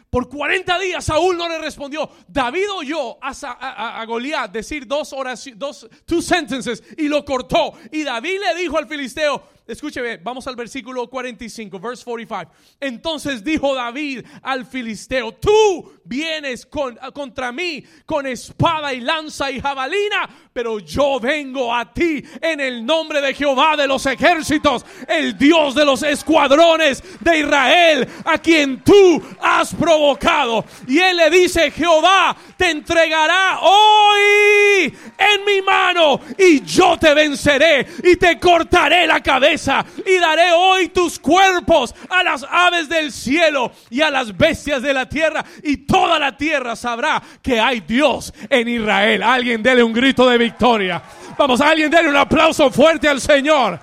Por 0.09 0.27
40 0.27 0.79
días 0.79 1.05
Saúl 1.05 1.37
no 1.37 1.47
le 1.47 1.59
respondió. 1.59 2.09
David 2.27 2.71
oyó 2.73 3.23
a, 3.23 4.01
a, 4.01 4.05
Goliat 4.05 4.51
decir 4.51 4.87
dos 4.87 5.13
oraciones, 5.13 5.59
dos 5.59 5.87
two 6.05 6.21
sentences 6.21 6.83
y 6.97 7.07
lo 7.07 7.23
cortó. 7.23 7.73
Y 7.91 8.03
David 8.03 8.39
le 8.39 8.61
dijo 8.61 8.77
al 8.77 8.87
filisteo, 8.87 9.43
Escúcheme, 9.69 10.17
vamos 10.17 10.47
al 10.47 10.55
versículo 10.55 11.07
45, 11.07 11.79
verse 11.79 12.03
45. 12.03 12.51
Entonces 12.79 13.43
dijo 13.43 13.75
David 13.75 14.25
al 14.41 14.65
filisteo, 14.65 15.31
tú 15.33 15.93
vienes 16.03 16.65
contra 16.65 17.51
mí 17.51 17.83
con 18.03 18.25
espada 18.25 18.91
y 18.95 19.01
lanza 19.01 19.51
y 19.51 19.61
jabalina, 19.61 20.27
pero 20.51 20.79
yo 20.79 21.19
vengo 21.19 21.71
a 21.71 21.93
ti 21.93 22.23
en 22.41 22.59
el 22.59 22.83
nombre 22.83 23.21
de 23.21 23.35
Jehová 23.35 23.77
de 23.77 23.85
los 23.85 24.07
ejércitos, 24.07 24.83
el 25.07 25.37
Dios 25.37 25.75
de 25.75 25.85
los 25.85 26.01
escuadrones 26.01 27.03
de 27.19 27.41
Israel, 27.41 28.07
a 28.25 28.39
quien 28.39 28.83
tú 28.83 29.21
has 29.39 29.75
provocado. 29.75 30.65
Y 30.87 30.97
él 30.97 31.15
le 31.15 31.29
dice, 31.29 31.69
Jehová 31.69 32.35
te 32.57 32.71
entregará 32.71 33.59
hoy 33.61 34.91
en 35.15 35.45
mi 35.45 35.61
mano 35.61 36.19
y 36.39 36.61
yo 36.61 36.97
te 36.97 37.13
venceré 37.13 37.85
y 38.03 38.15
te 38.15 38.39
cortaré 38.39 39.05
la 39.05 39.21
cabeza 39.21 39.58
y 40.05 40.17
daré 40.19 40.51
hoy 40.51 40.89
tus 40.89 41.19
cuerpos 41.19 41.93
a 42.09 42.23
las 42.23 42.45
aves 42.49 42.87
del 42.87 43.11
cielo 43.11 43.71
y 43.89 44.01
a 44.01 44.09
las 44.09 44.35
bestias 44.35 44.81
de 44.81 44.93
la 44.93 45.07
tierra 45.07 45.43
y 45.63 45.77
toda 45.77 46.19
la 46.19 46.35
tierra 46.37 46.75
sabrá 46.75 47.21
que 47.41 47.59
hay 47.59 47.81
Dios 47.81 48.33
en 48.49 48.67
Israel. 48.67 49.23
Alguien 49.23 49.61
dele 49.61 49.83
un 49.83 49.93
grito 49.93 50.29
de 50.29 50.37
victoria. 50.37 51.01
Vamos, 51.37 51.61
alguien 51.61 51.89
dele 51.89 52.09
un 52.09 52.17
aplauso 52.17 52.69
fuerte 52.71 53.07
al 53.07 53.19
Señor. 53.21 53.79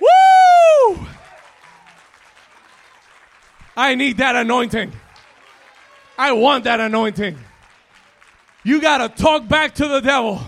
Woo! 0.00 1.06
I 3.76 3.94
need 3.94 4.16
that 4.16 4.36
anointing. 4.36 4.90
I 6.18 6.32
want 6.32 6.64
that 6.64 6.80
anointing. 6.80 7.36
You 8.64 8.80
gotta 8.80 9.08
talk 9.08 9.46
back 9.46 9.74
to 9.74 9.86
the 9.86 10.00
devil. 10.00 10.40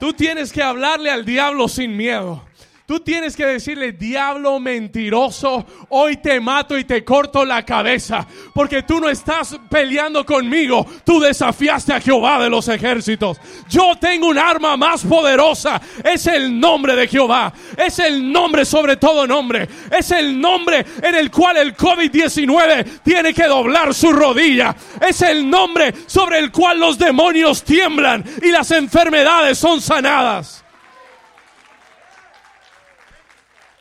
Tú 0.00 0.12
tienes 0.12 0.52
que 0.52 0.62
hablarle 0.62 1.10
al 1.10 1.24
diablo 1.24 1.68
sin 1.68 1.96
miedo. 1.96 2.42
Tú 2.88 3.00
tienes 3.00 3.36
que 3.36 3.44
decirle, 3.44 3.92
diablo 3.92 4.58
mentiroso, 4.58 5.66
hoy 5.90 6.16
te 6.16 6.40
mato 6.40 6.78
y 6.78 6.84
te 6.84 7.04
corto 7.04 7.44
la 7.44 7.62
cabeza, 7.62 8.26
porque 8.54 8.82
tú 8.82 8.98
no 8.98 9.10
estás 9.10 9.60
peleando 9.68 10.24
conmigo, 10.24 10.86
tú 11.04 11.20
desafiaste 11.20 11.92
a 11.92 12.00
Jehová 12.00 12.42
de 12.42 12.48
los 12.48 12.66
ejércitos. 12.68 13.38
Yo 13.68 13.92
tengo 14.00 14.28
un 14.28 14.38
arma 14.38 14.78
más 14.78 15.04
poderosa, 15.04 15.78
es 16.02 16.26
el 16.28 16.58
nombre 16.58 16.96
de 16.96 17.08
Jehová, 17.08 17.52
es 17.76 17.98
el 17.98 18.32
nombre 18.32 18.64
sobre 18.64 18.96
todo 18.96 19.26
nombre, 19.26 19.68
es 19.90 20.10
el 20.10 20.40
nombre 20.40 20.86
en 21.02 21.14
el 21.14 21.30
cual 21.30 21.58
el 21.58 21.76
COVID-19 21.76 23.00
tiene 23.04 23.34
que 23.34 23.44
doblar 23.44 23.92
su 23.92 24.14
rodilla, 24.14 24.74
es 25.06 25.20
el 25.20 25.50
nombre 25.50 25.92
sobre 26.06 26.38
el 26.38 26.50
cual 26.50 26.80
los 26.80 26.96
demonios 26.96 27.62
tiemblan 27.64 28.24
y 28.42 28.50
las 28.50 28.70
enfermedades 28.70 29.58
son 29.58 29.82
sanadas. 29.82 30.64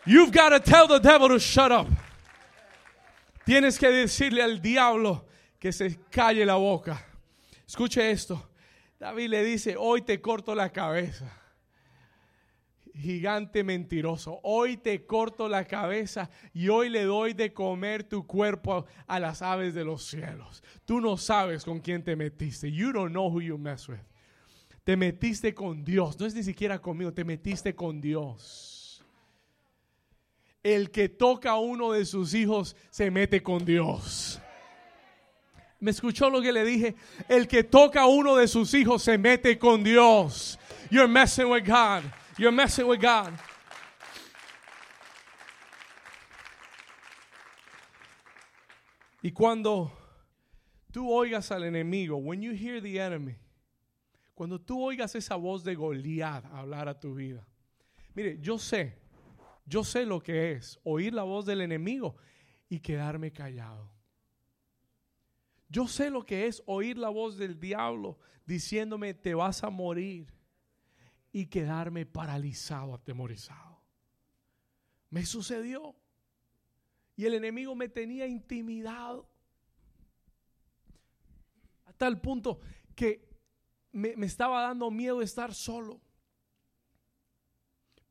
You've 0.07 0.31
got 0.31 0.49
to 0.49 0.59
tell 0.61 0.87
the 0.87 0.99
devil 0.99 1.27
to 1.27 1.37
shut 1.37 1.69
up. 1.69 1.87
Tienes 3.45 3.77
que 3.77 3.89
decirle 3.89 4.41
al 4.41 4.61
diablo 4.61 5.25
que 5.59 5.73
se 5.73 5.99
calle 6.09 6.45
la 6.45 6.55
boca. 6.55 7.05
Escuche 7.67 8.09
esto. 8.09 8.49
David 8.97 9.29
le 9.29 9.43
dice, 9.43 9.75
hoy 9.77 10.01
te 10.01 10.21
corto 10.21 10.55
la 10.55 10.69
cabeza. 10.69 11.29
Gigante 12.93 13.63
mentiroso, 13.63 14.39
hoy 14.43 14.77
te 14.77 15.05
corto 15.05 15.47
la 15.47 15.65
cabeza 15.65 16.31
y 16.53 16.69
hoy 16.69 16.89
le 16.89 17.03
doy 17.03 17.33
de 17.33 17.53
comer 17.53 18.03
tu 18.03 18.25
cuerpo 18.25 18.85
a 19.05 19.19
las 19.19 19.41
aves 19.41 19.75
de 19.75 19.83
los 19.83 20.03
cielos. 20.03 20.63
Tú 20.85 20.99
no 20.99 21.15
sabes 21.17 21.63
con 21.63 21.79
quién 21.79 22.03
te 22.03 22.15
metiste. 22.15 22.71
You 22.71 22.91
don't 22.93 23.11
know 23.11 23.29
who 23.29 23.41
you 23.41 23.57
mess 23.57 23.87
with. 23.87 23.99
Te 24.83 24.95
metiste 24.95 25.53
con 25.53 25.83
Dios. 25.83 26.17
No 26.19 26.25
es 26.25 26.33
ni 26.33 26.43
siquiera 26.43 26.79
conmigo, 26.79 27.13
te 27.13 27.23
metiste 27.23 27.75
con 27.75 28.01
Dios. 28.01 28.66
El 30.67 30.91
que 30.91 31.07
toca 31.07 31.51
a 31.51 31.59
uno 31.59 31.93
de 31.93 32.03
sus 32.03 32.33
hijos 32.33 32.75
se 32.89 33.09
mete 33.09 33.41
con 33.41 33.63
Dios. 33.63 34.41
¿Me 35.79 35.91
escuchó 35.91 36.29
lo 36.29 36.41
que 36.41 36.51
le 36.51 36.65
dije? 36.65 36.93
El 37.29 37.47
que 37.47 37.63
toca 37.63 38.01
a 38.01 38.07
uno 38.07 38.35
de 38.35 38.49
sus 38.49 38.73
hijos 38.73 39.01
se 39.01 39.17
mete 39.17 39.57
con 39.57 39.81
Dios. 39.81 40.59
You're 40.91 41.07
messing 41.07 41.49
with 41.49 41.63
God. 41.65 42.03
You're 42.37 42.51
messing 42.51 42.85
with 42.85 42.99
God. 42.99 43.31
Y 49.21 49.31
cuando 49.31 49.93
tú 50.91 51.09
oigas 51.09 51.49
al 51.49 51.63
enemigo, 51.63 52.17
when 52.17 52.41
you 52.41 52.51
hear 52.51 52.81
the 52.81 52.99
enemy, 52.99 53.37
cuando 54.35 54.59
tú 54.59 54.83
oigas 54.83 55.15
esa 55.15 55.37
voz 55.37 55.63
de 55.63 55.75
Goliat 55.75 56.43
hablar 56.51 56.89
a 56.89 56.99
tu 56.99 57.15
vida, 57.15 57.47
mire, 58.13 58.37
yo 58.41 58.57
sé 58.57 59.06
yo 59.67 59.83
sé 59.83 60.05
lo 60.05 60.23
que 60.23 60.53
es 60.53 60.79
oír 60.83 61.13
la 61.13 61.23
voz 61.23 61.45
del 61.45 61.61
enemigo 61.61 62.15
y 62.69 62.79
quedarme 62.79 63.33
callado. 63.33 63.91
Yo 65.67 65.87
sé 65.89 66.09
lo 66.09 66.25
que 66.25 66.47
es 66.47 66.63
oír 66.65 66.97
la 66.97 67.09
voz 67.09 67.37
del 67.37 67.59
diablo 67.59 68.17
diciéndome 68.45 69.13
te 69.13 69.35
vas 69.35 69.65
a 69.65 69.69
morir 69.69 70.33
y 71.33 71.47
quedarme 71.47 72.05
paralizado, 72.05 72.93
atemorizado. 72.93 73.81
Me 75.09 75.25
sucedió. 75.25 75.95
Y 77.17 77.25
el 77.25 77.33
enemigo 77.33 77.75
me 77.75 77.89
tenía 77.89 78.25
intimidado. 78.25 79.27
A 81.85 81.93
tal 81.93 82.21
punto 82.21 82.59
que 82.95 83.27
me, 83.91 84.15
me 84.15 84.27
estaba 84.27 84.61
dando 84.61 84.89
miedo 84.91 85.21
estar 85.21 85.53
solo. 85.53 85.99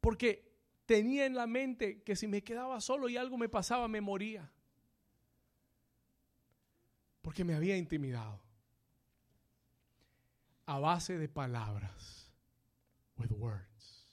Porque 0.01 0.46
tenía 0.87 1.27
en 1.27 1.35
la 1.35 1.47
mente 1.47 2.03
que 2.03 2.17
si 2.17 2.27
me 2.27 2.43
quedaba 2.43 2.81
solo 2.81 3.09
y 3.09 3.17
algo 3.17 3.37
me 3.37 3.49
pasaba, 3.49 3.89
me 3.89 4.01
moría. 4.01 4.51
Porque 7.21 7.45
me 7.45 7.55
había 7.55 7.77
intimidado. 7.77 8.41
A 10.65 10.79
base 10.79 11.19
de 11.19 11.29
palabras. 11.29 12.33
With 13.19 13.33
words. 13.33 14.09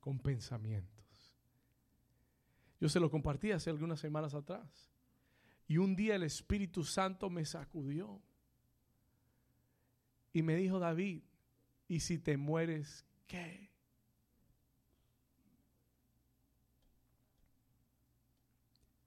Con 0.00 0.18
pensamientos. 0.18 0.96
Yo 2.80 2.88
se 2.88 3.00
lo 3.00 3.10
compartí 3.10 3.52
hace 3.52 3.70
algunas 3.70 4.00
semanas 4.00 4.34
atrás. 4.34 4.90
Y 5.68 5.78
un 5.78 5.96
día 5.96 6.14
el 6.14 6.22
Espíritu 6.22 6.84
Santo 6.84 7.28
me 7.28 7.44
sacudió. 7.44 8.22
Y 10.32 10.42
me 10.42 10.54
dijo, 10.56 10.78
David, 10.78 11.22
¿y 11.88 12.00
si 12.00 12.18
te 12.18 12.36
mueres, 12.36 13.06
qué? 13.26 13.70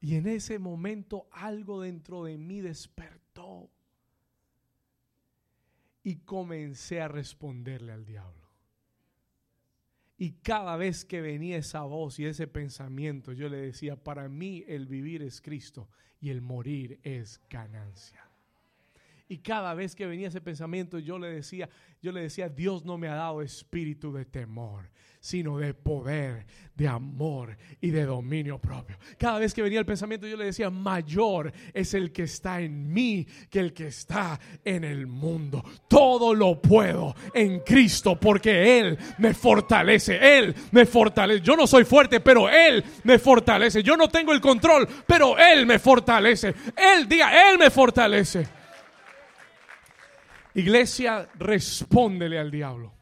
Y 0.02 0.16
en 0.16 0.28
ese 0.28 0.60
momento 0.60 1.28
algo 1.32 1.82
dentro 1.82 2.24
de 2.24 2.38
mí 2.38 2.62
despertó. 2.62 3.70
Y 6.04 6.18
comencé 6.18 7.02
a 7.02 7.08
responderle 7.08 7.92
al 7.92 8.06
diablo. 8.06 8.50
Y 10.18 10.32
cada 10.42 10.76
vez 10.76 11.06
que 11.06 11.22
venía 11.22 11.58
esa 11.58 11.84
voz 11.84 12.20
y 12.20 12.26
ese 12.26 12.48
pensamiento, 12.48 13.32
yo 13.32 13.48
le 13.48 13.58
decía, 13.58 13.96
para 13.96 14.28
mí 14.28 14.66
el 14.68 14.86
vivir 14.86 15.22
es 15.22 15.42
Cristo 15.42 15.90
y 16.20 16.30
el 16.30 16.42
morir 16.42 17.00
es 17.04 17.42
ganancia. 17.50 18.29
Y 19.32 19.38
cada 19.38 19.76
vez 19.76 19.96
que 19.96 20.08
venía 20.08 20.30
ese 20.30 20.42
pensamiento, 20.42 20.98
yo 20.98 21.20
le 21.20 21.30
decía, 21.30 21.70
yo 22.02 22.12
le 22.12 22.22
decía, 22.22 22.50
Dios 22.50 22.84
no 22.84 22.98
me 22.98 23.10
ha 23.10 23.14
dado 23.14 23.44
espíritu 23.44 24.12
de 24.12 24.26
temor, 24.26 24.90
sino 25.20 25.60
de 25.60 25.76
poder, 25.76 26.48
de 26.74 26.88
amor 26.88 27.56
y 27.80 27.92
de 27.92 28.06
dominio 28.06 28.58
propio. 28.58 28.98
Cada 29.20 29.38
vez 29.38 29.54
que 29.54 29.62
venía 29.62 29.78
el 29.78 29.86
pensamiento, 29.86 30.26
yo 30.26 30.36
le 30.36 30.46
decía, 30.46 30.72
mayor 30.72 31.54
es 31.76 31.94
el 31.94 32.12
que 32.12 32.24
está 32.24 32.60
en 32.60 32.92
mí 32.92 33.28
que 33.52 33.60
el 33.60 33.72
que 33.72 33.86
está 33.86 34.40
en 34.66 34.84
el 34.84 35.06
mundo. 35.06 35.64
Todo 35.88 36.34
lo 36.34 36.60
puedo 36.60 37.16
en 37.32 37.60
Cristo 37.60 38.20
porque 38.20 38.80
Él 38.80 38.98
me 39.20 39.36
fortalece. 39.36 40.40
Él 40.40 40.56
me 40.72 40.88
fortalece. 40.88 41.42
Yo 41.42 41.56
no 41.56 41.68
soy 41.68 41.84
fuerte, 41.84 42.20
pero 42.20 42.50
Él 42.50 42.84
me 43.04 43.20
fortalece. 43.20 43.84
Yo 43.84 43.96
no 43.96 44.10
tengo 44.10 44.34
el 44.34 44.42
control, 44.42 44.88
pero 45.06 45.38
Él 45.38 45.68
me 45.68 45.78
fortalece. 45.78 46.56
Él 46.76 47.08
diga, 47.08 47.52
Él 47.52 47.60
me 47.60 47.70
fortalece. 47.70 48.59
Iglesia, 50.56 51.30
respóndele 51.36 52.40
al 52.40 52.52
diablo. 52.52 52.94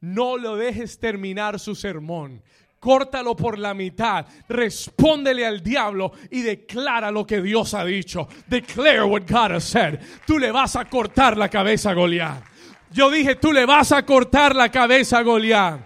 No 0.00 0.36
lo 0.36 0.56
dejes 0.56 0.98
terminar 0.98 1.58
su 1.58 1.74
sermón. 1.74 2.42
Córtalo 2.78 3.34
por 3.34 3.58
la 3.58 3.72
mitad. 3.72 4.26
Respóndele 4.48 5.46
al 5.46 5.62
diablo 5.62 6.12
y 6.30 6.42
declara 6.42 7.10
lo 7.10 7.26
que 7.26 7.40
Dios 7.40 7.72
ha 7.72 7.84
dicho. 7.84 8.28
Declare 8.46 9.04
what 9.04 9.22
God 9.22 9.52
has 9.52 9.64
said. 9.64 9.98
Tú 10.26 10.38
le 10.38 10.52
vas 10.52 10.76
a 10.76 10.84
cortar 10.84 11.38
la 11.38 11.48
cabeza 11.48 11.90
a 11.90 11.94
Goliat. 11.94 12.44
Yo 12.90 13.10
dije, 13.10 13.36
tú 13.36 13.52
le 13.52 13.64
vas 13.64 13.92
a 13.92 14.04
cortar 14.04 14.54
la 14.54 14.70
cabeza 14.70 15.18
a 15.18 15.22
Goliat. 15.22 15.80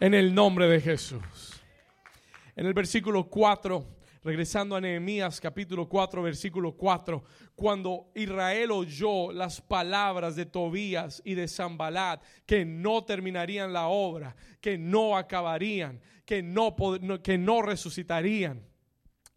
En 0.00 0.14
el 0.14 0.34
nombre 0.34 0.68
de 0.68 0.80
Jesús. 0.80 1.62
En 2.56 2.66
el 2.66 2.74
versículo 2.74 3.24
4 3.28 3.97
Regresando 4.22 4.74
a 4.74 4.80
Nehemías 4.80 5.40
capítulo 5.40 5.88
4, 5.88 6.22
versículo 6.22 6.72
4, 6.72 7.22
cuando 7.54 8.10
Israel 8.16 8.72
oyó 8.72 9.30
las 9.32 9.60
palabras 9.60 10.34
de 10.34 10.46
Tobías 10.46 11.22
y 11.24 11.34
de 11.34 11.46
Zambalat, 11.46 12.22
que 12.44 12.64
no 12.64 13.04
terminarían 13.04 13.72
la 13.72 13.86
obra, 13.86 14.34
que 14.60 14.76
no 14.76 15.16
acabarían, 15.16 16.00
que 16.24 16.42
no, 16.42 16.74
que 17.22 17.38
no 17.38 17.62
resucitarían, 17.62 18.66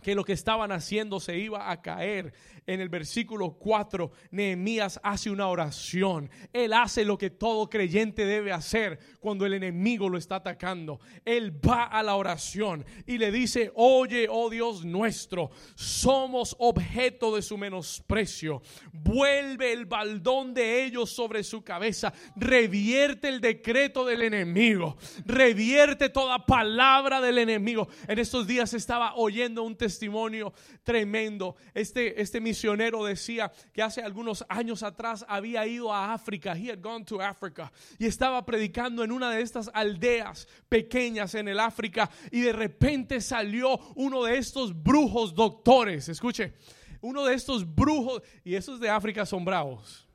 que 0.02 0.16
lo 0.16 0.24
que 0.24 0.34
estaban 0.34 0.72
haciendo 0.72 1.20
se 1.20 1.38
iba 1.38 1.70
a 1.70 1.82
caer, 1.82 2.34
en 2.68 2.80
el 2.80 2.90
versículo 2.90 3.54
4, 3.54 4.12
Nehemías 4.32 5.00
hace 5.04 5.30
una 5.30 5.48
oración. 5.48 6.30
Él 6.54 6.74
hace 6.74 7.06
lo 7.06 7.18
que 7.18 7.30
todo 7.30 7.70
creyente 7.70 8.26
debe 8.26 8.52
hacer 8.52 9.00
cuando 9.20 9.46
el 9.46 9.54
enemigo 9.54 10.10
lo 10.10 10.18
está 10.18 10.38
atacando. 10.38 11.00
Él 11.26 11.60
va 11.68 11.86
a 11.86 12.04
la 12.04 12.16
oración 12.16 12.86
y 13.06 13.18
le 13.18 13.32
dice, 13.32 13.72
oye, 13.76 14.28
oh 14.30 14.50
Dios 14.50 14.86
nuestro, 14.86 15.52
somos 15.76 16.56
objeto 16.60 17.36
de 17.36 17.42
su 17.42 17.58
menosprecio. 17.58 18.62
Vuelve 18.94 19.74
el 19.74 19.86
baldón 19.86 20.54
de 20.54 20.84
ellos 20.84 21.10
sobre 21.10 21.44
su 21.44 21.64
cabeza. 21.64 22.14
Revierte 22.36 23.28
el 23.28 23.42
decreto 23.42 24.06
del 24.06 24.22
enemigo. 24.22 24.98
Revierte 25.26 26.10
toda 26.10 26.46
palabra 26.46 27.22
del 27.22 27.38
enemigo. 27.38 27.88
En 28.08 28.20
estos 28.20 28.48
días 28.48 28.74
estaba 28.74 29.16
oyendo 29.16 29.64
un 29.64 29.76
testimonio 29.76 30.54
tremendo. 30.84 31.56
Este, 31.74 32.22
este 32.22 32.40
misionero 32.52 33.06
decía 33.06 33.50
que 33.72 33.82
hace 33.82 34.02
algunos 34.02 34.46
años 34.50 34.84
atrás 34.84 35.26
había 35.28 35.66
ido 35.66 35.94
a 35.94 36.14
África, 36.14 36.54
he 36.54 36.70
had 36.70 36.82
gone 36.82 37.06
to 37.06 37.22
Africa, 37.22 37.72
y 37.98 38.06
estaba 38.06 38.46
predicando 38.46 39.04
en 39.04 39.12
una 39.12 39.32
de 39.32 39.42
estas 39.42 39.72
aldeas 39.74 40.48
pequeñas 40.68 41.34
en 41.36 41.48
el 41.48 41.60
África, 41.60 42.10
y 42.30 42.42
de 42.42 42.52
repente 42.52 43.22
salió 43.22 43.78
uno 43.96 44.26
de 44.26 44.38
estos 44.38 44.74
brujos 44.84 45.34
doctores, 45.34 46.10
escuche, 46.10 46.54
uno 47.00 47.26
de 47.26 47.36
estos 47.36 47.64
brujos, 47.74 48.22
y 48.44 48.56
esos 48.56 48.80
de 48.82 48.90
África 48.90 49.26
son 49.26 49.46
bravos. 49.46 50.08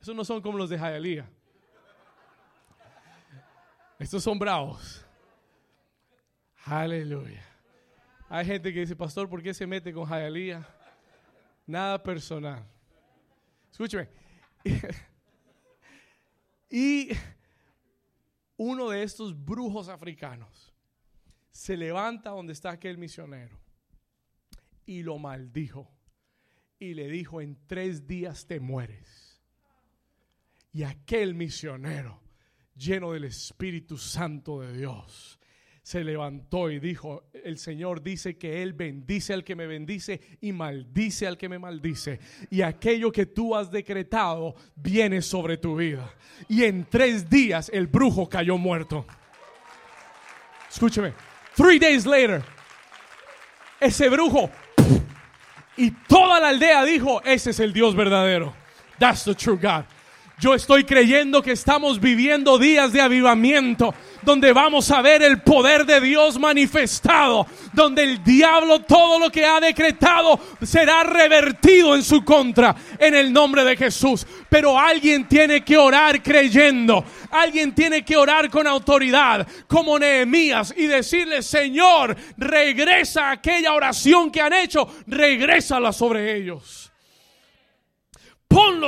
Esos 0.00 0.14
no 0.14 0.24
son 0.24 0.40
como 0.40 0.56
los 0.56 0.70
de 0.70 0.78
Jayalía. 0.78 1.28
Estos 3.98 4.22
son 4.22 4.38
bravos. 4.38 5.04
Aleluya. 6.64 7.44
Hay 8.28 8.46
gente 8.46 8.72
que 8.72 8.80
dice, 8.80 8.94
pastor, 8.94 9.28
¿por 9.28 9.42
qué 9.42 9.52
se 9.52 9.66
mete 9.66 9.92
con 9.92 10.06
Jayalía? 10.06 10.66
Nada 11.70 12.02
personal. 12.02 12.66
Escúcheme. 13.70 14.08
y 16.68 17.10
uno 18.56 18.90
de 18.90 19.04
estos 19.04 19.44
brujos 19.44 19.88
africanos 19.88 20.74
se 21.52 21.76
levanta 21.76 22.30
donde 22.30 22.54
está 22.54 22.70
aquel 22.70 22.98
misionero 22.98 23.56
y 24.84 25.04
lo 25.04 25.18
maldijo. 25.18 25.88
Y 26.80 26.94
le 26.94 27.06
dijo, 27.06 27.40
en 27.40 27.56
tres 27.68 28.08
días 28.08 28.48
te 28.48 28.58
mueres. 28.58 29.40
Y 30.72 30.82
aquel 30.82 31.36
misionero, 31.36 32.20
lleno 32.74 33.12
del 33.12 33.24
Espíritu 33.24 33.96
Santo 33.96 34.60
de 34.60 34.76
Dios, 34.76 35.38
se 35.90 36.04
levantó 36.04 36.70
y 36.70 36.78
dijo, 36.78 37.24
el 37.32 37.58
Señor 37.58 38.00
dice 38.00 38.38
que 38.38 38.62
Él 38.62 38.74
bendice 38.74 39.32
al 39.32 39.42
que 39.42 39.56
me 39.56 39.66
bendice 39.66 40.20
y 40.40 40.52
maldice 40.52 41.26
al 41.26 41.36
que 41.36 41.48
me 41.48 41.58
maldice. 41.58 42.20
Y 42.48 42.62
aquello 42.62 43.10
que 43.10 43.26
tú 43.26 43.56
has 43.56 43.72
decretado 43.72 44.54
viene 44.76 45.20
sobre 45.20 45.56
tu 45.56 45.74
vida. 45.74 46.14
Y 46.48 46.62
en 46.62 46.84
tres 46.84 47.28
días 47.28 47.72
el 47.74 47.88
brujo 47.88 48.28
cayó 48.28 48.56
muerto. 48.56 49.04
Escúcheme, 50.70 51.12
three 51.56 51.80
days 51.80 52.06
later, 52.06 52.40
ese 53.80 54.08
brujo 54.08 54.48
y 55.76 55.90
toda 55.90 56.38
la 56.38 56.50
aldea 56.50 56.84
dijo, 56.84 57.20
ese 57.24 57.50
es 57.50 57.58
el 57.58 57.72
Dios 57.72 57.96
verdadero. 57.96 58.54
That's 59.00 59.24
the 59.24 59.34
true 59.34 59.56
God. 59.56 59.86
Yo 60.40 60.54
estoy 60.54 60.84
creyendo 60.84 61.42
que 61.42 61.52
estamos 61.52 62.00
viviendo 62.00 62.58
días 62.58 62.94
de 62.94 63.02
avivamiento, 63.02 63.94
donde 64.22 64.54
vamos 64.54 64.90
a 64.90 65.02
ver 65.02 65.22
el 65.22 65.42
poder 65.42 65.84
de 65.84 66.00
Dios 66.00 66.38
manifestado, 66.38 67.46
donde 67.74 68.04
el 68.04 68.24
diablo 68.24 68.80
todo 68.80 69.18
lo 69.18 69.30
que 69.30 69.44
ha 69.44 69.60
decretado 69.60 70.40
será 70.62 71.02
revertido 71.02 71.94
en 71.94 72.02
su 72.02 72.24
contra, 72.24 72.74
en 72.98 73.14
el 73.14 73.30
nombre 73.30 73.64
de 73.64 73.76
Jesús. 73.76 74.26
Pero 74.48 74.78
alguien 74.78 75.28
tiene 75.28 75.62
que 75.62 75.76
orar 75.76 76.22
creyendo, 76.22 77.04
alguien 77.30 77.74
tiene 77.74 78.02
que 78.02 78.16
orar 78.16 78.48
con 78.48 78.66
autoridad, 78.66 79.46
como 79.68 79.98
Nehemías, 79.98 80.72
y 80.74 80.86
decirle, 80.86 81.42
Señor, 81.42 82.16
regresa 82.38 83.30
aquella 83.30 83.74
oración 83.74 84.30
que 84.30 84.40
han 84.40 84.54
hecho, 84.54 84.88
regrésala 85.06 85.92
sobre 85.92 86.34
ellos 86.34 86.79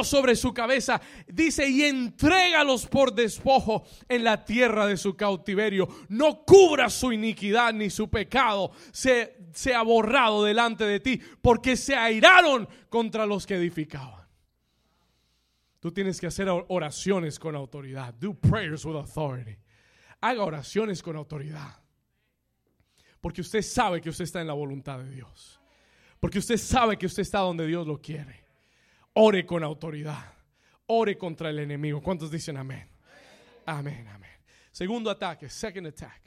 sobre 0.02 0.34
su 0.34 0.52
cabeza, 0.52 1.00
dice, 1.26 1.68
y 1.68 1.82
entrégalos 1.82 2.86
por 2.86 3.14
despojo 3.14 3.84
en 4.08 4.24
la 4.24 4.44
tierra 4.44 4.86
de 4.86 4.96
su 4.96 5.14
cautiverio. 5.14 5.88
No 6.08 6.44
cubra 6.44 6.88
su 6.88 7.12
iniquidad 7.12 7.72
ni 7.72 7.90
su 7.90 8.08
pecado 8.08 8.72
se, 8.90 9.36
se 9.52 9.74
ha 9.74 9.82
borrado 9.82 10.44
delante 10.44 10.84
de 10.84 11.00
ti, 11.00 11.20
porque 11.40 11.76
se 11.76 11.94
airaron 11.94 12.68
contra 12.88 13.26
los 13.26 13.46
que 13.46 13.56
edificaban. 13.56 14.22
Tú 15.80 15.90
tienes 15.90 16.20
que 16.20 16.28
hacer 16.28 16.48
oraciones 16.48 17.38
con 17.38 17.56
autoridad. 17.56 18.14
Do 18.14 18.34
prayers 18.34 18.84
with 18.84 18.94
authority. 18.94 19.58
Haga 20.20 20.44
oraciones 20.44 21.02
con 21.02 21.16
autoridad. 21.16 21.82
Porque 23.20 23.40
usted 23.40 23.62
sabe 23.62 24.00
que 24.00 24.10
usted 24.10 24.24
está 24.24 24.40
en 24.40 24.46
la 24.46 24.52
voluntad 24.52 25.00
de 25.00 25.10
Dios. 25.10 25.60
Porque 26.20 26.38
usted 26.38 26.56
sabe 26.56 26.96
que 26.96 27.06
usted 27.06 27.22
está 27.22 27.40
donde 27.40 27.66
Dios 27.66 27.84
lo 27.84 28.00
quiere. 28.00 28.41
Ore 29.14 29.44
con 29.44 29.62
autoridad. 29.62 30.34
Ore 30.86 31.16
contra 31.18 31.50
el 31.50 31.58
enemigo. 31.58 32.02
¿Cuántos 32.02 32.30
dicen 32.30 32.56
amén? 32.56 32.88
Amén, 33.66 34.08
amén. 34.08 34.30
Segundo 34.70 35.10
ataque, 35.10 35.48
second 35.48 35.86
attack. 35.86 36.22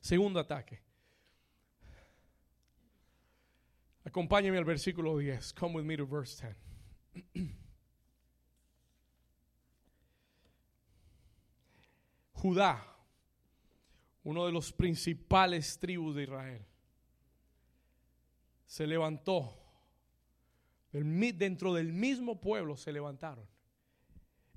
Segundo 0.00 0.40
ataque. 0.40 0.80
Acompáñeme 4.04 4.56
al 4.56 4.64
versículo 4.64 5.18
10. 5.18 5.52
Come 5.52 5.74
with 5.76 5.84
me 5.84 5.96
to 5.96 6.06
verse 6.06 6.42
10. 6.42 6.56
Judá, 12.32 12.82
uno 14.22 14.46
de 14.46 14.52
los 14.52 14.72
principales 14.72 15.78
tribus 15.78 16.14
de 16.14 16.22
Israel, 16.22 16.64
se 18.64 18.86
levantó 18.86 19.67
dentro 21.04 21.74
del 21.74 21.92
mismo 21.92 22.40
pueblo 22.40 22.76
se 22.76 22.92
levantaron 22.92 23.46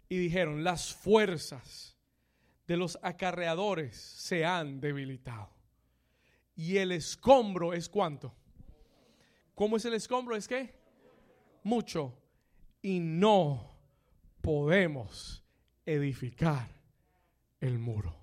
y 0.10 0.18
dijeron, 0.18 0.64
las 0.64 0.94
fuerzas 0.94 1.98
de 2.68 2.78
los 2.78 3.00
acarreadores 3.02 3.96
se 3.96 4.46
han 4.46 4.80
debilitado. 4.82 5.50
Y 6.56 6.78
el 6.78 6.92
escombro 6.92 7.74
es 7.74 7.90
cuánto. 7.90 8.36
¿Cómo 9.56 9.78
es 9.78 9.86
el 9.86 9.94
escombro? 9.94 10.36
Es 10.36 10.48
que 10.48 10.76
mucho. 11.64 12.18
Y 12.82 13.00
no 13.00 13.78
podemos 14.42 15.44
edificar 15.86 16.70
el 17.60 17.80
muro. 17.80 18.16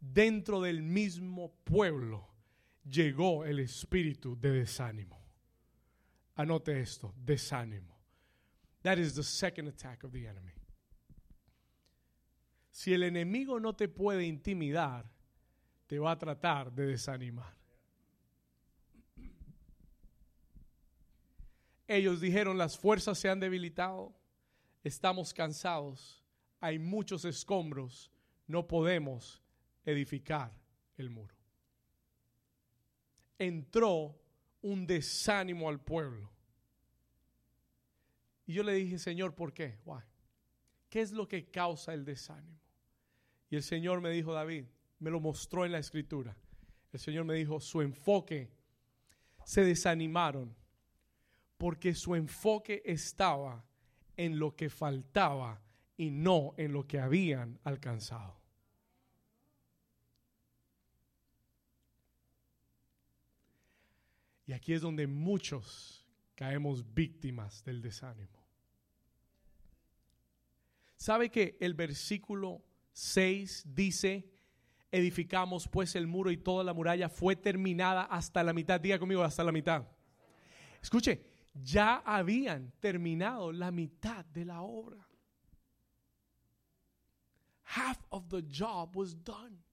Dentro 0.00 0.60
del 0.60 0.82
mismo 0.82 1.52
pueblo 1.64 2.28
llegó 2.88 3.44
el 3.44 3.58
espíritu 3.58 4.38
de 4.38 4.50
desánimo. 4.50 5.21
Anote 6.36 6.80
esto, 6.80 7.14
desánimo. 7.16 7.98
That 8.82 8.98
is 8.98 9.14
the 9.14 9.22
second 9.22 9.68
attack 9.68 10.04
of 10.04 10.12
the 10.12 10.26
enemy. 10.26 10.54
Si 12.70 12.94
el 12.94 13.02
enemigo 13.02 13.60
no 13.60 13.74
te 13.74 13.86
puede 13.86 14.24
intimidar, 14.24 15.04
te 15.86 15.98
va 15.98 16.12
a 16.12 16.18
tratar 16.18 16.72
de 16.72 16.86
desanimar. 16.86 17.54
Ellos 21.86 22.20
dijeron, 22.20 22.56
las 22.56 22.78
fuerzas 22.78 23.18
se 23.18 23.28
han 23.28 23.38
debilitado, 23.38 24.14
estamos 24.82 25.34
cansados, 25.34 26.24
hay 26.60 26.78
muchos 26.78 27.26
escombros, 27.26 28.10
no 28.46 28.66
podemos 28.66 29.42
edificar 29.84 30.50
el 30.96 31.10
muro. 31.10 31.34
Entró 33.38 34.21
un 34.62 34.86
desánimo 34.86 35.68
al 35.68 35.80
pueblo. 35.80 36.30
Y 38.46 38.54
yo 38.54 38.62
le 38.62 38.74
dije, 38.74 38.98
Señor, 38.98 39.34
¿por 39.34 39.52
qué? 39.52 39.78
¿Qué 40.88 41.00
es 41.00 41.12
lo 41.12 41.28
que 41.28 41.50
causa 41.50 41.94
el 41.94 42.04
desánimo? 42.04 42.58
Y 43.50 43.56
el 43.56 43.62
Señor 43.62 44.00
me 44.00 44.10
dijo, 44.10 44.32
David, 44.32 44.64
me 44.98 45.10
lo 45.10 45.20
mostró 45.20 45.64
en 45.64 45.72
la 45.72 45.78
escritura. 45.78 46.36
El 46.92 47.00
Señor 47.00 47.24
me 47.24 47.34
dijo, 47.34 47.60
su 47.60 47.80
enfoque, 47.82 48.50
se 49.44 49.64
desanimaron 49.64 50.54
porque 51.56 51.94
su 51.94 52.14
enfoque 52.14 52.82
estaba 52.84 53.64
en 54.16 54.38
lo 54.38 54.54
que 54.56 54.68
faltaba 54.68 55.62
y 55.96 56.10
no 56.10 56.54
en 56.56 56.72
lo 56.72 56.86
que 56.86 56.98
habían 56.98 57.58
alcanzado. 57.64 58.41
Y 64.52 64.54
aquí 64.54 64.74
es 64.74 64.82
donde 64.82 65.06
muchos 65.06 66.06
caemos 66.34 66.92
víctimas 66.92 67.64
del 67.64 67.80
desánimo. 67.80 68.46
¿Sabe 70.94 71.30
que 71.30 71.56
el 71.58 71.72
versículo 71.72 72.62
6 72.92 73.64
dice, 73.74 74.30
edificamos 74.90 75.68
pues 75.68 75.96
el 75.96 76.06
muro 76.06 76.30
y 76.30 76.36
toda 76.36 76.64
la 76.64 76.74
muralla 76.74 77.08
fue 77.08 77.34
terminada 77.34 78.02
hasta 78.02 78.42
la 78.42 78.52
mitad? 78.52 78.78
Diga 78.78 78.98
conmigo, 78.98 79.22
hasta 79.22 79.42
la 79.42 79.52
mitad. 79.52 79.88
Escuche, 80.82 81.24
ya 81.54 82.02
habían 82.04 82.72
terminado 82.78 83.52
la 83.52 83.70
mitad 83.70 84.22
de 84.26 84.44
la 84.44 84.60
obra. 84.60 85.08
Half 87.74 88.04
of 88.10 88.28
the 88.28 88.42
job 88.42 88.94
was 88.94 89.16
done. 89.24 89.64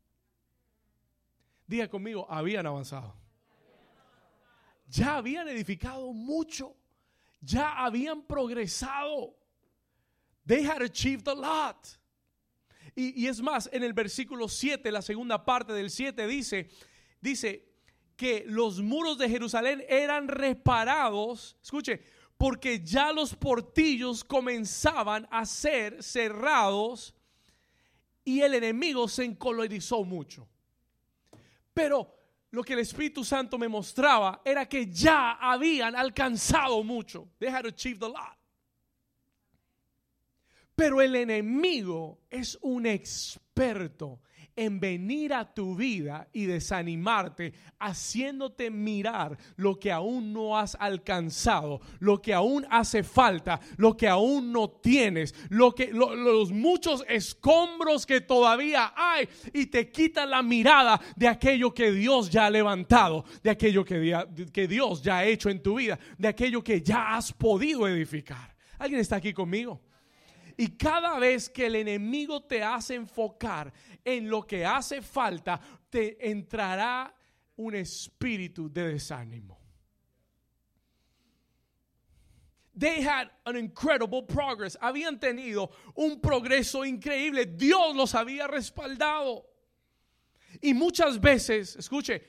Diga 1.67 1.89
conmigo, 1.89 2.25
habían 2.31 2.65
avanzado 2.65 3.28
ya 4.89 5.17
habían 5.17 5.47
edificado 5.47 6.11
mucho, 6.11 6.75
ya 7.41 7.73
habían 7.73 8.23
progresado. 8.23 9.35
They 10.45 10.65
had 10.65 10.81
achieved 10.81 11.27
a 11.27 11.35
lot. 11.35 11.99
Y, 12.95 13.27
es 13.27 13.39
más, 13.39 13.69
en 13.71 13.83
el 13.83 13.93
versículo 13.93 14.49
7, 14.49 14.91
la 14.91 15.01
segunda 15.01 15.45
parte 15.45 15.71
del 15.71 15.89
7 15.89 16.27
dice, 16.27 16.69
dice 17.21 17.69
que 18.17 18.43
los 18.45 18.81
muros 18.81 19.17
de 19.17 19.29
Jerusalén 19.29 19.85
eran 19.87 20.27
reparados, 20.27 21.55
escuche, 21.61 22.01
porque 22.35 22.83
ya 22.83 23.13
los 23.13 23.35
portillos 23.35 24.23
comenzaban 24.23 25.27
a 25.31 25.45
ser 25.45 26.03
cerrados 26.03 27.13
y 28.25 28.41
el 28.41 28.55
enemigo 28.55 29.07
se 29.07 29.23
encolorizó 29.23 30.03
mucho. 30.03 30.47
Pero 31.73 32.18
lo 32.51 32.63
que 32.63 32.73
el 32.73 32.79
Espíritu 32.79 33.23
Santo 33.23 33.57
me 33.57 33.67
mostraba 33.67 34.41
era 34.43 34.67
que 34.67 34.87
ya 34.87 35.33
habían 35.33 35.95
alcanzado 35.95 36.83
mucho. 36.83 37.27
They 37.39 37.49
had 37.49 37.65
achieved 37.65 38.03
a 38.03 38.07
lot. 38.07 38.37
Pero 40.75 41.01
el 41.01 41.15
enemigo 41.15 42.21
es 42.29 42.57
un 42.61 42.85
experto 42.85 44.21
en 44.55 44.79
venir 44.79 45.33
a 45.33 45.53
tu 45.53 45.75
vida 45.75 46.27
y 46.33 46.45
desanimarte, 46.45 47.53
haciéndote 47.79 48.69
mirar 48.69 49.37
lo 49.55 49.79
que 49.79 49.91
aún 49.91 50.33
no 50.33 50.57
has 50.57 50.75
alcanzado, 50.79 51.81
lo 51.99 52.21
que 52.21 52.33
aún 52.33 52.65
hace 52.69 53.03
falta, 53.03 53.59
lo 53.77 53.95
que 53.95 54.07
aún 54.07 54.51
no 54.51 54.69
tienes, 54.69 55.33
lo 55.49 55.73
que 55.73 55.91
los 55.93 56.51
muchos 56.51 57.03
escombros 57.07 58.05
que 58.05 58.21
todavía 58.21 58.93
hay 58.95 59.27
y 59.53 59.67
te 59.67 59.89
quita 59.89 60.25
la 60.25 60.41
mirada 60.41 60.99
de 61.15 61.27
aquello 61.27 61.73
que 61.73 61.91
Dios 61.91 62.29
ya 62.29 62.47
ha 62.47 62.49
levantado, 62.49 63.25
de 63.43 63.49
aquello 63.49 63.85
que, 63.85 64.25
que 64.51 64.67
Dios 64.67 65.01
ya 65.01 65.19
ha 65.19 65.25
hecho 65.25 65.49
en 65.49 65.61
tu 65.61 65.75
vida, 65.75 65.99
de 66.17 66.27
aquello 66.27 66.63
que 66.63 66.81
ya 66.81 67.15
has 67.15 67.31
podido 67.31 67.87
edificar. 67.87 68.55
¿Alguien 68.77 69.01
está 69.01 69.17
aquí 69.17 69.33
conmigo? 69.33 69.81
Y 70.59 70.75
cada 70.75 71.17
vez 71.17 71.47
que 71.49 71.67
el 71.67 71.75
enemigo 71.77 72.43
te 72.43 72.61
hace 72.61 72.95
enfocar 72.95 73.71
en 74.03 74.29
lo 74.29 74.45
que 74.45 74.65
hace 74.65 75.01
falta, 75.01 75.57
te 75.89 76.29
entrará 76.29 77.15
un 77.55 77.75
espíritu 77.75 78.69
de 78.69 78.89
desánimo. 78.89 79.57
They 82.77 83.01
had 83.01 83.29
an 83.45 83.55
incredible 83.55 84.23
progress. 84.23 84.77
Habían 84.81 85.17
tenido 85.17 85.71
un 85.95 86.19
progreso 86.19 86.83
increíble. 86.83 87.45
Dios 87.45 87.95
los 87.95 88.13
había 88.13 88.45
respaldado. 88.45 89.45
Y 90.59 90.73
muchas 90.73 91.21
veces, 91.21 91.77
escuche, 91.77 92.21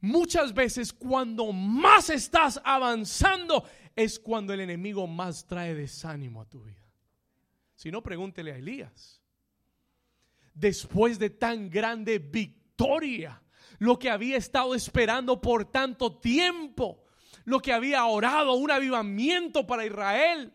muchas 0.00 0.54
veces 0.54 0.94
cuando 0.94 1.52
más 1.52 2.08
estás 2.08 2.58
avanzando 2.64 3.68
es 3.94 4.18
cuando 4.18 4.54
el 4.54 4.60
enemigo 4.60 5.06
más 5.06 5.46
trae 5.46 5.74
desánimo 5.74 6.40
a 6.40 6.46
tu 6.46 6.62
vida. 6.62 6.79
Si 7.80 7.90
no, 7.90 8.02
pregúntele 8.02 8.52
a 8.52 8.56
Elías. 8.56 9.22
Después 10.52 11.18
de 11.18 11.30
tan 11.30 11.70
grande 11.70 12.18
victoria, 12.18 13.40
lo 13.78 13.98
que 13.98 14.10
había 14.10 14.36
estado 14.36 14.74
esperando 14.74 15.40
por 15.40 15.64
tanto 15.64 16.18
tiempo, 16.18 17.06
lo 17.46 17.58
que 17.58 17.72
había 17.72 18.04
orado, 18.04 18.52
un 18.52 18.70
avivamiento 18.70 19.66
para 19.66 19.86
Israel. 19.86 20.52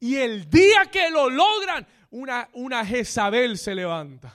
Y 0.00 0.16
el 0.16 0.50
día 0.50 0.86
que 0.90 1.10
lo 1.10 1.30
logran, 1.30 1.86
una, 2.10 2.48
una 2.54 2.84
Jezabel 2.84 3.56
se 3.56 3.76
levanta 3.76 4.34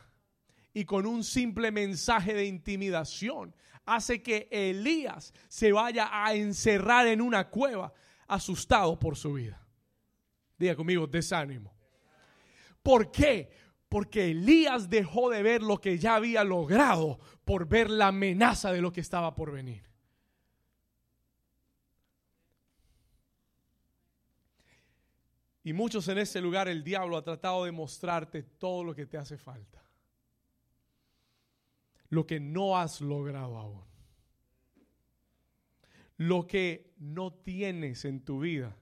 y 0.74 0.86
con 0.86 1.06
un 1.06 1.26
simple 1.26 1.72
mensaje 1.72 2.34
de 2.34 2.46
intimidación 2.46 3.54
hace 3.84 4.24
que 4.24 4.48
Elías 4.50 5.34
se 5.50 5.74
vaya 5.74 6.08
a 6.10 6.34
encerrar 6.36 7.06
en 7.08 7.20
una 7.20 7.50
cueva 7.50 7.92
asustado 8.28 8.98
por 8.98 9.18
su 9.18 9.34
vida. 9.34 9.62
Diga 10.58 10.78
conmigo, 10.78 11.06
desánimo. 11.06 11.73
¿Por 12.84 13.12
qué? 13.12 13.50
Porque 13.88 14.32
Elías 14.32 14.90
dejó 14.90 15.30
de 15.30 15.42
ver 15.42 15.64
lo 15.64 15.80
que 15.80 15.98
ya 15.98 16.16
había 16.16 16.44
logrado 16.44 17.20
por 17.46 17.68
ver 17.68 17.90
la 17.90 18.08
amenaza 18.08 18.72
de 18.72 18.82
lo 18.82 18.92
que 18.92 19.02
estaba 19.02 19.34
por 19.34 19.52
venir. 19.52 19.90
Y 25.64 25.72
muchos 25.72 26.08
en 26.10 26.18
ese 26.18 26.42
lugar 26.42 26.68
el 26.68 26.84
diablo 26.84 27.16
ha 27.16 27.24
tratado 27.24 27.64
de 27.64 27.72
mostrarte 27.72 28.44
todo 28.44 28.84
lo 28.84 28.94
que 28.94 29.06
te 29.06 29.18
hace 29.18 29.38
falta. 29.38 29.82
Lo 32.10 32.28
que 32.28 32.42
no 32.42 32.78
has 32.78 33.00
logrado 33.00 33.58
aún. 33.58 33.84
Lo 36.18 36.46
que 36.46 36.94
no 36.98 37.34
tienes 37.34 38.04
en 38.04 38.26
tu 38.26 38.42
vida 38.42 38.76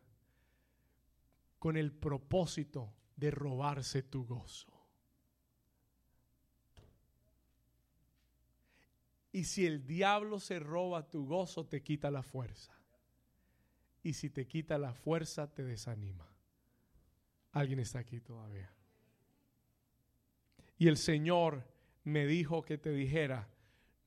con 1.59 1.77
el 1.77 1.91
propósito 1.91 2.91
de 3.21 3.29
robarse 3.29 4.01
tu 4.01 4.25
gozo. 4.25 4.67
Y 9.31 9.43
si 9.43 9.67
el 9.67 9.85
diablo 9.85 10.39
se 10.39 10.59
roba 10.59 11.07
tu 11.07 11.27
gozo, 11.27 11.67
te 11.67 11.83
quita 11.83 12.09
la 12.09 12.23
fuerza. 12.23 12.75
Y 14.01 14.13
si 14.13 14.31
te 14.31 14.47
quita 14.47 14.79
la 14.79 14.95
fuerza, 14.95 15.53
te 15.53 15.63
desanima. 15.63 16.27
Alguien 17.51 17.79
está 17.79 17.99
aquí 17.99 18.19
todavía. 18.19 18.73
Y 20.79 20.87
el 20.87 20.97
Señor 20.97 21.63
me 22.03 22.25
dijo 22.25 22.63
que 22.63 22.79
te 22.79 22.89
dijera, 22.89 23.47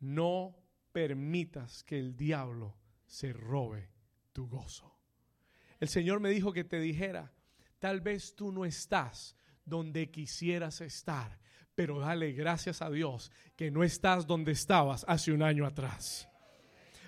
no 0.01 0.57
permitas 0.91 1.85
que 1.85 2.01
el 2.01 2.17
diablo 2.17 2.77
se 3.07 3.33
robe 3.33 3.91
tu 4.33 4.49
gozo. 4.49 4.93
El 5.79 5.87
Señor 5.87 6.19
me 6.19 6.31
dijo 6.31 6.53
que 6.53 6.65
te 6.65 6.81
dijera, 6.81 7.33
Tal 7.85 8.01
vez 8.01 8.35
tú 8.35 8.51
no 8.51 8.65
estás 8.65 9.37
donde 9.63 10.11
quisieras 10.11 10.81
estar, 10.81 11.39
pero 11.75 12.01
dale 12.01 12.33
gracias 12.33 12.81
a 12.81 12.89
Dios 12.89 13.31
que 13.57 13.71
no 13.71 13.85
estás 13.85 14.27
donde 14.27 14.53
estabas 14.53 15.05
hace 15.07 15.33
un 15.33 15.43
año 15.43 15.67
atrás 15.67 16.27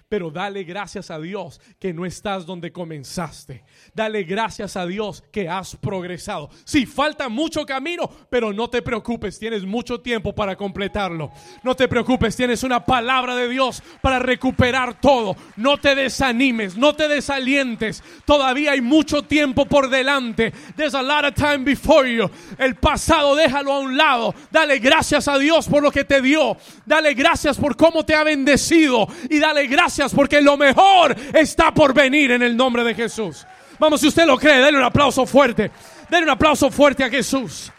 pero 0.09 0.31
dale 0.31 0.63
gracias 0.63 1.11
a 1.11 1.19
Dios 1.19 1.61
que 1.79 1.93
no 1.93 2.07
estás 2.07 2.47
donde 2.47 2.71
comenzaste. 2.71 3.65
Dale 3.93 4.23
gracias 4.23 4.77
a 4.77 4.87
Dios 4.87 5.25
que 5.33 5.49
has 5.49 5.75
progresado. 5.77 6.49
Sí, 6.65 6.87
falta 6.87 7.29
mucho 7.29 7.67
camino, 7.67 8.09
pero 8.31 8.53
no 8.53 8.71
te 8.71 8.83
preocupes, 8.83 9.39
tienes 9.39 9.65
mucho 9.65 10.01
tiempo 10.01 10.35
para 10.35 10.55
completarlo. 10.55 11.33
No 11.65 11.75
te 11.75 11.89
preocupes, 11.89 12.37
tienes 12.37 12.63
una 12.63 12.85
palabra 12.85 13.35
de 13.35 13.49
Dios 13.49 13.83
para 14.01 14.21
recuperar 14.21 15.01
todo. 15.01 15.37
No 15.57 15.79
te 15.79 15.95
desanimes, 15.95 16.77
no 16.77 16.95
te 16.95 17.09
desalientes. 17.09 18.03
Todavía 18.25 18.73
hay 18.73 18.81
mucho 18.81 19.23
tiempo 19.23 19.67
por 19.67 19.91
delante. 19.91 20.53
There's 20.77 20.95
a 20.95 21.03
lot 21.03 21.25
of 21.25 21.35
time 21.35 21.65
before 21.65 22.09
you. 22.09 22.31
El 22.59 22.77
pasado 22.77 23.35
déjalo 23.35 23.73
a 23.73 23.81
un 23.81 23.97
lado. 23.97 24.35
Dale 24.53 24.79
gracias 24.79 25.27
a 25.27 25.37
Dios 25.39 25.67
por 25.67 25.83
lo 25.83 25.91
que 25.91 26.05
te 26.05 26.23
dio. 26.23 26.57
Dale 26.85 27.15
gracias 27.15 27.57
por 27.57 27.77
cómo 27.77 28.05
te 28.05 28.15
ha 28.15 28.23
bendecido 28.23 29.09
y 29.29 29.41
dale 29.41 29.67
gracias 29.67 29.96
porque 30.15 30.41
lo 30.41 30.57
mejor 30.57 31.17
está 31.35 31.73
por 31.73 31.95
venir 31.95 32.31
en 32.33 32.43
el 32.43 32.57
nombre 32.57 32.85
de 32.85 32.95
Jesús. 32.95 33.47
Vamos, 33.79 34.01
si 34.01 34.09
usted 34.09 34.27
lo 34.27 34.39
cree, 34.39 34.59
denle 34.59 34.79
un 34.79 34.85
aplauso 34.85 35.27
fuerte. 35.27 35.71
Denle 36.09 36.25
un 36.25 36.31
aplauso 36.31 36.71
fuerte 36.71 37.05
a 37.05 37.11
Jesús. 37.11 37.73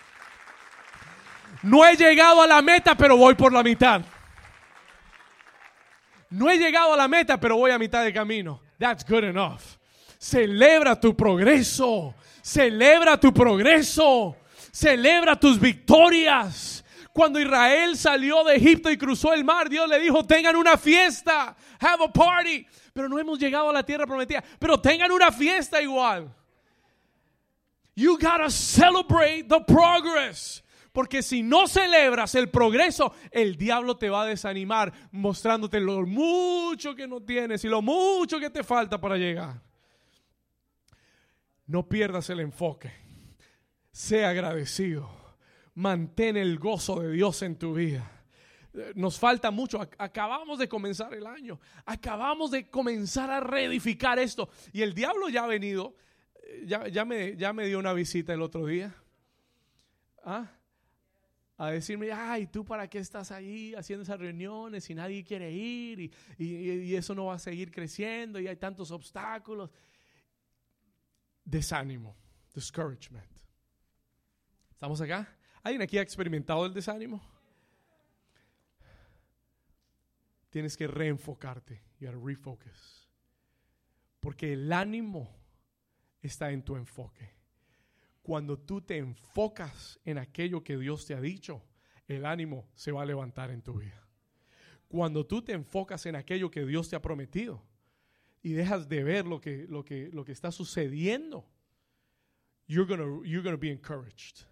No 1.63 1.85
he 1.85 1.95
llegado 1.95 2.41
a 2.41 2.47
la 2.47 2.61
meta, 2.61 2.95
pero 2.95 3.17
voy 3.17 3.35
por 3.35 3.51
la 3.51 3.63
mitad. 3.63 4.01
No 6.29 6.49
he 6.49 6.57
llegado 6.57 6.93
a 6.93 6.97
la 6.97 7.07
meta, 7.07 7.39
pero 7.39 7.57
voy 7.57 7.71
a 7.71 7.79
mitad 7.79 8.03
de 8.03 8.13
camino. 8.13 8.61
That's 8.77 9.05
good 9.07 9.23
enough. 9.23 9.61
Celebra 10.19 10.99
tu 10.99 11.15
progreso. 11.15 12.13
Celebra 12.41 13.17
tu 13.17 13.33
progreso. 13.33 14.35
Celebra 14.71 15.35
tus 15.35 15.59
victorias. 15.59 16.76
Cuando 17.17 17.39
Israel 17.39 17.97
salió 17.97 18.43
de 18.43 18.57
Egipto 18.57 18.91
y 18.91 18.95
cruzó 18.95 19.33
el 19.33 19.43
mar, 19.43 19.69
Dios 19.69 19.89
le 19.89 19.99
dijo, 19.99 20.23
tengan 20.23 20.55
una 20.55 20.77
fiesta, 20.77 21.57
have 21.79 22.03
a 22.05 22.13
party. 22.13 22.63
Pero 22.93 23.09
no 23.09 23.17
hemos 23.17 23.39
llegado 23.39 23.71
a 23.71 23.73
la 23.73 23.81
tierra 23.81 24.05
prometida, 24.05 24.43
pero 24.59 24.79
tengan 24.79 25.11
una 25.11 25.31
fiesta 25.31 25.81
igual. 25.81 26.31
You 27.95 28.19
gotta 28.19 28.51
celebrate 28.51 29.45
the 29.45 29.59
progress. 29.65 30.63
Porque 30.91 31.23
si 31.23 31.41
no 31.41 31.65
celebras 31.65 32.35
el 32.35 32.51
progreso, 32.51 33.11
el 33.31 33.57
diablo 33.57 33.97
te 33.97 34.11
va 34.11 34.21
a 34.21 34.25
desanimar 34.27 34.93
mostrándote 35.11 35.79
lo 35.79 36.05
mucho 36.05 36.93
que 36.93 37.07
no 37.07 37.19
tienes 37.21 37.65
y 37.65 37.67
lo 37.67 37.81
mucho 37.81 38.39
que 38.39 38.51
te 38.51 38.63
falta 38.63 39.01
para 39.01 39.17
llegar. 39.17 39.59
No 41.65 41.89
pierdas 41.89 42.29
el 42.29 42.41
enfoque. 42.41 42.93
Sea 43.91 44.29
agradecido 44.29 45.16
mantén 45.77 46.37
el 46.37 46.57
gozo 46.57 47.01
de 47.01 47.11
Dios 47.11 47.41
en 47.43 47.55
tu 47.55 47.75
vida. 47.75 48.11
Nos 48.95 49.19
falta 49.19 49.51
mucho. 49.51 49.79
Acabamos 49.97 50.59
de 50.59 50.67
comenzar 50.67 51.13
el 51.13 51.25
año. 51.25 51.59
Acabamos 51.85 52.51
de 52.51 52.69
comenzar 52.69 53.29
a 53.29 53.39
reedificar 53.39 54.17
esto. 54.19 54.49
Y 54.73 54.81
el 54.81 54.93
diablo 54.93 55.29
ya 55.29 55.43
ha 55.43 55.47
venido. 55.47 55.95
Eh, 56.43 56.65
ya, 56.65 57.05
me, 57.05 57.35
ya 57.35 57.53
me 57.53 57.67
dio 57.67 57.77
una 57.79 57.93
visita 57.93 58.33
el 58.33 58.41
otro 58.41 58.65
día. 58.65 58.93
¿Ah? 60.23 60.51
A 61.57 61.71
decirme, 61.71 62.11
ay, 62.11 62.47
¿tú 62.47 62.65
para 62.65 62.87
qué 62.87 62.99
estás 62.99 63.31
ahí 63.31 63.73
haciendo 63.75 64.03
esas 64.03 64.19
reuniones 64.19 64.89
y 64.89 64.95
nadie 64.95 65.23
quiere 65.23 65.51
ir? 65.51 65.99
Y, 65.99 66.11
y 66.39 66.95
eso 66.95 67.13
no 67.15 67.25
va 67.25 67.35
a 67.35 67.39
seguir 67.39 67.71
creciendo 67.71 68.39
y 68.39 68.47
hay 68.47 68.57
tantos 68.57 68.89
obstáculos. 68.89 69.69
Desánimo, 71.45 72.15
discouragement. 72.53 73.31
¿Estamos 74.71 75.01
acá? 75.01 75.36
¿Alguien 75.67 75.81
aquí 75.81 75.97
ha 75.97 76.01
experimentado 76.01 76.65
el 76.65 76.73
desánimo? 76.73 77.21
Tienes 80.49 80.77
que 80.77 80.87
reenfocarte. 80.87 81.83
You 81.99 82.07
gotta 82.07 82.25
refocus. 82.25 83.09
Porque 84.21 84.53
el 84.53 84.71
ánimo 84.71 85.29
está 86.21 86.51
en 86.51 86.63
tu 86.63 86.77
enfoque. 86.77 87.33
Cuando 88.21 88.57
tú 88.57 88.79
te 88.79 88.95
enfocas 88.95 89.99
en 90.05 90.19
aquello 90.19 90.63
que 90.63 90.77
Dios 90.77 91.05
te 91.05 91.15
ha 91.15 91.19
dicho, 91.19 91.61
el 92.07 92.25
ánimo 92.25 92.69
se 92.73 92.93
va 92.93 93.01
a 93.01 93.05
levantar 93.05 93.51
en 93.51 93.61
tu 93.61 93.73
vida. 93.73 94.07
Cuando 94.87 95.25
tú 95.25 95.41
te 95.41 95.51
enfocas 95.51 96.05
en 96.05 96.15
aquello 96.15 96.49
que 96.49 96.65
Dios 96.65 96.87
te 96.87 96.95
ha 96.95 97.01
prometido 97.01 97.61
y 98.41 98.53
dejas 98.53 98.87
de 98.87 99.03
ver 99.03 99.27
lo 99.27 99.41
que, 99.41 99.67
lo 99.67 99.83
que, 99.83 100.11
lo 100.13 100.23
que 100.23 100.31
está 100.31 100.49
sucediendo, 100.49 101.45
you're 102.67 102.87
gonna, 102.87 103.27
you're 103.27 103.43
gonna 103.43 103.57
be 103.57 103.69
encouraged. 103.69 104.47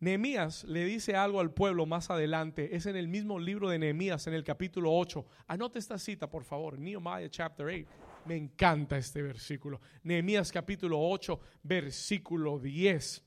Nehemías 0.00 0.64
le 0.64 0.86
dice 0.86 1.14
algo 1.14 1.40
al 1.40 1.52
pueblo 1.52 1.84
más 1.84 2.08
adelante. 2.08 2.74
Es 2.74 2.86
en 2.86 2.96
el 2.96 3.06
mismo 3.06 3.38
libro 3.38 3.68
de 3.68 3.78
Nehemías, 3.78 4.26
en 4.26 4.32
el 4.32 4.42
capítulo 4.42 4.92
8. 4.94 5.26
Anote 5.46 5.78
esta 5.78 5.98
cita, 5.98 6.28
por 6.28 6.44
favor. 6.44 6.78
Nehemiah 6.78 7.28
chapter 7.28 7.66
8. 7.66 7.86
Me 8.24 8.36
encanta 8.36 8.96
este 8.96 9.20
versículo. 9.20 9.80
Nehemías 10.02 10.50
capítulo 10.50 10.98
8, 10.98 11.38
versículo 11.62 12.58
10. 12.58 13.22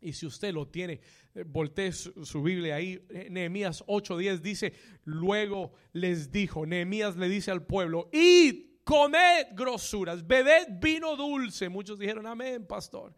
Y 0.00 0.12
si 0.12 0.26
usted 0.26 0.54
lo 0.54 0.68
tiene, 0.68 1.00
eh, 1.34 1.44
voltee 1.44 1.90
su, 1.90 2.24
su 2.24 2.40
Biblia 2.40 2.76
ahí. 2.76 3.04
Eh, 3.08 3.26
Nehemías 3.28 3.82
8:10 3.86 4.40
dice, 4.40 4.72
luego 5.04 5.72
les 5.92 6.30
dijo, 6.30 6.66
Nehemías 6.66 7.16
le 7.16 7.28
dice 7.28 7.50
al 7.50 7.66
pueblo, 7.66 8.08
id, 8.12 8.66
comed 8.84 9.48
grosuras, 9.54 10.24
bebed 10.24 10.68
vino 10.80 11.16
dulce. 11.16 11.68
Muchos 11.68 11.98
dijeron, 11.98 12.28
amén, 12.28 12.64
pastor. 12.64 13.12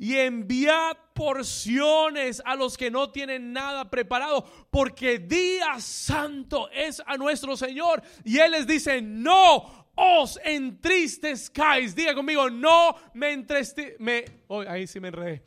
Y 0.00 0.16
enviad 0.16 0.96
porciones 1.12 2.40
a 2.46 2.54
los 2.54 2.78
que 2.78 2.90
no 2.90 3.10
tienen 3.10 3.52
nada 3.52 3.90
preparado, 3.90 4.46
porque 4.70 5.18
día 5.18 5.78
santo 5.78 6.70
es 6.70 7.02
a 7.04 7.18
nuestro 7.18 7.54
Señor. 7.54 8.02
Y 8.24 8.38
Él 8.38 8.52
les 8.52 8.66
dice, 8.66 9.02
no 9.02 9.86
os 9.94 10.40
entristezcáis. 10.42 11.94
Diga 11.94 12.14
conmigo, 12.14 12.48
no 12.48 12.96
me 13.12 13.32
entristezcáis. 13.32 14.30
Ahí 14.66 14.86
sí 14.86 15.00
me 15.00 15.08
enredé. 15.08 15.42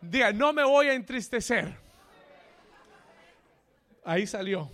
Diga, 0.00 0.32
no 0.32 0.54
me 0.54 0.64
voy 0.64 0.86
a 0.86 0.94
entristecer. 0.94 1.76
Ahí 4.06 4.26
salió. 4.26 4.70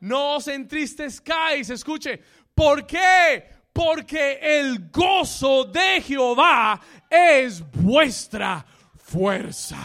No 0.00 0.34
os 0.34 0.48
entristezcáis. 0.48 1.70
Escuche, 1.70 2.20
¿por 2.52 2.84
qué? 2.84 3.44
Porque 3.72 4.38
el 4.40 4.90
gozo 4.90 5.64
de 5.64 6.00
Jehová 6.00 6.80
es 7.14 7.62
vuestra 7.72 8.64
fuerza. 8.96 9.78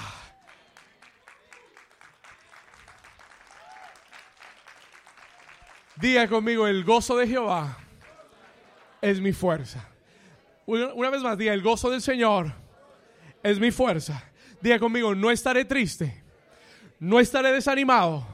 Diga 5.95 6.27
conmigo, 6.27 6.65
el 6.65 6.83
gozo 6.83 7.17
de 7.17 7.27
Jehová 7.27 7.77
es 9.01 9.19
mi 9.19 9.33
fuerza. 9.33 9.85
Una, 10.65 11.09
vez 11.09 11.21
más, 11.21 11.37
diga, 11.37 11.53
el 11.53 11.61
gozo 11.61 11.89
del 11.89 12.01
Señor 12.01 12.53
es 13.43 13.59
mi 13.59 13.69
fuerza. 13.69 14.23
Diga 14.61 14.79
conmigo, 14.79 15.13
no 15.13 15.29
estaré 15.29 15.65
triste, 15.65 16.23
no 16.99 17.19
estaré 17.19 17.51
desanimado, 17.51 18.25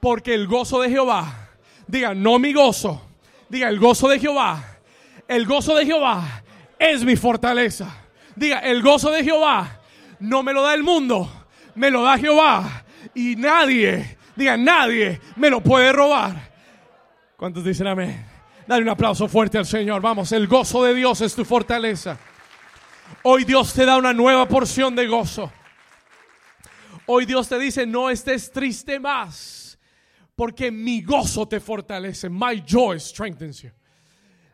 porque 0.00 0.32
el 0.34 0.46
gozo 0.46 0.80
de 0.80 0.90
Jehová, 0.90 1.50
diga, 1.86 2.14
no 2.14 2.38
mi 2.38 2.52
gozo, 2.52 3.02
diga, 3.48 3.68
el 3.68 3.78
gozo 3.78 4.08
de 4.08 4.18
Jehová, 4.18 4.78
el 5.28 5.46
gozo 5.46 5.74
de 5.74 5.86
Jehová 5.86 6.42
es 6.78 7.04
mi 7.04 7.16
fortaleza. 7.16 8.05
Diga, 8.36 8.58
el 8.60 8.82
gozo 8.82 9.10
de 9.10 9.24
Jehová 9.24 9.80
no 10.20 10.42
me 10.42 10.52
lo 10.52 10.62
da 10.62 10.74
el 10.74 10.82
mundo, 10.82 11.30
me 11.74 11.90
lo 11.90 12.02
da 12.02 12.18
Jehová. 12.18 12.84
Y 13.14 13.36
nadie, 13.36 14.18
diga, 14.34 14.56
nadie 14.56 15.20
me 15.36 15.50
lo 15.50 15.60
puede 15.62 15.92
robar. 15.92 16.52
¿Cuántos 17.36 17.64
dicen 17.64 17.86
amén? 17.86 18.26
Dale 18.66 18.82
un 18.82 18.88
aplauso 18.88 19.28
fuerte 19.28 19.58
al 19.58 19.66
Señor. 19.66 20.02
Vamos, 20.02 20.32
el 20.32 20.46
gozo 20.46 20.82
de 20.84 20.94
Dios 20.94 21.20
es 21.20 21.34
tu 21.34 21.44
fortaleza. 21.44 22.18
Hoy 23.22 23.44
Dios 23.44 23.72
te 23.72 23.84
da 23.84 23.96
una 23.96 24.12
nueva 24.12 24.46
porción 24.48 24.94
de 24.96 25.06
gozo. 25.06 25.52
Hoy 27.06 27.24
Dios 27.24 27.48
te 27.48 27.58
dice, 27.58 27.86
no 27.86 28.10
estés 28.10 28.50
triste 28.50 28.98
más, 28.98 29.78
porque 30.34 30.72
mi 30.72 31.02
gozo 31.02 31.46
te 31.46 31.60
fortalece. 31.60 32.28
My 32.28 32.62
joy 32.66 32.98
strengthens 32.98 33.62
you. 33.62 33.70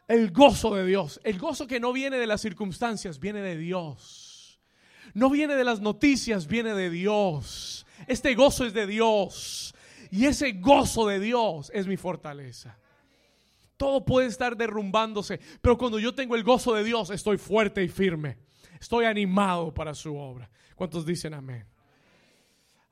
El 0.09 0.31
gozo 0.31 0.75
de 0.75 0.85
Dios, 0.85 1.21
el 1.25 1.39
gozo 1.39 1.67
que 1.67 1.81
no 1.81 1.93
viene 1.93 2.19
de 2.19 2.27
las 2.27 2.41
circunstancias, 2.41 3.19
viene 3.19 3.41
de 3.41 3.57
Dios. 3.57 4.61
No 5.15 5.31
viene 5.31 5.55
de 5.55 5.65
las 5.65 5.81
noticias, 5.81 6.47
viene 6.47 6.75
de 6.75 6.91
Dios. 6.91 7.87
Este 8.07 8.35
gozo 8.35 8.65
es 8.65 8.73
de 8.73 8.87
Dios. 8.87 9.75
Y 10.11 10.27
ese 10.27 10.53
gozo 10.53 11.07
de 11.07 11.21
Dios 11.21 11.71
es 11.75 11.87
mi 11.87 11.97
fortaleza. 11.97 12.79
Todo 13.77 14.05
puede 14.05 14.29
estar 14.29 14.57
derrumbándose, 14.57 15.41
pero 15.61 15.77
cuando 15.77 15.99
yo 15.99 16.15
tengo 16.15 16.37
el 16.37 16.45
gozo 16.45 16.75
de 16.75 16.85
Dios, 16.85 17.11
estoy 17.11 17.39
fuerte 17.39 17.83
y 17.83 17.89
firme. 17.89 18.39
Estoy 18.81 19.07
animado 19.07 19.73
para 19.73 19.95
su 19.95 20.17
obra. 20.17 20.51
¿Cuántos 20.77 21.07
dicen 21.07 21.35
amén? 21.35 21.67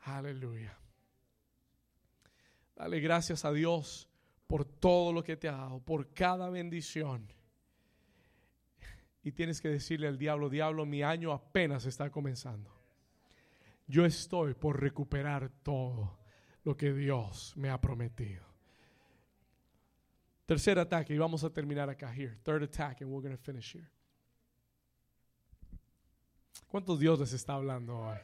Aleluya. 0.03 0.77
Dale 2.77 3.01
gracias 3.01 3.45
a 3.45 3.53
Dios 3.53 4.10
todo 4.81 5.12
lo 5.12 5.22
que 5.22 5.37
te 5.37 5.49
ha 5.49 5.53
dado, 5.53 5.81
por 5.81 6.12
cada 6.12 6.49
bendición. 6.51 7.33
Y 9.22 9.33
tienes 9.33 9.61
que 9.61 9.68
decirle 9.68 10.09
al 10.09 10.18
diablo, 10.18 10.49
diablo, 10.49 10.87
mi 10.87 11.03
año 11.03 11.33
apenas 11.33 11.85
está 11.85 12.11
comenzando. 12.11 12.74
Yo 13.87 14.05
estoy 14.05 14.55
por 14.55 14.81
recuperar 14.81 15.51
todo 15.62 16.18
lo 16.64 16.76
que 16.76 16.93
Dios 16.93 17.53
me 17.57 17.68
ha 17.68 17.81
prometido. 17.81 18.45
Tercer 20.47 20.78
ataque, 20.78 21.14
y 21.14 21.18
vamos 21.18 21.45
a 21.45 21.51
terminar 21.51 21.89
acá. 21.89 22.12
Here, 22.12 22.37
third 22.43 22.62
attack, 22.62 23.03
and 23.03 23.11
we're 23.11 23.22
going 23.22 23.37
to 23.37 23.43
finish 23.43 23.74
here. 23.74 23.89
¿Cuántos 26.66 26.99
Dios 26.99 27.18
les 27.18 27.33
está 27.33 27.55
hablando 27.55 27.99
hoy? 27.99 28.18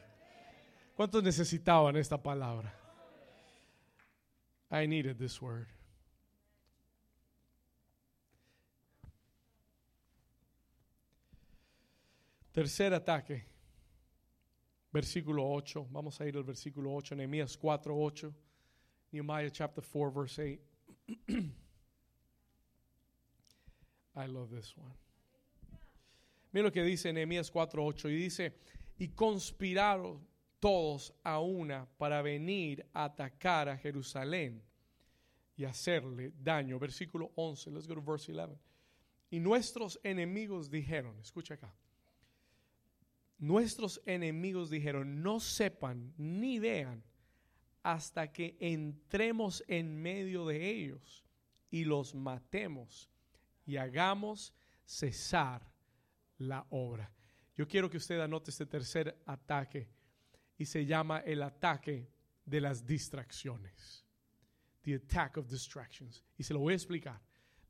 ¿Cuántos 0.95 1.21
necesitaban 1.21 1.95
esta 1.95 2.21
palabra? 2.21 2.73
I 4.71 4.87
needed 4.87 5.17
this 5.17 5.41
word. 5.41 5.67
Tercer 12.57 12.91
ataque. 12.91 13.45
Versículo 14.91 15.47
8. 15.47 15.89
Vamos 15.91 16.19
a 16.19 16.25
ir 16.25 16.35
al 16.37 16.43
versículo 16.43 16.91
8. 16.91 17.15
Nehemías 17.15 17.55
4, 17.55 17.95
8. 17.95 18.33
Nehemiah 19.11 19.51
chapter 19.51 19.83
4, 19.83 20.11
verse 20.11 20.39
8. 20.39 20.59
I 24.15 24.25
love 24.25 24.49
this 24.49 24.75
one. 24.75 24.91
Mira 26.51 26.63
lo 26.63 26.71
que 26.71 26.81
dice 26.81 27.13
Nehemías 27.13 27.51
4:8 27.51 28.09
y 28.09 28.15
dice, 28.15 28.55
"Y 28.97 29.09
conspiraron 29.09 30.25
todos 30.59 31.13
a 31.23 31.39
una 31.39 31.85
para 31.99 32.23
venir 32.23 32.83
a 32.91 33.03
atacar 33.03 33.69
a 33.69 33.77
Jerusalén 33.77 34.63
y 35.55 35.63
hacerle 35.63 36.33
daño." 36.41 36.79
Versículo 36.79 37.31
11. 37.35 37.69
Let's 37.69 37.85
go 37.85 37.93
to 37.93 38.01
verse 38.01 38.31
11. 38.31 38.57
Y 39.29 39.39
nuestros 39.39 39.99
enemigos 40.03 40.71
dijeron, 40.71 41.19
escucha 41.19 41.53
acá. 41.53 41.71
Nuestros 43.37 44.01
enemigos 44.05 44.69
dijeron, 44.69 45.21
"No 45.21 45.39
sepan 45.39 46.13
ni 46.17 46.59
vean 46.59 47.03
hasta 47.83 48.33
que 48.33 48.57
entremos 48.59 49.63
en 49.67 50.01
medio 50.01 50.45
de 50.45 50.69
ellos 50.69 51.23
y 51.69 51.85
los 51.85 52.15
matemos 52.15 53.09
y 53.65 53.77
hagamos 53.77 54.53
cesar 54.85 55.61
la 56.37 56.65
obra. 56.69 57.11
Yo 57.55 57.67
quiero 57.67 57.89
que 57.89 57.97
usted 57.97 58.19
anote 58.19 58.51
este 58.51 58.65
tercer 58.65 59.21
ataque 59.25 59.89
y 60.57 60.65
se 60.65 60.85
llama 60.85 61.19
el 61.19 61.41
ataque 61.43 62.09
de 62.45 62.61
las 62.61 62.85
distracciones. 62.85 64.05
The 64.83 64.95
attack 64.95 65.37
of 65.37 65.47
distractions. 65.47 66.23
Y 66.37 66.43
se 66.43 66.53
lo 66.53 66.59
voy 66.59 66.73
a 66.73 66.75
explicar. 66.75 67.21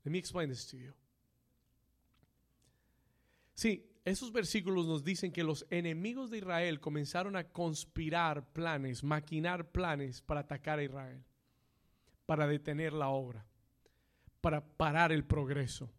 Let 0.04 0.10
me 0.10 0.18
explain 0.18 0.48
this 0.48 0.66
to 0.68 0.76
you. 0.76 0.92
Sí, 3.54 3.97
esos 4.08 4.32
versículos 4.32 4.86
nos 4.86 5.04
dicen 5.04 5.32
que 5.32 5.42
los 5.42 5.66
enemigos 5.70 6.30
de 6.30 6.38
Israel 6.38 6.80
comenzaron 6.80 7.36
a 7.36 7.44
conspirar 7.44 8.52
planes, 8.52 9.02
maquinar 9.02 9.70
planes 9.70 10.20
para 10.20 10.40
atacar 10.40 10.78
a 10.78 10.84
Israel, 10.84 11.24
para 12.26 12.46
detener 12.46 12.92
la 12.92 13.08
obra, 13.08 13.46
para 14.40 14.64
parar 14.64 15.12
el 15.12 15.24
progreso. 15.24 15.90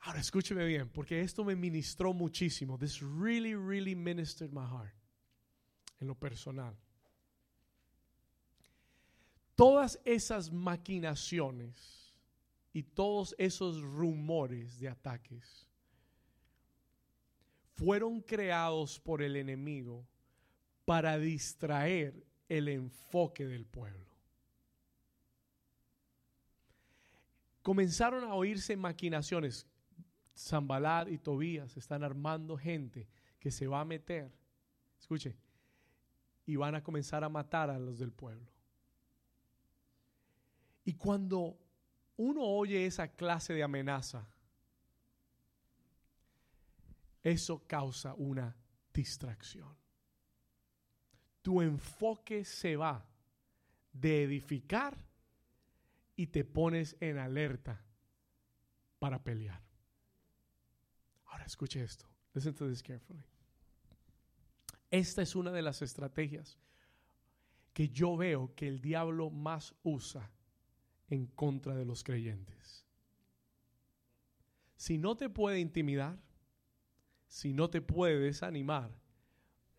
Ahora 0.00 0.20
escúcheme 0.20 0.64
bien, 0.64 0.88
porque 0.88 1.20
esto 1.20 1.44
me 1.44 1.54
ministró 1.54 2.12
muchísimo. 2.12 2.78
This 2.78 3.00
really, 3.02 3.54
really 3.54 3.94
ministered 3.94 4.52
my 4.52 4.64
heart. 4.64 4.94
En 6.00 6.08
lo 6.08 6.14
personal. 6.14 6.74
Todas 9.54 10.00
esas 10.06 10.50
maquinaciones 10.50 12.14
y 12.72 12.82
todos 12.82 13.34
esos 13.36 13.82
rumores 13.82 14.78
de 14.78 14.88
ataques 14.88 15.69
fueron 17.80 18.20
creados 18.20 19.00
por 19.00 19.22
el 19.22 19.36
enemigo 19.36 20.06
para 20.84 21.18
distraer 21.18 22.26
el 22.46 22.68
enfoque 22.68 23.46
del 23.46 23.64
pueblo. 23.64 24.04
Comenzaron 27.62 28.24
a 28.24 28.34
oírse 28.34 28.76
maquinaciones. 28.76 29.66
Zambalad 30.36 31.06
y 31.06 31.16
Tobías 31.16 31.74
están 31.78 32.04
armando 32.04 32.58
gente 32.58 33.08
que 33.38 33.50
se 33.50 33.66
va 33.66 33.80
a 33.80 33.84
meter, 33.86 34.30
escuche, 34.98 35.34
y 36.44 36.56
van 36.56 36.74
a 36.74 36.82
comenzar 36.82 37.24
a 37.24 37.30
matar 37.30 37.70
a 37.70 37.78
los 37.78 37.98
del 37.98 38.12
pueblo. 38.12 38.50
Y 40.84 40.94
cuando 40.94 41.58
uno 42.18 42.42
oye 42.42 42.84
esa 42.84 43.08
clase 43.08 43.54
de 43.54 43.62
amenaza, 43.62 44.26
eso 47.22 47.66
causa 47.66 48.14
una 48.14 48.56
distracción. 48.92 49.76
Tu 51.42 51.62
enfoque 51.62 52.44
se 52.44 52.76
va 52.76 53.06
de 53.92 54.24
edificar 54.24 54.96
y 56.16 56.26
te 56.26 56.44
pones 56.44 56.96
en 57.00 57.18
alerta 57.18 57.82
para 58.98 59.22
pelear. 59.22 59.62
Ahora 61.26 61.44
escuche 61.44 61.82
esto. 61.82 62.06
Listen 62.34 62.54
to 62.54 62.68
this 62.68 62.82
carefully. 62.82 63.24
Esta 64.90 65.22
es 65.22 65.34
una 65.34 65.52
de 65.52 65.62
las 65.62 65.82
estrategias 65.82 66.58
que 67.72 67.88
yo 67.88 68.16
veo 68.16 68.54
que 68.54 68.68
el 68.68 68.80
diablo 68.80 69.30
más 69.30 69.74
usa 69.82 70.30
en 71.08 71.26
contra 71.26 71.74
de 71.74 71.84
los 71.84 72.04
creyentes. 72.04 72.84
Si 74.76 74.98
no 74.98 75.16
te 75.16 75.28
puede 75.28 75.60
intimidar, 75.60 76.18
si 77.30 77.52
no 77.52 77.70
te 77.70 77.80
puede 77.80 78.18
desanimar, 78.18 78.90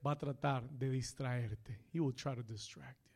va 0.06 0.14
a 0.14 0.18
tratar 0.18 0.70
de 0.70 0.89
distraerte. 0.89 1.84
He 1.91 1.99
will 1.99 2.16
try 2.16 2.34
to 2.34 2.43
distract 2.43 2.97
you. 3.04 3.12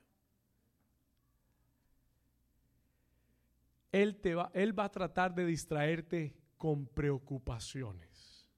Él, 3.94 4.20
te 4.20 4.36
va, 4.36 4.52
él 4.54 4.78
va 4.78 4.84
a 4.84 4.92
tratar 4.92 5.34
de 5.34 5.46
distraerte 5.46 6.36
con 6.58 6.86
preocupaciones, 6.86 8.50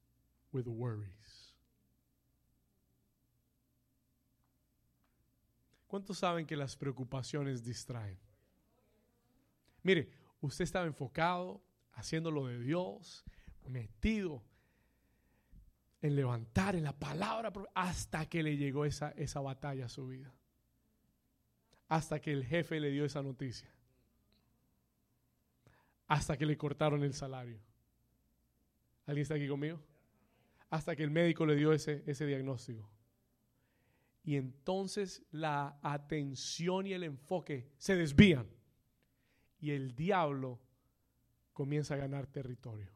with 0.51 0.65
worries. 0.65 1.55
¿Cuántos 5.85 6.17
saben 6.17 6.47
que 6.47 6.55
las 6.55 6.75
preocupaciones 6.75 7.63
distraen? 7.63 8.19
Mire, 9.83 10.09
usted 10.41 10.63
estaba 10.63 10.87
enfocado, 10.87 11.61
haciendo 11.93 12.31
lo 12.31 12.47
de 12.47 12.59
Dios, 12.59 13.23
metido 13.67 14.43
en 16.01 16.15
levantar 16.15 16.75
en 16.75 16.83
la 16.83 16.97
palabra 16.97 17.51
hasta 17.73 18.27
que 18.27 18.43
le 18.43 18.57
llegó 18.57 18.85
esa, 18.85 19.11
esa 19.11 19.39
batalla 19.39 19.85
a 19.85 19.89
su 19.89 20.07
vida. 20.07 20.33
Hasta 21.87 22.19
que 22.19 22.31
el 22.31 22.45
jefe 22.45 22.79
le 22.79 22.91
dio 22.91 23.05
esa 23.05 23.23
noticia. 23.23 23.73
Hasta 26.07 26.37
que 26.37 26.45
le 26.45 26.57
cortaron 26.57 27.03
el 27.03 27.13
salario. 27.13 27.59
¿Alguien 29.05 29.23
está 29.23 29.35
aquí 29.35 29.47
conmigo? 29.47 29.79
Hasta 30.69 30.95
que 30.95 31.03
el 31.03 31.11
médico 31.11 31.45
le 31.45 31.55
dio 31.55 31.71
ese, 31.73 32.03
ese 32.05 32.25
diagnóstico. 32.25 32.89
Y 34.23 34.35
entonces 34.35 35.23
la 35.31 35.79
atención 35.81 36.85
y 36.85 36.93
el 36.93 37.03
enfoque 37.03 37.71
se 37.77 37.95
desvían. 37.95 38.47
Y 39.59 39.71
el 39.71 39.95
diablo 39.95 40.59
comienza 41.53 41.95
a 41.95 41.97
ganar 41.97 42.27
territorio. 42.27 42.91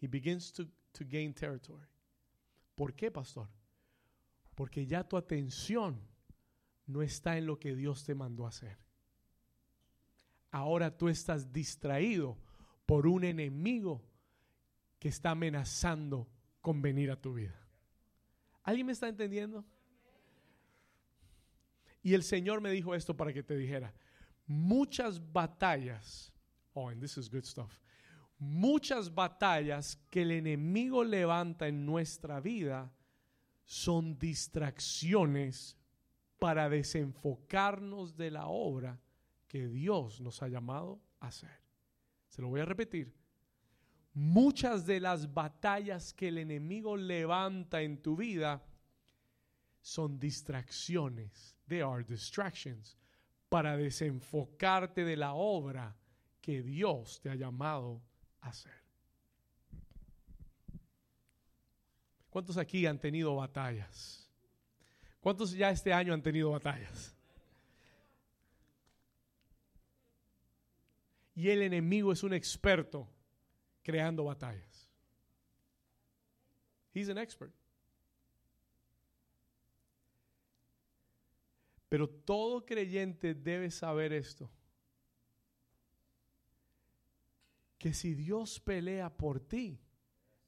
He 0.00 0.06
begins 0.06 0.52
to, 0.52 0.66
to 0.92 1.04
gain 1.06 1.34
territory. 1.34 1.86
¿Por 2.74 2.94
qué, 2.94 3.10
pastor? 3.10 3.48
Porque 4.54 4.86
ya 4.86 5.04
tu 5.04 5.16
atención 5.16 6.00
no 6.86 7.02
está 7.02 7.36
en 7.36 7.46
lo 7.46 7.58
que 7.58 7.74
Dios 7.74 8.04
te 8.04 8.14
mandó 8.14 8.46
hacer. 8.46 8.76
Ahora 10.50 10.96
tú 10.96 11.08
estás 11.08 11.52
distraído 11.52 12.38
por 12.86 13.06
un 13.06 13.24
enemigo 13.24 14.02
que 14.98 15.08
está 15.08 15.30
amenazando 15.30 16.26
con 16.60 16.80
venir 16.80 17.10
a 17.10 17.20
tu 17.20 17.34
vida. 17.34 17.54
¿Alguien 18.62 18.86
me 18.86 18.92
está 18.92 19.08
entendiendo? 19.08 19.64
Y 22.02 22.14
el 22.14 22.22
Señor 22.22 22.60
me 22.60 22.70
dijo 22.70 22.94
esto 22.94 23.16
para 23.16 23.32
que 23.32 23.42
te 23.42 23.56
dijera, 23.56 23.92
muchas 24.46 25.20
batallas, 25.32 26.32
oh, 26.72 26.88
and 26.88 27.00
this 27.00 27.18
is 27.18 27.30
good 27.30 27.44
stuff, 27.44 27.78
muchas 28.38 29.14
batallas 29.14 29.96
que 30.10 30.22
el 30.22 30.30
enemigo 30.30 31.04
levanta 31.04 31.68
en 31.68 31.84
nuestra 31.84 32.40
vida 32.40 32.92
son 33.64 34.18
distracciones 34.18 35.76
para 36.38 36.68
desenfocarnos 36.68 38.16
de 38.16 38.30
la 38.30 38.46
obra 38.46 39.00
que 39.46 39.66
Dios 39.68 40.20
nos 40.20 40.42
ha 40.42 40.48
llamado 40.48 41.00
a 41.20 41.28
hacer. 41.28 41.60
Se 42.28 42.40
lo 42.40 42.48
voy 42.48 42.60
a 42.60 42.64
repetir. 42.64 43.12
Muchas 44.14 44.86
de 44.86 45.00
las 45.00 45.32
batallas 45.32 46.12
que 46.12 46.28
el 46.28 46.38
enemigo 46.38 46.96
levanta 46.96 47.82
en 47.82 48.00
tu 48.00 48.16
vida 48.16 48.62
son 49.80 50.18
distracciones. 50.18 51.56
They 51.66 51.80
are 51.80 52.04
distractions 52.04 52.96
para 53.48 53.76
desenfocarte 53.76 55.04
de 55.04 55.16
la 55.16 55.34
obra 55.34 55.96
que 56.40 56.62
Dios 56.62 57.20
te 57.20 57.30
ha 57.30 57.34
llamado 57.34 58.02
hacer. 58.40 58.72
¿Cuántos 62.30 62.56
aquí 62.56 62.86
han 62.86 62.98
tenido 62.98 63.34
batallas? 63.36 64.28
¿Cuántos 65.20 65.52
ya 65.52 65.70
este 65.70 65.92
año 65.92 66.14
han 66.14 66.22
tenido 66.22 66.50
batallas? 66.50 67.14
Y 71.34 71.48
el 71.50 71.62
enemigo 71.62 72.12
es 72.12 72.22
un 72.22 72.34
experto 72.34 73.08
creando 73.82 74.24
batallas. 74.24 74.88
He's 76.92 77.08
an 77.08 77.18
expert. 77.18 77.52
Pero 81.88 82.08
todo 82.08 82.66
creyente 82.66 83.34
debe 83.34 83.70
saber 83.70 84.12
esto. 84.12 84.50
Que 87.78 87.94
si 87.94 88.14
Dios 88.14 88.60
pelea 88.60 89.16
por 89.16 89.40
ti, 89.40 89.80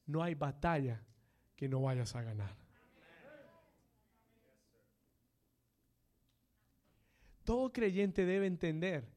no 0.07 0.22
hay 0.22 0.35
batalla 0.35 1.03
que 1.57 1.68
no 1.68 1.83
vayas 1.83 2.14
a 2.16 2.22
ganar. 2.22 2.57
Todo 7.45 7.72
creyente 7.72 8.24
debe 8.24 8.47
entender 8.47 9.09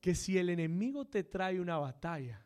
que 0.00 0.14
si 0.14 0.36
el 0.38 0.50
enemigo 0.50 1.06
te 1.06 1.24
trae 1.24 1.60
una 1.60 1.78
batalla, 1.78 2.44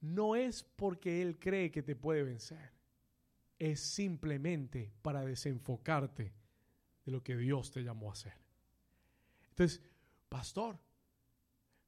no 0.00 0.36
es 0.36 0.62
porque 0.62 1.22
él 1.22 1.38
cree 1.38 1.70
que 1.70 1.82
te 1.82 1.96
puede 1.96 2.22
vencer, 2.22 2.72
es 3.58 3.80
simplemente 3.80 4.92
para 5.02 5.24
desenfocarte 5.24 6.32
de 7.04 7.12
lo 7.12 7.22
que 7.22 7.36
Dios 7.36 7.70
te 7.70 7.82
llamó 7.82 8.10
a 8.10 8.12
hacer. 8.12 8.34
Entonces, 9.50 9.82
pastor, 10.28 10.78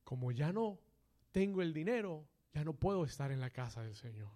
como 0.05 0.33
ya 0.33 0.53
no 0.53 0.81
tengo 1.33 1.63
el 1.63 1.73
dinero, 1.73 2.27
ya 2.53 2.65
no 2.65 2.73
puedo 2.73 3.05
estar 3.05 3.31
en 3.31 3.41
la 3.41 3.51
casa 3.51 3.83
del 3.83 3.95
Señor. 3.95 4.31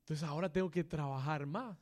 Entonces 0.00 0.28
ahora 0.28 0.52
tengo 0.52 0.70
que 0.70 0.84
trabajar 0.84 1.46
más. 1.46 1.78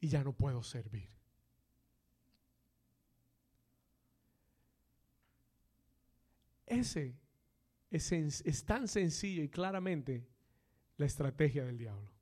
Y 0.00 0.08
ya 0.08 0.22
no 0.22 0.32
puedo 0.32 0.62
servir. 0.62 1.08
Ese 6.66 7.14
es, 7.90 8.12
es 8.12 8.64
tan 8.64 8.88
sencillo 8.88 9.42
y 9.42 9.48
claramente 9.48 10.26
la 10.96 11.06
estrategia 11.06 11.64
del 11.64 11.78
diablo 11.78 12.16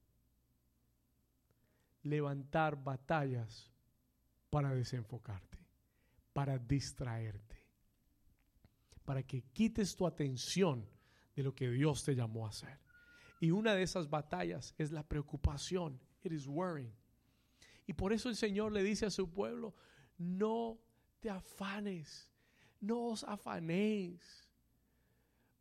levantar 2.05 2.77
batallas 2.83 3.71
para 4.51 4.73
desenfocarte, 4.73 5.59
para 6.35 6.59
distraerte, 6.59 7.57
para 9.05 9.23
que 9.23 9.43
quites 9.55 9.97
tu 9.97 10.07
atención 10.07 10.87
de 11.35 11.43
lo 11.43 11.55
que 11.55 11.71
Dios 11.71 12.05
te 12.05 12.15
llamó 12.15 12.45
a 12.45 12.51
hacer. 12.51 12.79
Y 13.41 13.51
una 13.51 13.75
de 13.75 13.83
esas 13.83 14.11
batallas 14.11 14.75
es 14.77 14.91
la 14.91 15.03
preocupación. 15.03 15.99
It 16.23 16.33
is 16.33 16.47
worrying. 16.47 16.95
Y 17.87 17.93
por 17.93 18.13
eso 18.13 18.29
el 18.29 18.37
Señor 18.37 18.73
le 18.73 18.83
dice 18.83 19.07
a 19.07 19.11
su 19.11 19.31
pueblo, 19.31 19.75
no 20.19 20.79
te 21.21 21.31
afanes, 21.31 22.31
no 22.81 23.07
os 23.07 23.25
afanéis. 23.25 24.49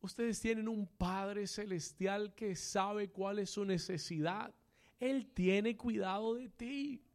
Ustedes 0.02 0.40
tienen 0.40 0.68
un 0.68 0.88
Padre 0.88 1.46
celestial 1.48 2.34
que 2.34 2.56
sabe 2.56 3.10
cuál 3.10 3.40
es 3.40 3.52
su 3.52 3.64
necesidad. 3.64 4.54
Él 5.00 5.28
tiene 5.34 5.78
cuidado 5.78 6.36
de 6.36 6.50
ti. 6.50 7.06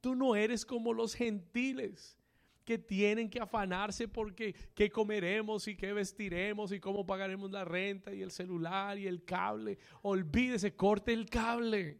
Tú 0.00 0.14
no 0.14 0.34
eres 0.34 0.64
como 0.64 0.92
los 0.92 1.14
gentiles 1.14 2.18
que 2.64 2.78
tienen 2.78 3.28
que 3.28 3.40
afanarse 3.40 4.08
porque 4.08 4.54
qué 4.74 4.90
comeremos 4.90 5.68
y 5.68 5.76
qué 5.76 5.92
vestiremos 5.92 6.72
y 6.72 6.80
cómo 6.80 7.04
pagaremos 7.06 7.50
la 7.50 7.64
renta 7.64 8.12
y 8.14 8.22
el 8.22 8.30
celular 8.30 8.98
y 8.98 9.06
el 9.06 9.24
cable. 9.24 9.78
Olvídese, 10.02 10.74
corte 10.74 11.12
el 11.12 11.28
cable. 11.28 11.98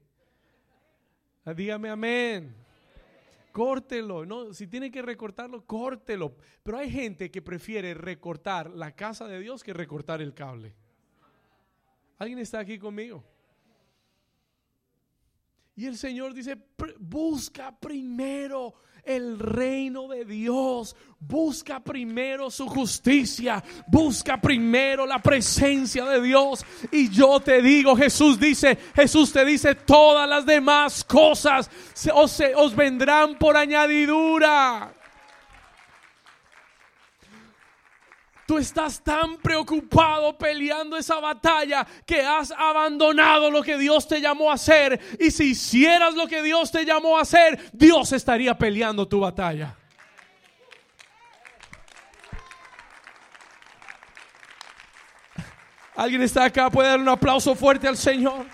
Ah, 1.45 1.53
dígame 1.53 1.91
amén. 1.91 2.55
Córtelo, 3.53 4.27
no, 4.27 4.53
si 4.53 4.67
tiene 4.67 4.91
que 4.91 5.03
recortarlo, 5.03 5.65
córtelo. 5.65 6.35
Pero 6.63 6.79
hay 6.79 6.91
gente 6.91 7.31
que 7.31 7.43
prefiere 7.43 7.95
recortar 7.95 8.71
la 8.71 8.97
casa 8.97 9.29
de 9.29 9.39
Dios 9.39 9.63
que 9.63 9.73
recortar 9.73 10.21
el 10.21 10.35
cable. 10.35 10.75
¿Alguien 12.19 12.39
está 12.39 12.59
aquí 12.59 12.79
conmigo? 12.79 13.23
Y 15.77 15.87
el 15.87 15.97
Señor 15.97 16.35
dice, 16.35 16.57
busca 16.99 17.79
primero 17.79 18.75
el 19.07 19.39
reino 19.39 20.09
de 20.09 20.25
Dios. 20.25 20.97
Busca 21.21 21.81
primero 21.81 22.51
su 22.51 22.67
justicia. 22.67 23.63
Busca 23.87 24.41
primero 24.41 25.07
la 25.07 25.21
presencia 25.21 26.05
de 26.05 26.21
Dios. 26.21 26.65
Y 26.91 27.09
yo 27.11 27.41
te 27.41 27.63
digo, 27.63 27.97
Jesús 27.97 28.39
dice, 28.39 28.77
Jesús 28.95 29.33
te 29.33 29.45
dice, 29.45 29.75
todas 29.75 30.29
las 30.29 30.45
demás 30.47 31.05
cosas 31.05 31.71
os, 32.13 32.43
os 32.57 32.77
vendrán 32.77 33.39
por 33.39 33.57
añadidura. 33.57 34.93
Tú 38.47 38.59
estás 38.59 39.03
tan 39.03 39.39
preocupado 39.39 40.37
peleando 40.37 40.99
esa 40.99 41.19
batalla 41.19 41.87
que 42.05 42.21
has 42.21 42.51
abandonado 42.51 43.51
lo 43.51 43.63
que 43.63 43.79
Dios 43.79 44.07
te 44.07 44.21
llamó 44.21 44.51
a 44.51 44.55
hacer. 44.55 45.01
Y 45.19 45.31
si 45.31 45.51
hicieras 45.53 46.15
lo 46.15 46.27
que 46.27 46.43
Dios 46.43 46.71
te 46.71 46.85
llamó 46.85 47.17
a 47.17 47.23
hacer, 47.23 47.71
Dios 47.73 48.13
estaría 48.13 48.57
peleando 48.57 49.09
tu 49.09 49.21
batalla. 49.21 49.75
¿Alguien 55.97 56.23
está 56.23 56.45
acá? 56.45 56.69
¿Puede 56.71 56.89
dar 56.89 57.01
un 57.01 57.09
aplauso 57.09 57.55
fuerte 57.55 57.87
al 57.87 57.97
Señor? 57.97 58.45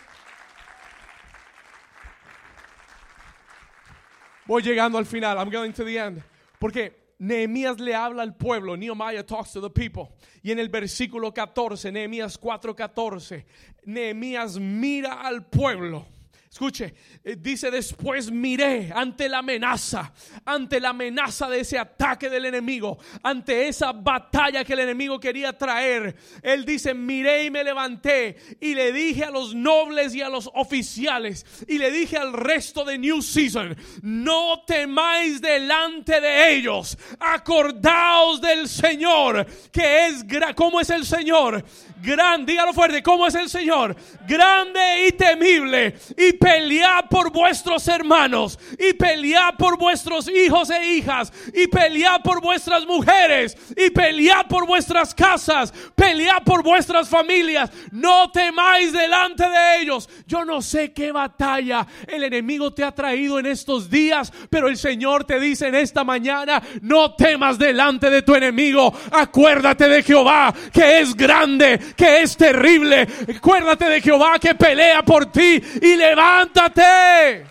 Voy 4.44 4.62
llegando 4.62 4.98
al 4.98 5.06
final. 5.06 5.38
I'm 5.38 5.50
going 5.50 5.72
to 5.72 5.84
the 5.84 5.96
end. 5.96 6.22
Porque 6.58 6.99
Nehemías 7.20 7.78
le 7.78 7.94
habla 7.94 8.22
al 8.22 8.34
pueblo, 8.34 8.76
Nehemiah 8.76 9.22
talks 9.22 9.52
to 9.52 9.60
the 9.60 9.68
people. 9.68 10.16
Y 10.42 10.52
en 10.52 10.58
el 10.58 10.70
versículo 10.70 11.32
14, 11.34 11.92
Nehemías 11.92 12.40
4:14, 12.40 13.44
Nehemías 13.84 14.58
mira 14.58 15.20
al 15.20 15.44
pueblo 15.44 16.06
Escuche, 16.52 16.92
eh, 17.22 17.36
dice 17.38 17.70
después 17.70 18.28
miré 18.28 18.90
ante 18.92 19.28
la 19.28 19.38
amenaza, 19.38 20.12
ante 20.44 20.80
la 20.80 20.88
amenaza 20.88 21.48
de 21.48 21.60
ese 21.60 21.78
ataque 21.78 22.28
del 22.28 22.44
enemigo, 22.44 22.98
ante 23.22 23.68
esa 23.68 23.92
batalla 23.92 24.64
que 24.64 24.72
el 24.72 24.80
enemigo 24.80 25.20
quería 25.20 25.56
traer. 25.56 26.16
Él 26.42 26.64
dice, 26.64 26.92
miré 26.92 27.44
y 27.44 27.50
me 27.52 27.62
levanté 27.62 28.36
y 28.60 28.74
le 28.74 28.92
dije 28.92 29.22
a 29.22 29.30
los 29.30 29.54
nobles 29.54 30.12
y 30.12 30.22
a 30.22 30.28
los 30.28 30.50
oficiales 30.54 31.46
y 31.68 31.78
le 31.78 31.92
dije 31.92 32.16
al 32.16 32.32
resto 32.32 32.84
de 32.84 32.98
New 32.98 33.22
Season, 33.22 33.76
no 34.02 34.64
temáis 34.66 35.40
delante 35.40 36.20
de 36.20 36.56
ellos, 36.56 36.98
acordaos 37.20 38.40
del 38.40 38.68
Señor, 38.68 39.46
que 39.70 40.08
es, 40.08 40.24
¿cómo 40.56 40.80
es 40.80 40.90
el 40.90 41.06
Señor? 41.06 41.64
Grande, 42.02 42.52
dígalo 42.52 42.72
fuerte, 42.72 43.02
¿cómo 43.02 43.26
es 43.26 43.34
el 43.34 43.50
Señor? 43.50 43.94
Grande 44.26 45.06
y 45.06 45.12
temible. 45.12 45.96
Y 46.16 46.32
pelead 46.32 47.04
por 47.10 47.30
vuestros 47.30 47.86
hermanos. 47.88 48.58
Y 48.78 48.94
pelead 48.94 49.54
por 49.58 49.78
vuestros 49.78 50.28
hijos 50.28 50.70
e 50.70 50.94
hijas. 50.94 51.30
Y 51.52 51.66
pelead 51.66 52.22
por 52.22 52.40
vuestras 52.40 52.86
mujeres. 52.86 53.56
Y 53.76 53.90
pelead 53.90 54.46
por 54.48 54.66
vuestras 54.66 55.14
casas. 55.14 55.72
Pelead 55.94 56.42
por 56.42 56.62
vuestras 56.62 57.08
familias. 57.08 57.70
No 57.92 58.30
temáis 58.30 58.92
delante 58.92 59.48
de 59.48 59.82
ellos. 59.82 60.08
Yo 60.26 60.44
no 60.44 60.62
sé 60.62 60.92
qué 60.92 61.12
batalla 61.12 61.86
el 62.06 62.24
enemigo 62.24 62.72
te 62.72 62.82
ha 62.82 62.92
traído 62.92 63.38
en 63.38 63.46
estos 63.46 63.90
días. 63.90 64.32
Pero 64.48 64.68
el 64.68 64.78
Señor 64.78 65.24
te 65.24 65.38
dice 65.38 65.68
en 65.68 65.74
esta 65.74 66.02
mañana, 66.02 66.62
no 66.80 67.14
temas 67.14 67.58
delante 67.58 68.08
de 68.08 68.22
tu 68.22 68.34
enemigo. 68.34 68.90
Acuérdate 69.12 69.86
de 69.86 70.02
Jehová, 70.02 70.54
que 70.72 71.00
es 71.00 71.14
grande 71.14 71.89
que 71.96 72.22
es 72.22 72.36
terrible. 72.36 73.06
Acuérdate 73.36 73.84
de 73.86 74.00
Jehová 74.00 74.38
que 74.38 74.54
pelea 74.54 75.02
por 75.02 75.26
ti 75.26 75.62
y 75.82 75.96
levántate. 75.96 77.44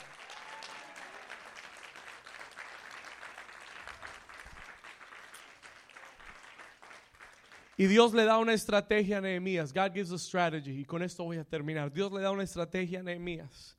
Y 7.79 7.87
Dios 7.87 8.13
le 8.13 8.25
da 8.25 8.37
una 8.39 8.53
estrategia 8.53 9.19
a 9.19 9.21
Nehemías. 9.21 9.71
God 9.71 9.93
gives 9.93 10.11
a 10.11 10.17
strategy. 10.17 10.81
Y 10.81 10.83
con 10.83 11.01
esto 11.01 11.23
voy 11.23 11.37
a 11.37 11.45
terminar. 11.45 11.93
Dios 11.93 12.11
le 12.11 12.19
da 12.19 12.29
una 12.29 12.43
estrategia 12.43 12.99
a 12.99 13.03
Nehemías. 13.03 13.77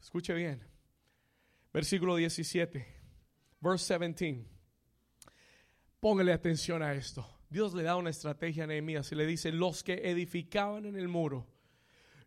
Escuche 0.00 0.32
bien. 0.32 0.64
Versículo 1.72 2.14
17. 2.14 2.86
Verse 3.60 3.98
17. 3.98 4.48
Póngale 5.98 6.32
atención 6.32 6.84
a 6.84 6.94
esto. 6.94 7.39
Dios 7.50 7.74
le 7.74 7.82
da 7.82 7.96
una 7.96 8.10
estrategia 8.10 8.62
a 8.62 8.66
Nehemías 8.68 9.10
y 9.10 9.16
le 9.16 9.26
dice, 9.26 9.50
los 9.50 9.82
que 9.82 9.94
edificaban 10.08 10.86
en 10.86 10.94
el 10.94 11.08
muro, 11.08 11.48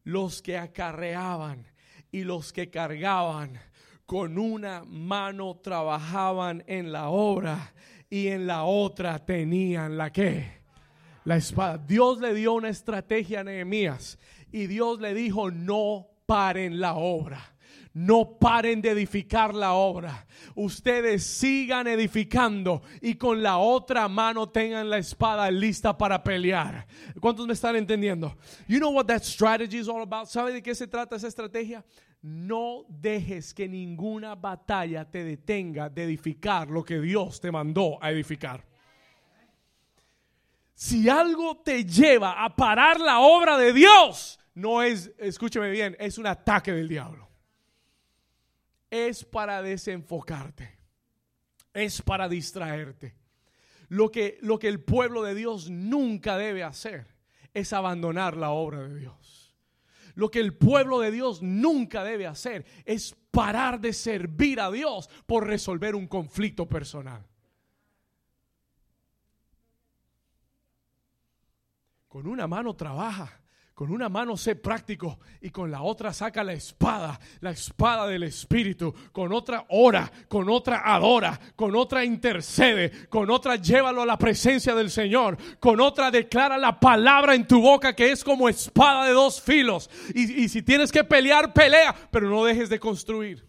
los 0.04 0.42
que 0.42 0.58
acarreaban 0.58 1.66
y 2.12 2.26
los 2.26 2.52
que 2.52 2.70
cargaban, 2.70 3.58
con 4.06 4.38
una 4.38 4.84
mano 4.84 5.56
trabajaban 5.64 6.62
en 6.68 6.92
la 6.92 7.08
obra 7.08 7.74
y 8.10 8.28
en 8.28 8.46
la 8.48 8.66
otra 8.66 9.26
tenían 9.26 9.98
la 9.98 10.12
que 10.12 10.62
la 11.24 11.38
espada. 11.38 11.78
Dios 11.78 12.20
le 12.20 12.34
dio 12.34 12.52
una 12.52 12.68
estrategia 12.68 13.40
a 13.40 13.44
Nehemías 13.46 14.20
y 14.52 14.68
Dios 14.68 15.00
le 15.00 15.14
dijo, 15.14 15.52
no 15.52 16.06
paren 16.26 16.82
la 16.82 16.96
obra 16.96 17.53
no 17.94 18.38
paren 18.40 18.82
de 18.82 18.90
edificar 18.90 19.54
la 19.54 19.74
obra. 19.74 20.26
Ustedes 20.56 21.24
sigan 21.24 21.88
edificando 21.88 22.82
y 23.02 23.16
con 23.16 23.44
la 23.44 23.58
otra 23.58 24.08
mano 24.08 24.50
tengan 24.50 24.90
la 24.90 24.98
espada 24.98 25.50
lista 25.52 25.96
para 25.98 26.24
pelear. 26.24 26.88
¿Cuántos 27.20 27.46
me 27.46 27.54
están 27.54 27.76
entendiendo? 27.76 28.36
You 28.68 28.80
know 28.80 28.92
what 28.92 29.06
that 29.06 29.24
strategy 29.24 29.78
is 29.78 29.88
all 29.88 30.02
about? 30.02 30.28
¿Sabe 30.28 30.54
de 30.54 30.64
qué 30.64 30.74
se 30.74 30.88
trata 30.88 31.16
esa 31.16 31.28
estrategia? 31.28 31.86
No 32.22 32.86
dejes 32.88 33.54
que 33.54 33.68
ninguna 33.68 34.36
batalla 34.36 35.10
te 35.10 35.24
detenga 35.24 35.90
de 35.90 36.06
edificar 36.06 36.70
lo 36.70 36.84
que 36.84 37.00
Dios 37.00 37.40
te 37.40 37.52
mandó 37.52 38.02
a 38.02 38.12
edificar. 38.12 38.66
Si 40.74 41.08
algo 41.08 41.58
te 41.58 41.86
lleva 41.86 42.44
a 42.44 42.56
parar 42.56 43.00
la 43.00 43.20
obra 43.20 43.58
de 43.58 43.72
Dios, 43.72 44.40
no 44.56 44.82
es, 44.82 45.12
escúcheme 45.20 45.70
bien, 45.70 45.96
es 46.00 46.18
un 46.18 46.26
ataque 46.26 46.72
del 46.72 46.88
diablo 46.88 47.33
es 48.94 49.26
para 49.26 49.64
desenfocarte, 49.64 50.78
es 51.74 52.04
para 52.04 52.30
distraerte. 52.30 53.16
Lo 53.90 54.12
que, 54.12 54.38
lo 54.42 54.60
que 54.60 54.68
el 54.68 54.82
pueblo 54.82 55.24
de 55.24 55.34
Dios 55.34 55.72
nunca 55.72 56.38
debe 56.38 56.64
hacer 56.64 57.08
es 57.56 57.74
abandonar 57.74 58.38
la 58.38 58.52
obra 58.52 58.84
de 58.84 59.00
Dios. 59.00 59.56
Lo 60.14 60.30
que 60.30 60.40
el 60.40 60.56
pueblo 60.56 61.00
de 61.00 61.10
Dios 61.10 61.42
nunca 61.42 62.04
debe 62.04 62.28
hacer 62.28 62.68
es 62.86 63.16
parar 63.32 63.82
de 63.82 63.94
servir 63.94 64.62
a 64.62 64.70
Dios 64.70 65.10
por 65.26 65.48
resolver 65.48 65.96
un 65.96 66.06
conflicto 66.06 66.70
personal. 66.70 67.26
Con 72.08 72.28
una 72.28 72.46
mano 72.46 72.76
trabaja 72.76 73.43
con 73.74 73.92
una 73.92 74.08
mano 74.08 74.38
sé 74.38 74.56
práctico 74.56 75.20
y 75.42 75.50
con 75.50 75.72
la 75.72 75.82
otra 75.82 76.14
saca 76.14 76.44
la 76.44 76.54
espada, 76.54 77.20
la 77.42 77.50
espada 77.50 78.06
del 78.08 78.24
Espíritu. 78.24 78.94
Con 79.12 79.34
otra 79.34 79.66
ora, 79.70 80.12
con 80.28 80.48
otra 80.48 80.84
adora, 80.86 81.40
con 81.56 81.76
otra 81.76 82.06
intercede, 82.06 83.08
con 83.10 83.32
otra 83.32 83.56
llévalo 83.56 84.04
a 84.04 84.06
la 84.06 84.18
presencia 84.18 84.76
del 84.76 84.92
Señor. 84.92 85.38
Con 85.60 85.82
otra 85.82 86.12
declara 86.12 86.58
la 86.58 86.80
palabra 86.80 87.34
en 87.34 87.48
tu 87.48 87.62
boca 87.62 87.96
que 87.96 88.12
es 88.12 88.24
como 88.24 88.48
espada 88.48 89.08
de 89.08 89.14
dos 89.14 89.42
filos. 89.42 89.90
Y, 90.14 90.44
y 90.44 90.50
si 90.50 90.62
tienes 90.62 90.92
que 90.92 91.04
pelear, 91.04 91.52
pelea, 91.52 91.96
pero 92.12 92.30
no 92.30 92.44
dejes 92.44 92.70
de 92.70 92.80
construir. 92.80 93.44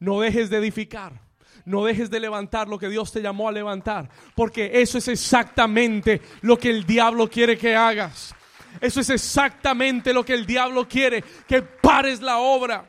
No 0.00 0.20
dejes 0.20 0.50
de 0.50 0.56
edificar. 0.56 1.22
No 1.64 1.84
dejes 1.84 2.10
de 2.10 2.20
levantar 2.20 2.68
lo 2.68 2.78
que 2.78 2.88
Dios 2.88 3.12
te 3.12 3.22
llamó 3.22 3.48
a 3.48 3.52
levantar, 3.52 4.10
porque 4.34 4.82
eso 4.82 4.98
es 4.98 5.08
exactamente 5.08 6.20
lo 6.42 6.58
que 6.58 6.68
el 6.68 6.84
diablo 6.84 7.30
quiere 7.30 7.56
que 7.56 7.74
hagas. 7.74 8.34
Eso 8.80 9.00
es 9.00 9.10
exactamente 9.10 10.12
lo 10.12 10.24
que 10.24 10.34
el 10.34 10.46
diablo 10.46 10.88
quiere, 10.88 11.22
que 11.46 11.62
pares 11.62 12.20
la 12.20 12.38
obra. 12.38 12.88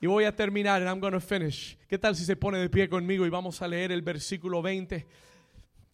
Y 0.00 0.06
voy 0.06 0.24
a 0.24 0.34
terminar, 0.34 0.82
and 0.82 0.88
I'm 0.88 1.00
going 1.00 1.12
to 1.12 1.20
finish. 1.20 1.76
¿Qué 1.88 1.98
tal 1.98 2.14
si 2.14 2.24
se 2.24 2.36
pone 2.36 2.58
de 2.58 2.68
pie 2.68 2.88
conmigo 2.88 3.24
y 3.24 3.30
vamos 3.30 3.62
a 3.62 3.68
leer 3.68 3.92
el 3.92 4.02
versículo 4.02 4.60
20? 4.60 5.06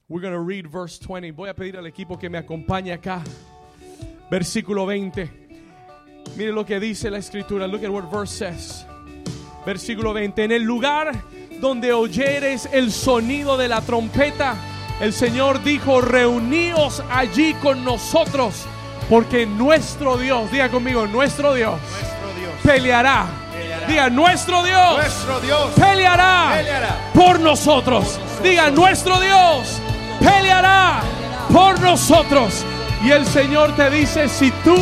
We're 0.08 0.20
going 0.20 0.34
to 0.34 0.40
read 0.40 0.66
verse 0.68 0.98
20. 0.98 1.32
Voy 1.32 1.48
a 1.48 1.54
pedir 1.54 1.76
al 1.76 1.86
equipo 1.86 2.18
que 2.18 2.28
me 2.28 2.38
acompañe 2.38 2.92
acá. 2.92 3.22
Versículo 4.30 4.86
20. 4.86 5.30
Mire 6.36 6.52
lo 6.52 6.66
que 6.66 6.80
dice 6.80 7.10
la 7.10 7.18
escritura. 7.18 7.66
Look 7.66 7.84
at 7.84 7.90
what 7.90 8.10
verse 8.10 8.32
says. 8.34 8.86
Versículo 9.64 10.12
20. 10.12 10.44
En 10.44 10.52
el 10.52 10.62
lugar 10.62 11.12
donde 11.60 11.92
oyeres 11.92 12.68
el 12.72 12.90
sonido 12.90 13.56
de 13.56 13.68
la 13.68 13.80
trompeta 13.80 14.71
el 15.02 15.12
Señor 15.12 15.64
dijo, 15.64 16.00
reuníos 16.00 17.02
allí 17.10 17.54
con 17.54 17.84
nosotros, 17.84 18.66
porque 19.10 19.46
nuestro 19.46 20.16
Dios, 20.16 20.48
diga 20.52 20.68
conmigo, 20.68 21.08
nuestro 21.08 21.54
Dios, 21.54 21.74
peleará. 22.62 23.26
Diga, 23.88 24.08
nuestro 24.10 24.62
Dios, 24.62 25.04
peleará, 25.74 26.52
por 27.12 27.40
nosotros. 27.40 28.20
Diga, 28.44 28.70
nuestro 28.70 29.18
Dios 29.18 29.80
peleará 30.20 31.00
por 31.52 31.80
nosotros. 31.80 32.64
Y 33.02 33.10
el 33.10 33.26
Señor 33.26 33.74
te 33.74 33.90
dice, 33.90 34.28
si 34.28 34.52
tú 34.62 34.76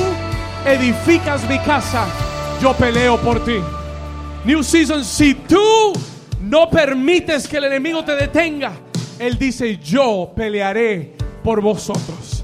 edificas 0.67 1.49
mi 1.49 1.59
casa, 1.61 2.05
yo 2.61 2.75
peleo 2.75 3.19
por 3.19 3.43
ti. 3.43 3.57
New 4.45 4.63
Season, 4.63 5.03
si 5.03 5.33
tú 5.33 5.95
no 6.43 6.69
permites 6.69 7.49
que 7.49 7.57
el 7.57 7.65
enemigo 7.65 8.05
te 8.05 8.17
detenga, 8.17 8.73
Él 9.21 9.37
dice, 9.39 9.77
yo 9.77 10.33
pelearé 10.35 11.15
por 11.45 11.61
vosotros. 11.61 12.43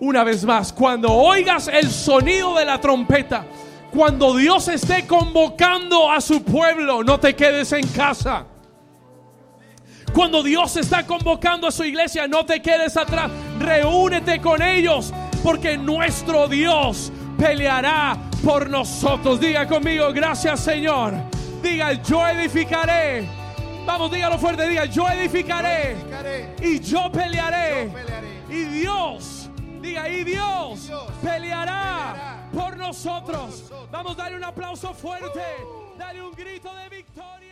Una 0.00 0.24
vez 0.24 0.42
más, 0.42 0.72
cuando 0.72 1.12
oigas 1.12 1.68
el 1.68 1.90
sonido 1.90 2.56
de 2.56 2.64
la 2.64 2.80
trompeta, 2.80 3.44
cuando 3.92 4.34
Dios 4.34 4.68
esté 4.68 5.06
convocando 5.06 6.10
a 6.10 6.22
su 6.22 6.42
pueblo, 6.42 7.04
no 7.04 7.20
te 7.20 7.36
quedes 7.36 7.72
en 7.72 7.86
casa. 7.88 8.46
Cuando 10.14 10.42
Dios 10.42 10.78
está 10.78 11.06
convocando 11.06 11.66
a 11.66 11.70
su 11.70 11.84
iglesia, 11.84 12.26
no 12.26 12.46
te 12.46 12.62
quedes 12.62 12.96
atrás. 12.96 13.30
Reúnete 13.58 14.40
con 14.40 14.62
ellos, 14.62 15.12
porque 15.42 15.76
nuestro 15.76 16.48
Dios 16.48 17.12
peleará 17.36 18.16
por 18.42 18.70
nosotros. 18.70 19.38
Diga 19.40 19.68
conmigo, 19.68 20.10
gracias 20.14 20.60
Señor. 20.60 21.12
Diga, 21.62 21.92
yo 22.02 22.26
edificaré. 22.26 23.37
Vamos, 23.88 24.10
dígalo 24.10 24.38
fuerte, 24.38 24.68
diga, 24.68 24.84
yo 24.84 25.08
edificaré. 25.08 25.96
Y 26.60 26.78
yo 26.78 27.10
pelearé. 27.10 27.90
Y 28.50 28.64
Dios, 28.64 29.48
diga, 29.80 30.06
y 30.10 30.24
Dios, 30.24 30.90
peleará, 31.22 32.50
por 32.52 32.76
nosotros. 32.76 33.72
Vamos, 33.90 34.14
darle 34.14 34.36
un 34.36 34.44
aplauso 34.44 34.92
fuerte. 34.92 35.40
Dale 35.96 36.20
un 36.20 36.32
grito 36.32 36.70
de 36.74 36.88
victoria. 36.90 37.47